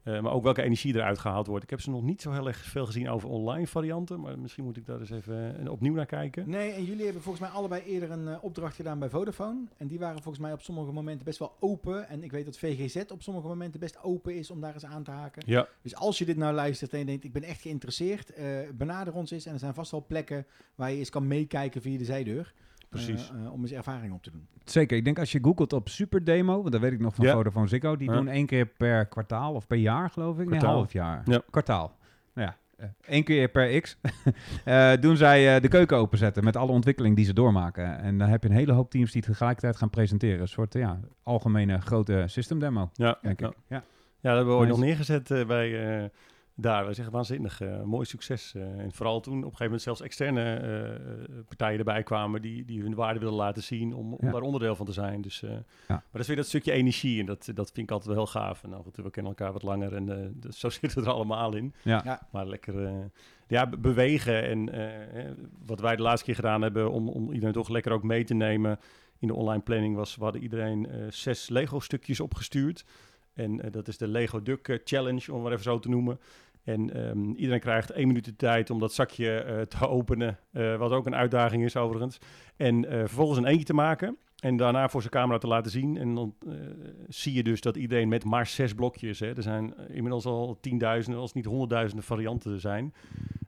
Eh, 0.05 0.21
maar 0.21 0.33
ook 0.33 0.43
welke 0.43 0.63
energie 0.63 0.95
eruit 0.95 1.19
gehaald 1.19 1.47
wordt. 1.47 1.65
Ik 1.65 1.71
heb 1.71 1.81
ze 1.81 1.91
nog 1.91 2.03
niet 2.03 2.23
zo 2.23 2.33
heel 2.33 2.47
erg 2.47 2.57
veel 2.59 2.87
gezien 2.87 3.09
over 3.09 3.29
online 3.29 3.67
varianten. 3.67 4.21
Maar 4.21 4.39
misschien 4.39 4.65
moet 4.65 4.77
ik 4.77 4.87
daar 4.87 5.01
eens 5.01 5.11
even 5.11 5.59
eh, 5.65 5.71
opnieuw 5.71 5.95
naar 5.95 6.07
kijken. 6.07 6.51
Nee, 6.51 6.73
en 6.73 6.85
jullie 6.85 7.05
hebben 7.05 7.23
volgens 7.23 7.45
mij 7.45 7.55
allebei 7.55 7.83
eerder 7.83 8.11
een 8.11 8.29
eh, 8.29 8.45
opdracht 8.45 8.77
gedaan 8.77 8.99
bij 8.99 9.09
Vodafone. 9.09 9.61
En 9.77 9.87
die 9.87 9.99
waren 9.99 10.23
volgens 10.23 10.45
mij 10.45 10.53
op 10.53 10.61
sommige 10.61 10.93
momenten 10.93 11.25
best 11.25 11.39
wel 11.39 11.57
open. 11.61 12.09
En 12.09 12.23
ik 12.23 12.31
weet 12.31 12.45
dat 12.45 12.59
VGZ 12.59 12.97
op 13.13 13.23
sommige 13.23 13.47
momenten 13.47 13.81
best 13.81 14.03
open 14.03 14.35
is 14.35 14.51
om 14.51 14.61
daar 14.61 14.75
eens 14.75 14.85
aan 14.85 15.03
te 15.03 15.11
haken. 15.11 15.43
Ja, 15.47 15.69
Dus 15.83 15.95
als 15.95 16.19
je 16.19 16.25
dit 16.25 16.37
nou 16.37 16.55
luistert 16.55 16.93
en 16.93 16.99
je 16.99 17.05
denkt, 17.05 17.25
ik 17.25 17.33
ben 17.33 17.43
echt 17.43 17.61
geïnteresseerd, 17.61 18.33
benader 18.75 19.15
ons 19.15 19.31
eens. 19.31 19.47
En 19.47 19.53
er 19.53 19.59
zijn 19.59 19.75
vast 19.75 19.91
wel 19.91 20.05
plekken 20.07 20.47
waar 20.75 20.91
je 20.91 20.99
eens 20.99 21.11
kan 21.11 21.27
meekijken 21.27 21.83
via 21.83 21.99
de 21.99 22.05
zijdeur. 22.05 22.55
Precies. 22.95 23.31
Eh, 23.35 23.45
eh, 23.45 23.53
om 23.53 23.61
eens 23.63 23.73
ervaring 23.73 24.13
op 24.13 24.23
te 24.23 24.31
doen. 24.31 24.47
Zeker, 24.65 24.97
ik 24.97 25.05
denk 25.05 25.19
als 25.19 25.33
je 25.33 25.39
googelt 25.43 25.73
op 25.73 25.89
Superdemo, 25.89 26.59
want 26.61 26.73
dat 26.73 26.81
weet 26.81 26.93
ik 26.93 27.01
nog 27.01 27.15
van 27.15 27.25
Ja. 27.25 27.33
Vodafone 27.33 27.67
Ziggo, 27.69 27.97
die 27.97 28.11
Ja. 28.11 28.17
doen 28.17 28.29
één 28.29 28.47
keer 28.47 28.67
per 28.67 29.07
kwartaal 29.07 29.55
of 29.55 29.67
per 29.67 29.77
jaar 29.77 30.11
geloof 30.11 30.33
ik. 30.33 30.39
Nee, 30.39 30.47
Kwartaal. 30.47 30.73
half 30.75 30.93
jaar. 30.93 31.23
Ja. 31.25 31.43
Kwartaal. 31.51 31.97
Nou 32.35 32.49
ja, 32.49 32.57
eh, 32.77 32.89
één 33.07 33.25
keer 33.25 33.49
per 33.49 33.81
x 33.81 33.99
eh, 34.65 34.93
doen 35.01 35.17
zij 35.17 35.55
eh, 35.57 35.63
de 35.63 35.69
keuken 35.69 35.97
openzetten 35.97 36.45
met 36.45 36.57
alle 36.57 36.73
ontwikkeling 36.73 37.17
die 37.17 37.25
ze 37.25 37.33
doormaken. 37.33 37.99
En 37.99 38.19
dan 38.19 38.29
heb 38.29 38.43
je 38.43 38.49
een 38.49 38.55
hele 38.55 38.73
hoop 38.73 38.91
teams 38.91 39.13
die 39.13 39.21
het 39.21 39.31
tegelijkertijd 39.31 39.77
gaan 39.77 39.91
presenteren. 39.91 40.41
Een 40.41 40.49
soort 40.49 40.75
ja, 40.75 41.01
algemene 41.23 41.81
grote 41.81 42.23
system 42.27 42.59
demo, 42.59 42.91
Ja, 42.93 43.19
denk 43.23 43.41
ja. 43.41 43.47
ik. 43.49 43.55
Ja. 43.69 43.83
Ja, 44.21 44.31
dat 44.31 44.37
hebben 44.39 44.55
we 44.55 44.61
ooit 44.61 44.69
Nice. 44.69 44.81
nog 44.81 44.89
neergezet 44.89 45.47
bij, 45.47 45.99
eh, 46.03 46.09
daar. 46.57 46.85
Wij 46.85 46.95
zeggen 46.95 47.15
waanzinnig, 47.15 47.61
eh, 47.61 47.83
mooi 47.83 48.05
succes. 48.07 48.55
eh. 48.55 48.63
en 48.79 48.93
vooral 48.93 49.21
toen 49.21 49.33
op 49.33 49.39
een 49.39 49.45
gegeven 49.45 49.65
moment 49.65 49.83
zelfs 49.83 50.01
externe 50.01 50.55
eh, 50.55 50.95
eh, 50.95 51.01
partijen 51.47 51.79
erbij 51.79 52.03
kwamen 52.03 52.43
die, 52.43 52.65
die 52.65 52.83
hun 52.83 52.95
waarde 52.95 53.19
wilden 53.21 53.39
laten 53.39 53.63
zien 53.63 53.95
om, 53.95 54.13
om 54.13 54.27
Ja. 54.27 54.33
daar 54.33 54.41
onderdeel 54.43 54.77
van 54.77 54.87
te 54.87 54.93
zijn. 54.93 55.21
Dus, 55.21 55.43
eh, 55.43 55.51
Maar 55.89 56.03
dat 56.13 56.21
is 56.21 56.27
weer 56.27 56.37
dat 56.37 56.47
stukje 56.47 56.73
energie 56.73 57.21
en 57.21 57.27
dat, 57.27 57.51
dat 57.55 57.71
vind 57.73 57.87
ik 57.87 57.91
altijd 57.91 58.15
wel 58.15 58.25
heel 58.25 58.33
gaaf. 58.41 58.63
En 58.65 58.73
af 58.75 58.85
en 58.85 58.93
toe, 58.93 59.05
we 59.05 59.11
kennen 59.11 59.33
elkaar 59.33 59.53
wat 59.53 59.63
langer 59.63 59.95
en 59.95 60.09
eh, 60.23 60.29
dus 60.33 60.59
zo 60.59 60.69
zitten 60.81 61.01
we 61.03 61.07
er 61.09 61.13
allemaal 61.15 61.55
in. 61.55 61.75
Ja. 61.83 62.01
Ja. 62.05 62.29
Maar 62.33 62.47
lekker 62.47 62.85
eh, 62.87 62.95
ja, 63.49 63.67
be- 63.67 63.79
bewegen 63.79 64.43
en 64.45 64.71
wat 65.67 65.81
wij 65.81 65.97
de 65.97 66.03
laatste 66.03 66.25
keer 66.25 66.35
gedaan 66.35 66.63
hebben 66.63 66.91
om, 66.91 67.09
om 67.09 67.33
iedereen 67.33 67.55
toch 67.55 67.69
lekker 67.69 67.93
ook 67.93 68.03
mee 68.03 68.25
te 68.25 68.35
nemen 68.35 68.79
in 69.19 69.29
de 69.29 69.35
online 69.35 69.63
planning 69.63 69.97
was, 69.97 70.17
we 70.17 70.23
hadden 70.25 70.43
iedereen 70.43 70.87
eh, 70.91 71.07
zes 71.11 71.49
Lego 71.49 71.81
stukjes 71.81 72.21
opgestuurd. 72.21 72.85
En 73.35 73.61
eh, 73.61 73.73
dat 73.73 73.89
is 73.89 73.99
de 73.99 74.09
Lego 74.09 74.43
Duck 74.43 74.69
eh, 74.69 74.79
Challenge, 74.85 75.33
om 75.33 75.43
maar 75.43 75.53
even 75.53 75.65
zo 75.65 75.79
te 75.79 75.89
noemen. 75.89 76.21
En 76.65 76.95
ehm, 76.95 77.31
iedereen 77.31 77.61
krijgt 77.61 77.91
één 77.91 78.07
minuut 78.07 78.25
de 78.25 78.37
tijd 78.37 78.71
om 78.71 78.79
dat 78.79 78.93
zakje 78.93 79.31
eh, 79.31 79.61
te 79.61 79.89
openen, 79.89 80.39
wat 80.79 80.91
ook 80.91 81.07
een 81.07 81.15
uitdaging 81.15 81.65
is 81.65 81.77
overigens. 81.77 82.19
En 82.57 82.85
vervolgens 82.89 83.39
een 83.39 83.47
eentje 83.47 83.65
te 83.65 83.75
maken 83.75 84.17
en 84.39 84.57
daarna 84.57 84.89
voor 84.89 85.01
zijn 85.01 85.13
camera 85.13 85.39
te 85.39 85.47
laten 85.47 85.71
zien. 85.71 85.97
En 85.97 86.15
dan 86.15 86.35
zie 87.09 87.35
je 87.35 87.43
dus 87.43 87.61
dat 87.61 87.77
iedereen 87.77 88.09
met 88.09 88.25
maar 88.25 88.47
zes 88.47 88.75
blokjes, 88.75 89.21
hè, 89.21 89.37
er 89.37 89.43
zijn 89.43 89.75
inmiddels 89.89 90.27
al 90.27 90.59
tienduizenden, 90.61 91.21
als 91.21 91.33
niet 91.33 91.45
honderdduizenden 91.45 92.05
varianten 92.05 92.61
zijn, 92.61 92.95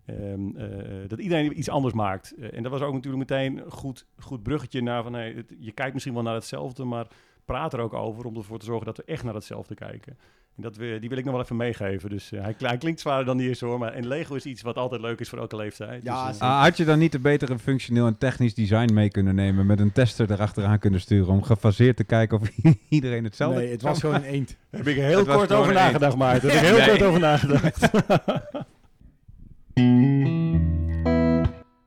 Ehm, 0.06 0.56
eh, 0.56 1.08
dat 1.08 1.18
iedereen 1.18 1.58
iets 1.58 1.68
anders 1.68 1.94
maakt. 1.94 2.34
En 2.34 2.62
dat 2.62 2.72
was 2.72 2.80
ook 2.80 2.92
natuurlijk 2.92 3.30
meteen 3.30 3.56
een 3.56 3.70
goed, 3.70 4.06
goed 4.18 4.42
bruggetje 4.42 4.82
naar 4.82 5.02
van, 5.02 5.12
hey, 5.12 5.44
je 5.58 5.72
kijkt 5.72 5.92
misschien 5.92 6.14
wel 6.14 6.22
naar 6.22 6.34
hetzelfde, 6.34 6.84
maar 6.84 7.06
praat 7.46 7.72
er 7.72 7.80
ook 7.80 7.94
over 7.94 8.24
om 8.24 8.36
ervoor 8.36 8.58
te 8.58 8.64
zorgen 8.64 8.86
dat 8.86 8.96
we 8.96 9.02
echt 9.06 9.24
naar 9.24 9.34
hetzelfde 9.34 9.74
kijken. 9.74 10.16
En 10.56 10.62
dat 10.62 10.76
we, 10.76 10.96
die 11.00 11.08
wil 11.08 11.18
ik 11.18 11.24
nog 11.24 11.32
wel 11.34 11.42
even 11.42 11.56
meegeven. 11.56 12.10
Dus 12.10 12.32
eh, 12.32 12.42
hij, 12.42 12.54
kl- 12.54 12.66
hij 12.66 12.78
klinkt 12.78 13.00
zwaarder 13.00 13.26
dan 13.26 13.36
die 13.36 13.50
is 13.50 13.60
hoor. 13.60 13.78
Maar, 13.78 13.92
en 13.92 14.06
Lego 14.06 14.34
is 14.34 14.44
iets 14.46 14.62
wat 14.62 14.76
altijd 14.76 15.00
leuk 15.00 15.20
is 15.20 15.28
voor 15.28 15.38
elke 15.38 15.56
leeftijd. 15.56 16.02
Ja, 16.04 16.26
dus, 16.28 16.38
eh, 16.38 16.42
Ah, 16.42 16.62
had 16.62 16.76
je 16.76 16.84
dan 16.84 16.98
niet 16.98 17.14
een 17.14 17.22
betere 17.22 17.58
functioneel 17.58 18.06
en 18.06 18.18
technisch 18.18 18.54
design 18.54 18.94
mee 18.94 19.10
kunnen 19.10 19.34
nemen 19.34 19.66
met 19.66 19.80
een 19.80 19.92
tester 19.92 20.30
erachteraan 20.30 20.78
kunnen 20.78 21.00
sturen 21.00 21.28
om 21.32 21.42
gefaseerd 21.42 21.96
te 21.96 22.04
kijken 22.04 22.40
of 22.40 22.48
iedereen 22.88 23.24
hetzelfde 23.24 23.60
Nee, 23.60 23.70
het 23.70 23.82
was 23.82 24.00
gewoon 24.00 24.14
een 24.14 24.22
eend. 24.24 24.56
Daar 24.70 24.80
heb 24.84 24.88
ik 24.88 24.96
heel 24.96 25.18
Het 25.18 25.28
kort 25.28 25.52
over 25.52 25.68
een 25.68 25.74
nagedacht, 25.74 26.16
Maarten. 26.16 26.48
Daar 26.48 26.64
heb 26.64 26.66
ik 26.66 26.70
heel 26.76 26.86
Nee. 26.86 26.96
kort 26.96 27.08
over 27.08 27.20
nagedacht. 27.20 27.90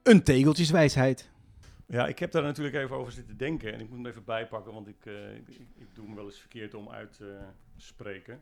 Een 0.04 0.24
tegeltjeswijsheid. 0.24 1.30
Ja, 1.92 2.08
ik 2.08 2.20
heb 2.20 2.32
daar 2.32 2.44
natuurlijk 2.44 2.76
even 2.76 2.96
over 2.96 3.12
zitten 3.12 3.38
denken. 3.38 3.74
En 3.74 3.80
ik 3.80 3.90
moet 3.90 3.98
hem 3.98 4.06
even 4.06 4.24
bijpakken, 4.24 4.74
want 4.74 4.88
ik, 4.88 5.06
eh, 5.06 5.36
ik, 5.36 5.48
ik, 5.76 5.88
doe 5.94 6.06
hem 6.06 6.16
wel 6.16 6.26
eens 6.26 6.40
verkeerd 6.40 6.74
om 6.74 6.90
uit 6.90 7.14
te 7.14 7.38
spreken. 7.78 8.42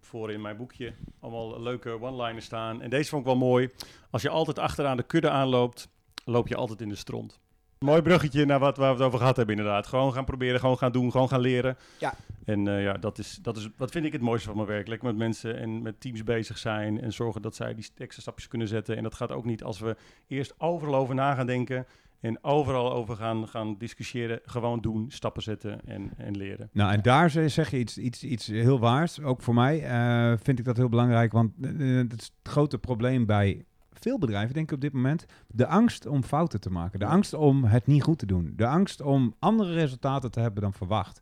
Voor 0.00 0.32
in 0.32 0.40
mijn 0.40 0.56
boekje 0.56 0.92
allemaal 1.20 1.60
leuke 1.60 2.00
one-liners 2.00 2.44
staan. 2.44 2.82
En 2.82 2.90
deze 2.90 3.08
vond 3.08 3.22
ik 3.22 3.28
wel 3.28 3.38
mooi. 3.38 3.70
Als 4.10 4.22
je 4.22 4.28
altijd 4.28 4.58
achteraan 4.58 4.96
de 4.96 5.02
kudde 5.02 5.30
aanloopt, 5.30 5.88
loop 6.24 6.48
je 6.48 6.56
altijd 6.56 6.80
in 6.80 6.88
de 6.88 6.94
stront. 6.94 7.40
Mooi 7.78 8.02
bruggetje 8.02 8.44
naar 8.44 8.58
wat 8.58 8.76
waar 8.76 8.90
we 8.90 8.96
het 8.96 9.06
over 9.06 9.18
gehad 9.18 9.36
hebben 9.36 9.56
inderdaad. 9.56 9.86
Gewoon 9.86 10.12
gaan 10.12 10.24
proberen, 10.24 10.60
gewoon 10.60 10.78
gaan 10.78 10.92
doen, 10.92 11.10
gewoon 11.10 11.28
gaan 11.28 11.40
leren. 11.40 11.76
Ja. 11.98 12.14
En 12.44 12.68
eh, 12.68 12.82
ja, 12.82 12.92
dat 12.92 13.18
is, 13.18 13.38
dat 13.42 13.56
is, 13.56 13.68
wat 13.76 13.90
vind 13.90 14.04
ik 14.04 14.12
het 14.12 14.22
mooiste 14.22 14.46
van 14.46 14.56
mijn 14.56 14.68
werk. 14.68 14.88
Lekker 14.88 15.06
met 15.06 15.16
mensen 15.16 15.56
en 15.56 15.82
met 15.82 16.00
teams 16.00 16.24
bezig 16.24 16.58
zijn 16.58 17.00
en 17.00 17.12
zorgen 17.12 17.42
dat 17.42 17.54
zij 17.54 17.74
die 17.74 17.90
extra 17.96 18.22
stapjes 18.22 18.48
kunnen 18.48 18.68
zetten. 18.68 18.96
En 18.96 19.02
dat 19.02 19.14
gaat 19.14 19.32
ook 19.32 19.44
niet 19.44 19.62
als 19.62 19.78
we 19.78 19.96
eerst 20.26 20.54
overal 20.58 20.94
over 20.94 21.14
na 21.14 21.34
gaan 21.34 21.46
denken 21.46 21.86
en 22.20 22.44
overal 22.44 22.92
over 22.92 23.16
gaan, 23.16 23.48
gaan 23.48 23.74
discussiëren. 23.78 24.40
Gewoon 24.44 24.80
doen, 24.80 25.04
stappen 25.10 25.42
zetten 25.42 25.80
en, 25.86 26.10
en 26.16 26.36
leren. 26.36 26.68
Nou, 26.72 26.92
en 26.92 27.02
daar 27.02 27.30
ze- 27.30 27.48
zeg 27.48 27.70
je 27.70 27.78
iets, 27.78 27.98
iets, 27.98 28.24
iets 28.24 28.46
heel 28.46 28.78
waars. 28.78 29.20
Ook 29.20 29.42
voor 29.42 29.54
mij 29.54 29.82
eh, 29.84 30.32
vind 30.42 30.58
ik 30.58 30.64
dat 30.64 30.76
heel 30.76 30.88
belangrijk. 30.88 31.32
Want 31.32 31.50
eh, 31.62 31.70
het 31.96 32.12
is 32.20 32.24
het 32.24 32.32
grote 32.42 32.78
probleem 32.78 33.26
bij 33.26 33.64
veel 33.92 34.18
bedrijven, 34.18 34.54
denk 34.54 34.68
ik 34.68 34.74
op 34.74 34.80
dit 34.80 34.92
moment. 34.92 35.24
De 35.46 35.66
angst 35.66 36.06
om 36.06 36.22
fouten 36.22 36.60
te 36.60 36.70
maken. 36.70 36.98
De 36.98 37.06
angst 37.06 37.34
om 37.34 37.64
het 37.64 37.86
niet 37.86 38.02
goed 38.02 38.18
te 38.18 38.26
doen. 38.26 38.52
De 38.56 38.66
angst 38.66 39.00
om 39.00 39.34
andere 39.38 39.72
resultaten 39.72 40.30
te 40.30 40.40
hebben 40.40 40.62
dan 40.62 40.72
verwacht. 40.72 41.20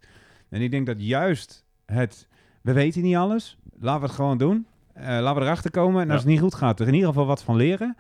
En 0.49 0.61
ik 0.61 0.71
denk 0.71 0.87
dat 0.87 1.03
juist 1.03 1.65
het... 1.87 2.29
We 2.63 2.73
weten 2.73 3.03
niet 3.03 3.17
alles. 3.17 3.59
Laten 3.79 4.01
we 4.01 4.07
het 4.07 4.15
gewoon 4.17 4.39
doen. 4.39 4.67
Eh, 4.93 5.05
laten 5.07 5.35
we 5.35 5.41
erachter 5.41 5.71
komen. 5.71 6.03
En 6.03 6.11
als 6.11 6.17
Ja. 6.23 6.23
het 6.23 6.27
niet 6.27 6.41
goed 6.41 6.55
gaat, 6.55 6.81
er 6.81 6.87
in 6.89 6.95
ieder 6.95 7.09
geval 7.09 7.27
wat 7.27 7.43
van 7.43 7.57
leren. 7.57 7.97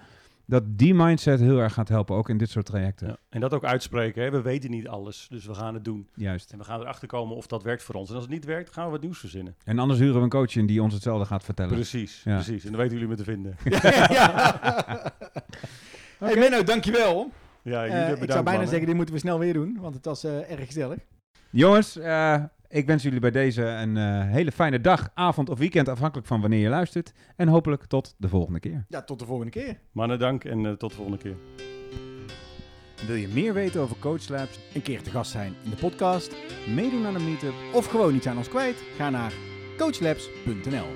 Dat 0.48 0.62
die 0.66 0.94
mindset 0.94 1.40
heel 1.40 1.58
erg 1.58 1.72
gaat 1.72 1.88
helpen, 1.88 2.16
ook 2.16 2.28
in 2.28 2.38
dit 2.38 2.50
soort 2.50 2.66
trajecten. 2.66 3.06
Ja. 3.08 3.16
En 3.28 3.40
dat 3.40 3.54
ook 3.54 3.64
uitspreken. 3.64 4.22
Hè. 4.22 4.30
We 4.30 4.42
weten 4.42 4.70
niet 4.70 4.88
alles, 4.88 5.26
dus 5.30 5.46
we 5.46 5.54
gaan 5.54 5.74
het 5.74 5.84
doen. 5.84 6.08
Juist. 6.14 6.52
En 6.52 6.58
we 6.58 6.64
gaan 6.64 6.80
erachter 6.80 7.08
komen 7.08 7.36
of 7.36 7.46
dat 7.46 7.62
werkt 7.62 7.82
voor 7.82 7.94
ons. 7.94 8.08
En 8.08 8.14
als 8.14 8.24
het 8.24 8.32
niet 8.32 8.44
werkt, 8.44 8.72
gaan 8.72 8.84
we 8.84 8.90
wat 8.90 9.00
nieuws 9.00 9.18
verzinnen. 9.18 9.54
En 9.64 9.78
anders 9.78 10.00
huren 10.00 10.16
we 10.16 10.20
een 10.22 10.28
coach 10.28 10.56
in 10.56 10.66
die 10.66 10.82
ons 10.82 10.94
hetzelfde 10.94 11.26
gaat 11.26 11.44
vertellen. 11.44 11.72
Precies, 11.74 12.22
Ja. 12.24 12.34
precies. 12.34 12.64
En 12.64 12.70
dan 12.72 12.80
weten 12.80 12.92
jullie 12.98 13.08
me 13.08 13.16
te 13.16 13.24
vinden. 13.24 13.56
Hey 16.18 16.36
Menno, 16.36 16.62
dankjewel. 16.62 17.30
Ja, 17.62 17.80
jullie 17.80 17.92
Eh, 17.96 18.00
bedankt, 18.00 18.22
ik 18.22 18.30
zou 18.30 18.42
bijna 18.42 18.50
mannen. 18.50 18.68
zeggen, 18.68 18.86
dit 18.86 18.96
moeten 18.96 19.14
we 19.14 19.20
snel 19.20 19.38
weer 19.38 19.52
doen, 19.52 19.78
want 19.80 19.94
het 19.94 20.04
was 20.04 20.24
eh, 20.24 20.50
erg 20.50 20.66
gezellig. 20.66 20.98
Jongens, 21.50 21.96
eh, 21.96 22.42
ik 22.68 22.86
wens 22.86 23.02
jullie 23.02 23.20
bij 23.20 23.30
deze 23.30 23.62
een 23.64 23.96
eh, 23.96 24.30
hele 24.30 24.52
fijne 24.52 24.80
dag, 24.80 25.10
avond 25.14 25.48
of 25.48 25.58
weekend, 25.58 25.88
afhankelijk 25.88 26.26
van 26.28 26.40
wanneer 26.40 26.60
je 26.60 26.68
luistert. 26.68 27.12
En 27.36 27.48
hopelijk 27.48 27.84
tot 27.84 28.14
de 28.18 28.28
volgende 28.28 28.60
keer. 28.60 28.84
Ja, 28.88 29.02
tot 29.02 29.18
de 29.18 29.24
volgende 29.26 29.50
keer. 29.52 29.78
Mannen, 29.92 30.18
dank 30.18 30.44
en 30.44 30.66
eh, 30.66 30.72
tot 30.72 30.90
de 30.90 30.96
volgende 30.96 31.18
keer. 31.18 31.36
Wil 33.06 33.16
je 33.16 33.28
meer 33.28 33.54
weten 33.54 33.80
over 33.80 33.96
Coach 33.98 34.28
Labs, 34.28 34.58
Een 34.74 34.82
keer 34.82 35.02
te 35.02 35.10
gast 35.10 35.30
zijn 35.30 35.54
in 35.64 35.70
de 35.70 35.76
podcast 35.76 36.34
meedoen 36.74 37.06
aan 37.06 37.14
een 37.14 37.24
meetup? 37.24 37.54
of 37.72 37.86
gewoon 37.86 38.14
iets 38.14 38.26
aan 38.26 38.36
ons 38.36 38.48
kwijt? 38.48 38.76
Ga 38.96 39.10
naar 39.10 39.32
coachlabs.nl. 39.78 40.86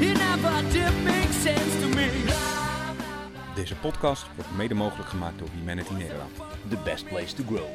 It 0.00 0.16
never 0.16 0.72
did 0.72 1.04
make 1.04 1.32
sense 1.32 1.70
to 1.72 1.77
me. 1.77 1.77
Deze 3.58 3.74
podcast 3.74 4.26
wordt 4.34 4.56
mede 4.56 4.74
mogelijk 4.74 5.08
gemaakt 5.08 5.38
door 5.38 5.48
Humanity 5.58 5.92
Nederland. 5.92 6.30
the 6.68 6.76
best 6.84 7.06
place 7.08 7.34
to 7.34 7.44
grow. 7.46 7.66